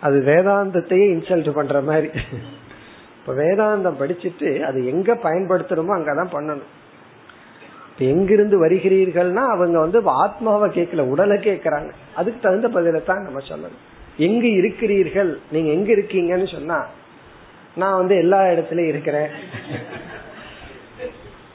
அது 0.00 0.22
வேதாந்தத்தையே 0.26 1.06
இன்சல்ட் 1.14 1.50
பண்ற 1.50 1.80
மாதிரி. 1.80 2.10
இப்ப 3.20 3.32
வேதாந்தம் 3.34 4.00
படிச்சுட்டு 4.00 4.60
அது 4.60 4.86
எங்க 4.86 5.14
பயன்படுத்தணுமோ 5.14 5.94
அங்கதான் 5.98 6.32
பண்ணணும். 6.32 6.66
எங்கிருந்து 7.98 8.66
வருகிறீர்கள்னா 8.66 9.46
அவங்க 9.46 9.80
வந்து 9.80 10.00
ஆத்மாவை 10.04 10.70
கேட்கல 10.70 10.98
உடலை 10.98 11.36
கேட்கறாங்க. 11.36 11.90
அதுக்கு 12.14 12.40
தகுந்த 12.40 12.80
பதில 12.80 13.04
தான் 13.04 13.22
நம்ம 13.22 13.40
சொல்லணும். 13.40 13.94
எங்க 14.16 14.46
இருக்கிறீர்கள்? 14.46 15.38
நீங்க 15.50 15.70
எங்க 15.70 15.92
இருக்கீங்கன்னு 15.92 16.52
சொன்னா 16.52 16.86
நான் 17.76 17.96
வந்து 17.96 18.16
எல்லா 18.16 18.42
இடத்துலயும் 18.42 18.88
இருக்கிறேன். 18.88 19.28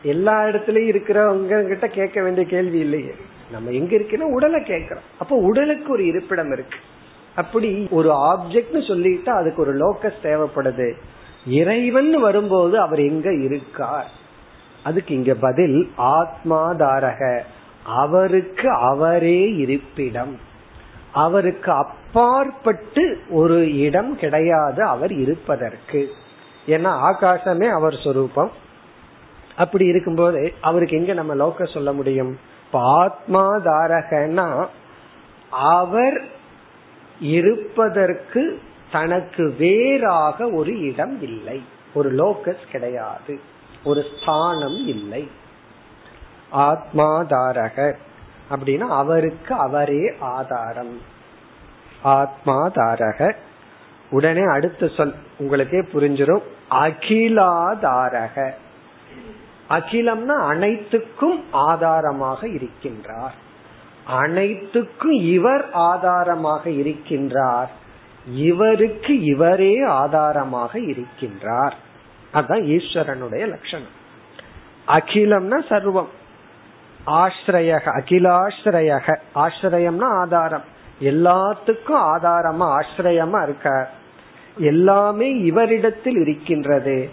எல்லா 0.04 0.44
இடத்துலயும் 0.44 0.96
இருக்கிறவங்க 0.96 1.68
கிட்ட 1.68 1.88
கேட்க 1.88 2.22
வேண்டிய 2.22 2.48
கேள்வி 2.48 2.80
இல்லையே. 2.80 3.14
நம்ம 3.52 3.70
எங்க 3.70 3.96
இருக்கிறோம் 3.96 4.32
உடலை 4.32 4.64
கேட்கிறோம். 4.64 5.04
அப்ப 5.20 5.36
உடலுக்கு 5.36 5.92
ஒரு 5.92 6.06
இருப்பிடம் 6.06 6.52
இருக்கு. 6.52 6.78
அப்படி 7.36 7.88
ஒரு 7.92 8.10
ஆப்ஜெக்ட்னு 8.10 8.82
சொல்லிட்டா 8.88 9.30
அதுக்கு 9.30 9.62
ஒரு 9.62 9.78
லோக்கஸ் 9.78 10.24
தேவைப்படுது. 10.24 10.94
இறைவன் 11.48 12.12
வரும்போது 12.12 12.80
அவர் 12.80 13.00
எங்க 13.00 13.34
இருக்கார்? 13.34 14.12
அதுக்கு 14.84 15.16
இங்க 15.16 15.34
பதில் 15.34 15.92
ஆத்மாதாரக. 15.98 17.42
அவருக்கு 17.84 18.70
அவரே 18.70 19.54
இருப்பிடம். 19.54 20.40
அவருக்கு 21.14 21.72
அப்பாற்பட்டு 21.72 23.20
ஒரு 23.30 23.80
இடம் 23.80 24.16
கிடையாது 24.16 24.84
அவர் 24.84 25.14
இருப்பதற்கு. 25.14 26.10
ஏன்னா 26.68 27.14
ஆகாசமே 27.14 27.70
அவர் 27.70 28.00
சொரூபம். 28.04 28.52
அப்படி 29.56 29.86
இருக்கும்போது 29.86 30.54
அவருக்கு 30.62 30.98
எங்க 30.98 31.14
நம்ம 31.14 31.36
லோக்க 31.36 31.74
சொல்ல 31.74 31.94
முடியும்? 31.94 32.40
இப்ப 32.66 33.08
ஆத்மாதாரகனா 33.08 34.66
அவர் 35.50 36.28
இருப்பதற்கு 37.20 38.60
தனக்கு 38.92 39.56
வேறாக 39.58 40.50
ஒரு 40.50 40.80
இடம் 40.80 41.22
இல்லை. 41.22 41.62
ஒரு 41.94 42.14
லோக்கஸ் 42.14 42.72
கிடையாது. 42.72 43.40
ஒரு 43.84 44.06
ஸ்தானம் 44.22 44.88
இல்லை. 44.88 45.30
ஆத்மாதாரக. 46.54 47.94
அப்படின்னா 48.52 48.88
அவருக்கு 48.88 49.56
அவரே 49.56 50.16
ஆதாரம். 50.20 51.02
ஆத்மாதாரக. 52.04 53.34
உடனே 54.10 54.44
அடுத்த 54.44 54.88
சொல் 54.88 55.16
உங்களுக்கே 55.38 55.80
புரிஞ்சிடும் 55.80 56.42
அகிலாதாரக. 56.70 58.52
அகிலம்னா 59.70 60.40
அனைத்துக்கும் 60.40 61.44
ஆதாரமாக 61.52 62.48
இருக்கின்றார். 62.48 63.32
அனைத்துக்கும் 64.08 65.22
இவர் 65.22 65.72
ஆதாரமாக 65.72 66.70
இருக்கின்றார். 66.70 67.68
இவருக்கு 68.28 69.24
இவரே 69.24 69.84
ஆதாரமாக 69.84 70.80
இருக்கின்றார். 70.80 71.72
அதுதான் 72.32 72.62
ஈஸ்வரனுடைய 72.62 73.48
லட்சணம். 73.48 74.00
அகிலம்னா 74.88 75.64
சர்வம். 75.70 76.08
ஆசிரயக 77.08 78.02
அகிலாசிரயக. 78.02 79.16
ஆசிரியம்னா 79.36 80.02
ஆதாரம். 80.02 80.64
எல்லாத்துக்கும் 81.02 82.02
ஆதாரமா 82.02 82.58
ஆசிரியமா 82.58 83.42
இருக்கார் 83.42 83.92
எல்லாமே 84.58 85.36
இவரிடத்தில் 85.36 86.20
இருக்கின்றது. 86.20 87.10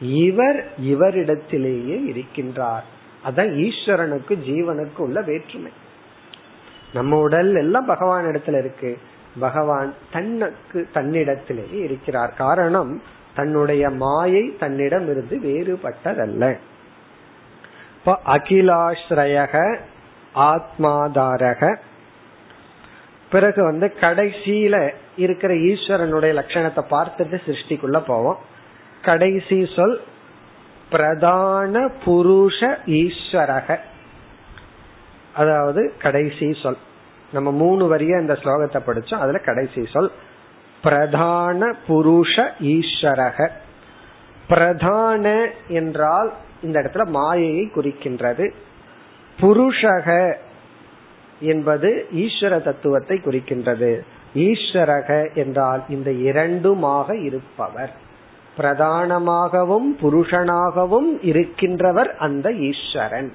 இவர் 0.00 0.66
இவரிடத்திலேயே 0.84 2.00
இருக்கின்றார். 2.14 2.82
அதான் 3.24 3.68
ஈஸ்வரனுக்கு 3.68 4.38
ஜீவனுக்கு 4.46 4.98
உள்ள 4.98 5.20
வேற்றுமை. 5.20 5.72
நம்ம 6.92 7.18
உடல் 7.18 7.54
எல்லாம் 7.54 7.84
பகவான் 7.84 8.24
இடத்துல 8.24 8.58
இருக்கு. 8.58 8.98
பகவான் 9.40 9.94
தன்னுக்கு 10.12 10.88
தன்னிடத்திலேயே 10.94 11.78
இருக்கிறார். 11.78 12.34
காரணம் 12.36 13.02
தன்னுடைய 13.34 13.90
மாயை 13.90 14.56
தன்னிடம் 14.56 15.08
இருந்து 15.10 15.38
வேறுபட்டதல்ல. 15.38 16.58
இப்ப 17.98 18.20
அகிலாஸ்ரயக 18.26 19.78
ஆத்மாதாரக. 20.34 21.76
பிறகு 23.30 23.62
வந்து 23.62 23.92
கடைசியில 24.00 24.92
இருக்கிற 25.16 25.54
ஈஸ்வரனுடைய 25.54 26.32
லட்சணத்தை 26.34 26.82
பார்த்துட்டு 26.90 27.40
சிருஷ்டிக்குள்ள 27.46 28.00
போவோம். 28.00 28.38
கடைசி 29.02 29.68
சொல் 29.76 30.00
பிரதான 30.90 31.90
புருஷ 32.06 32.78
ஈஸ்வரக. 32.86 33.78
அதாவது 35.34 35.92
கடைசி 35.98 36.56
சொல். 36.62 36.76
நம்ம 37.32 37.50
மூணு 37.50 37.88
வரிய 37.88 38.18
இந்த 38.18 38.32
ஸ்லோகத்தை 38.32 38.78
படிச்சோம் 38.86 39.18
அதுல 39.18 39.38
கடைசி 39.38 39.86
சொல். 39.92 40.10
பிரதான 40.84 41.76
புருஷ 41.88 42.34
ஈஸ்வரக. 42.60 43.48
பிரதான 44.48 45.50
என்றால் 45.68 46.32
இந்த 46.62 46.80
இடத்துல 46.80 47.06
மாயையை 47.06 47.70
குறிக்கின்றது. 47.74 48.50
புருஷக 49.40 50.34
என்பது 51.40 52.06
ஈஸ்வர 52.14 52.62
தத்துவத்தை 52.62 53.20
குறிக்கின்றது. 53.24 54.00
ஈஸ்வரக 54.34 55.34
என்றால் 55.34 55.82
இந்த 55.88 56.10
இரண்டுமாக 56.10 57.24
இருப்பவர். 57.24 57.92
பிரதானமாகவும் 58.58 59.88
புருஷனாகவும் 60.02 61.10
இருக்கின்றவர் 61.22 62.16
அந்த 62.16 62.52
ஈஸ்வரன். 62.52 63.34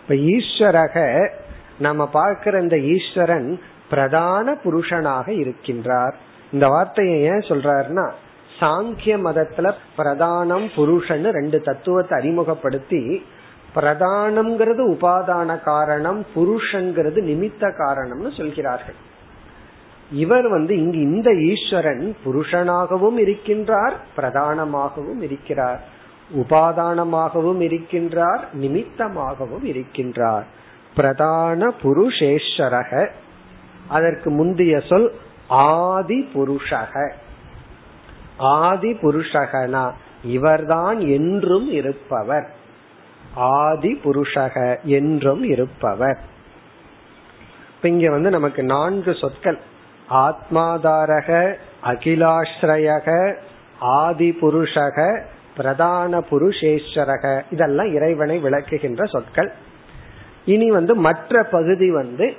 இப்ப 0.00 0.14
ஈஸ்வரக 0.14 1.28
நம்ம 1.78 2.06
பார்க்கிற 2.06 2.60
இந்த 2.60 2.78
ஈஸ்வரன் 2.78 3.60
பிரதான 3.90 4.56
புருஷனாக 4.64 5.26
இருக்கின்றார். 5.44 6.14
இந்த 6.56 6.68
வார்த்தையை 6.68 7.22
ஏன் 7.22 7.46
சொல்றாருன்னா 7.48 8.10
சாங்கிய 8.60 9.16
மதத்துல 9.24 9.72
பிரதானம் 9.98 10.66
புருஷன் 10.76 11.24
ரெண்டு 11.24 11.60
தத்துவத்தை 11.60 12.18
அறிமுகப்படுத்தி 12.18 13.02
பிரதானம்ங்கிறது 13.74 14.82
உபாதான 14.92 15.62
காரணம் 15.62 16.26
புருஷங்கிறது 16.34 17.18
நிமித்த 17.30 17.72
காரணம்னு 17.78 18.36
சொல்கிறார்கள். 18.36 18.94
இவர் 20.12 20.48
வந்து 20.48 20.76
இங்கு 20.76 20.98
இந்த 20.98 21.30
ஈஸ்வரன் 21.34 22.16
புருஷனாகவும் 22.24 23.18
இருக்கின்றார் 23.24 23.96
பிரதானமாகவும் 24.16 25.20
இருக்கிறார். 25.20 25.80
உபாதானமாகவும் 26.34 27.60
இருக்கின்றார் 27.68 28.40
நிமித்தமாகவும் 28.62 29.66
இருக்கின்றார். 29.72 30.46
பிரதான 30.96 31.72
புருஷேஸ்வரக. 31.82 33.08
அதற்கு 33.88 34.30
முந்தைய 34.30 34.80
சொல் 34.80 35.12
ஆதி 35.48 36.28
புருஷக 36.34 37.12
ஆதி 38.36 38.92
புருஷகனா 38.92 39.92
இவர்தான் 40.24 41.00
என்றும் 41.00 41.70
இருப்பவர். 41.70 42.54
ஆதி 43.34 44.00
புருஷக 44.04 44.82
என்றும் 44.82 45.42
இருப்பவர். 45.42 46.18
இங்க 47.82 48.10
வந்து 48.10 48.30
நமக்கு 48.30 48.62
நான்கு 48.62 49.14
சொற்கள். 49.14 49.58
ஆத்மாதாரக 50.10 51.54
அகிலாஸ்ரயக 51.84 53.36
ஆதி 53.80 54.38
புருஷக 54.40 55.24
பிரதான 55.56 56.18
புருஷேஸ்வரக. 56.18 57.42
இதெல்லாம் 57.50 57.94
இறைவனை 57.94 58.42
விளக்குகின்ற 58.42 59.04
சொற்கள். 59.04 59.52
இனி 60.44 60.70
வந்து 60.70 60.94
மற்ற 60.94 61.42
பகுதி 61.42 61.90
வந்து 61.90 62.36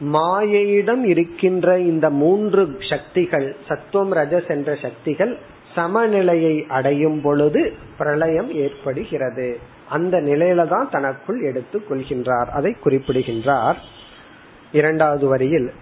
மாயையிடம் 0.00 1.04
இருக்கின்ற 1.04 1.78
இந்த 1.78 2.10
மூன்று 2.10 2.76
சக்திகள் 2.80 3.56
சத்துவம் 3.68 4.12
ரஜஸ் 4.12 4.48
என்ற 4.48 4.74
சக்திகள் 4.74 5.38
சமநிலையை 5.74 6.64
அடையும் 6.68 7.20
பொழுது 7.20 7.72
பிரளயம் 7.98 8.54
ஏற்படுகிறது. 8.54 9.58
அந்த 9.88 10.20
நிலையில 10.20 10.66
தான் 10.66 10.90
தனக்குள் 10.90 11.40
எடுத்துக் 11.40 11.90
கொள்கின்றார். 11.90 12.44
அதை 12.44 12.72
குறிப்பிடுகின்றார். 12.72 13.76
இரண்டாவது 14.72 15.26
வரியில் 15.26 15.72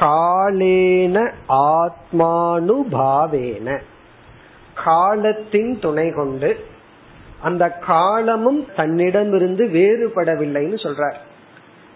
காலேன 0.00 1.32
ஆத்மானுபாவேன. 1.48 3.80
காலத்தின் 4.84 5.80
துணை 5.80 6.10
கொண்டு 6.10 6.56
அந்த 7.42 7.70
காலமும் 7.70 8.66
தன்னிடமிருந்து 8.76 9.66
வேறுபடவில்லைன்னு 9.66 10.74
சொல்றார். 10.74 11.14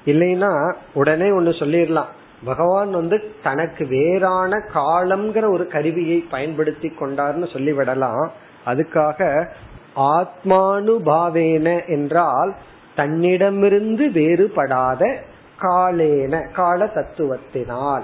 இல்லைன்னா 0.07 0.75
உடனே 0.95 1.31
ஒன்னு 1.31 1.51
சொல்லிடலாம். 1.51 2.07
பகவான் 2.45 2.91
வந்து 2.91 3.35
தனக்கு 3.43 3.87
வேறான 3.87 4.63
காலம்ங்கிற 4.75 5.51
ஒரு 5.51 5.67
கருவியை 5.67 6.25
பயன்படுத்தி 6.31 6.89
கொண்டார்னு 6.89 7.53
சொல்லிவிடலாம். 7.53 8.29
அதுக்காக 8.67 9.49
ஆத்மானுபாவேன 9.97 11.87
என்றால் 11.87 12.55
தன்னிடமிருந்து 12.95 14.09
வேறுபடாத 14.09 15.17
காலேன 15.61 16.53
கால 16.53 16.85
தத்துவத்தினால். 16.85 18.03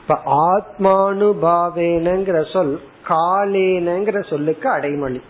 இப்ப 0.00 0.20
ஆத்மானுபாவேனங்கிற 0.24 2.52
சொல் 2.52 2.80
காலேனங்கிற 3.08 4.28
சொல்லுக்கு 4.28 4.68
அடைமொழி. 4.68 5.22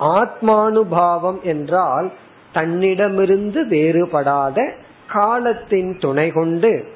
ஆத்மானுபாவம் 0.00 1.42
என்றால் 1.42 2.12
தன்னிடமிருந்து 2.52 3.66
வேறுபடாத 3.66 4.72
காலத்தின் 5.12 5.98
துணை 5.98 6.30
கொண்டு 6.30 6.92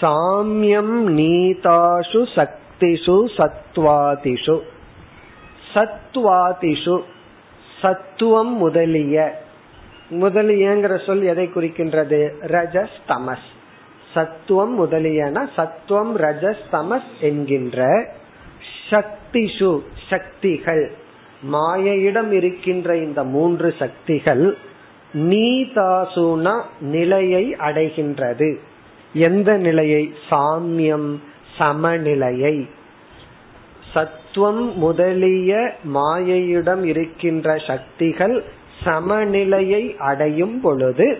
சாமியம் 0.00 0.96
நீதாசு 1.18 2.20
சக்திஷு 2.34 3.16
சத்வாதிஷு. 3.36 4.60
சத்வாதிஷு 5.74 7.00
சத்துவம் 7.82 8.52
முதலிய. 8.56 9.42
முதலியங்கிற 10.10 11.06
சொல் 11.06 11.22
எதை 11.22 11.50
குறிக்கின்றது? 11.54 12.30
ரஜஸ் 12.42 12.96
தமஸ் 13.08 13.48
சத்துவம் 14.14 14.74
முதலியன 14.74 15.50
சத்துவம் 15.56 16.18
ரஜஸ் 16.18 16.64
தமஸ் 16.72 17.10
என்கின்ற 17.20 18.08
சக்திஷு 18.90 19.80
சக்திகள். 20.10 20.92
மாயையிடம் 21.52 22.30
இருக்கின்ற 22.30 22.96
இந்த 22.96 23.24
மூன்று 23.24 23.74
சக்திகள் 23.78 24.58
நீதாசுனா 25.14 26.62
நிலையை 26.80 27.56
அடைகின்றது. 27.58 28.58
எந்த 29.12 29.56
நிலையை? 29.56 30.12
சாமியம் 30.30 31.16
சமநிலையை. 31.58 32.68
சத்துவம் 33.94 34.78
முதலிய 34.78 35.74
மாயையிடம் 35.94 36.82
இருக்கின்ற 36.82 37.58
சக்திகள் 37.58 38.44
சமநிலையை 38.84 39.96
அடையும் 39.98 40.60
பொழுது 40.60 41.18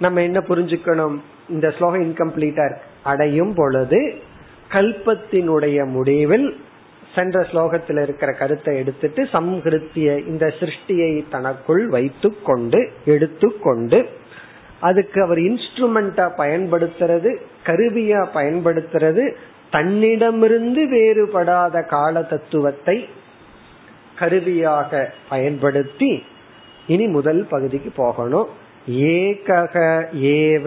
நம்ம 0.00 0.22
என்ன 0.22 0.38
புரிஞ்சுக்கணும்? 0.38 1.16
இந்த 1.48 1.70
ஸ்லோகம் 1.70 2.14
இன்கம்ப்ளீட்டா 2.14 2.64
இருக்கு. 2.64 2.80
அடையும் 3.02 3.54
பொழுது 3.54 4.14
கல்பத்தினுடைய 4.70 5.86
முடிவில் 5.86 6.60
சென்ற 7.14 7.40
ஸ்லோகத்தில் 7.40 8.02
இருக்கிற 8.02 8.32
கருத்தை 8.32 8.76
எடுத்துட்டு 8.76 9.22
சம்ஹிருத்திய 9.22 10.26
இந்த 10.26 10.46
சிருஷ்டியை 10.60 11.24
தனக்குள் 11.30 11.88
வைத்து 11.88 12.42
கொண்டு 12.42 12.90
எடுத்துக்கொண்டு 13.04 14.08
அதுக்கு 14.80 15.22
அவர் 15.22 15.38
இன்ஸ்ட்ருமெண்டா 15.38 16.26
பயன்படுத்துறது 16.38 17.36
கருவியா 17.66 18.20
பயன்படுத்துறது 18.34 19.34
தன்னிடமிருந்து 19.70 20.82
வேறுபடாத 20.90 21.86
கால 21.86 22.22
தத்துவத்தை 22.22 23.08
கருவியாக 24.18 25.12
பயன்படுத்தி 25.28 26.10
இனி 26.86 27.06
முதல் 27.06 27.46
பகுதிக்கு 27.46 27.90
போகணும். 27.96 28.48
ஏகக 28.88 29.74
ஏவ 30.34 30.66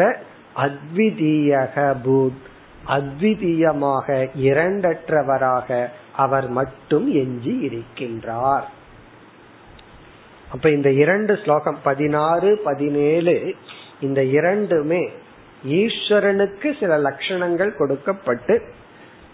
அத்விதீயக 0.56 1.76
பூத். 2.06 2.42
அத்விதீயமாக 2.88 4.08
இரண்டற்றவராக 4.42 5.70
அவர் 6.18 6.48
மட்டும் 6.50 7.08
எஞ்சி 7.14 7.54
இருக்கின்றார். 7.68 8.66
அப்ப 10.52 10.70
இந்த 10.70 10.90
இரண்டு 11.04 11.34
ஸ்லோகம் 11.44 11.80
பதினாறு 11.84 12.50
பதினேழு 12.64 13.56
இந்த 14.00 14.24
இரண்டுமே 14.38 15.04
ஈஸ்வரனுக்கு 15.64 16.68
சில 16.80 16.98
லட்சணங்கள் 16.98 17.78
கொடுக்கப்பட்டு 17.78 18.56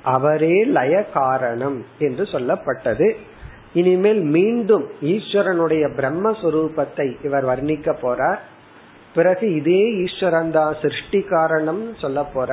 அவரே 0.02 0.58
லய 0.78 0.96
காரணம் 1.14 1.86
என்று 2.00 2.24
சொல்லப்பட்டது. 2.24 3.08
இனிமேல் 3.74 4.22
மீண்டும் 4.38 4.86
ஈஸ்வரனுடைய 5.02 5.84
பிரம்மஸ்வரூபத்தை 6.00 7.08
இவர் 7.24 7.46
வர்ணிக்க 7.46 7.96
போறார். 8.02 8.42
பிறகு 9.14 9.46
இதே 9.56 9.82
ஈஸ்வரன் 10.04 10.52
தான் 10.52 10.76
சிருஷ்டி 10.82 11.22
காரணம் 11.22 11.82
சொல்ல 11.96 12.20
போற 12.24 12.52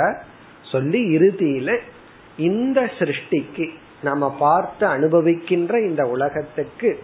சொல்லி 0.63 1.01
இறுதியில 1.17 1.79
இந்த 2.37 2.81
சிருஷ்டிக்கு 2.99 3.67
நம்ம 4.03 4.37
பார்த்து 4.39 4.87
அனுபவிக்கின்ற 4.87 5.89
இந்த 5.89 6.07
உலகத்துக்கு 6.07 6.99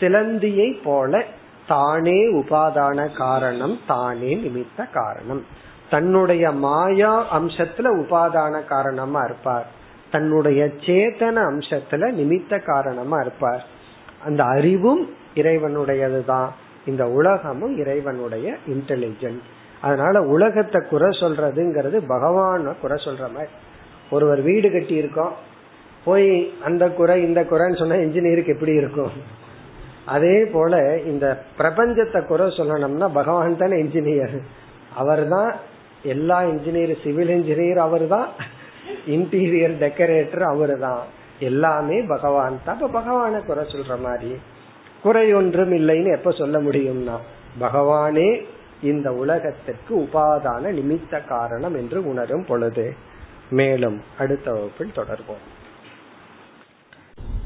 சிலந்தியை 0.00 0.82
போல 0.84 1.24
தானே 1.68 2.34
உபாதான 2.34 3.16
காரணம் 3.16 3.78
தானே 3.86 4.34
நிமித்த 4.34 4.86
காரணம். 4.92 5.46
தன்னுடைய 5.90 6.50
மாயா 6.50 7.40
அம்சத்துல 7.40 7.88
உபாதான 8.00 8.64
காரணமா 8.64 9.20
இருப்பார். 9.20 9.66
தன்னுடைய 10.10 10.64
சேத்தன 10.64 11.36
அம்சத்துல 11.36 12.12
நிமித்த 12.12 12.62
காரணமா 12.62 13.20
இருப்பார். 13.20 13.66
அந்த 14.24 14.44
அறிவும் 14.44 15.14
இறைவனுடையதுதான். 15.34 16.48
இந்த 16.86 17.06
உலகமும் 17.06 17.76
இறைவனுடைய 17.76 18.54
இன்டெலிஜென்ட் 18.66 19.42
அதனால 19.80 20.22
உலகத்தை 20.22 20.88
குறை 20.88 21.18
சொல்றதுங்கிறது 21.18 22.00
பகவான 22.08 22.74
குறை 22.80 23.04
சொல்ற 23.04 23.20
மாதிரி. 23.20 23.50
ஒருவர் 24.10 24.40
வீடு 24.40 24.72
கட்டி 24.72 24.94
இருக்கோம் 24.94 25.50
போய் 26.04 26.28
அந்த 26.64 26.84
குறை 26.98 27.16
இந்த 27.22 27.40
குறைன்னு 27.50 27.80
சொன்னா 27.80 27.98
இன்ஜினியருக்கு 28.06 28.54
எப்படி 28.54 28.74
இருக்கும்? 28.74 29.12
அதே 30.14 30.36
போல 30.54 30.80
இந்த 31.10 31.26
பிரபஞ்சத்தை 31.58 32.20
குறை 32.26 32.46
சொல்லணும்னா 32.58 33.08
பகவான் 33.12 33.60
தானே 33.60 33.76
இன்ஜினியர் 33.84 34.36
அவர் 34.94 35.28
தான் 35.28 35.50
எல்லா 36.14 36.38
இன்ஜினியர் 36.42 36.94
சிவில் 37.02 37.32
இன்ஜினியர் 37.38 37.80
அவர் 37.86 38.06
தான் 38.08 38.28
இன்டீரியர் 39.06 39.74
டெக்கரேட்டர் 39.84 40.44
அவரு 40.52 40.76
தான் 40.78 41.02
எல்லாமே 41.48 41.98
பகவான் 42.14 42.58
தான். 42.64 42.76
அப்ப 42.76 42.90
பகவான 42.98 43.40
குறை 43.46 43.62
சொல்ற 43.74 43.94
மாதிரி. 44.00 44.32
குறை 45.02 45.26
ஒன்றும் 45.34 45.72
இல்லைன்னு 45.72 46.16
எப்ப 46.16 46.30
சொல்ல 46.40 46.56
முடியும்னா 46.58 47.16
பகவானே 47.60 48.28
இந்த 48.90 49.08
உலகத்திற்கு 49.12 49.92
உபாதான 50.04 50.72
நிமித்த 50.78 51.24
காரணம் 51.26 51.74
என்று 51.74 51.98
உணரும் 52.10 52.44
பொழுது. 52.44 52.86
மேலும் 53.50 53.98
அடுத்த 54.18 54.46
வகுப்பில் 54.52 54.96
தொடர்போம் 54.96 55.42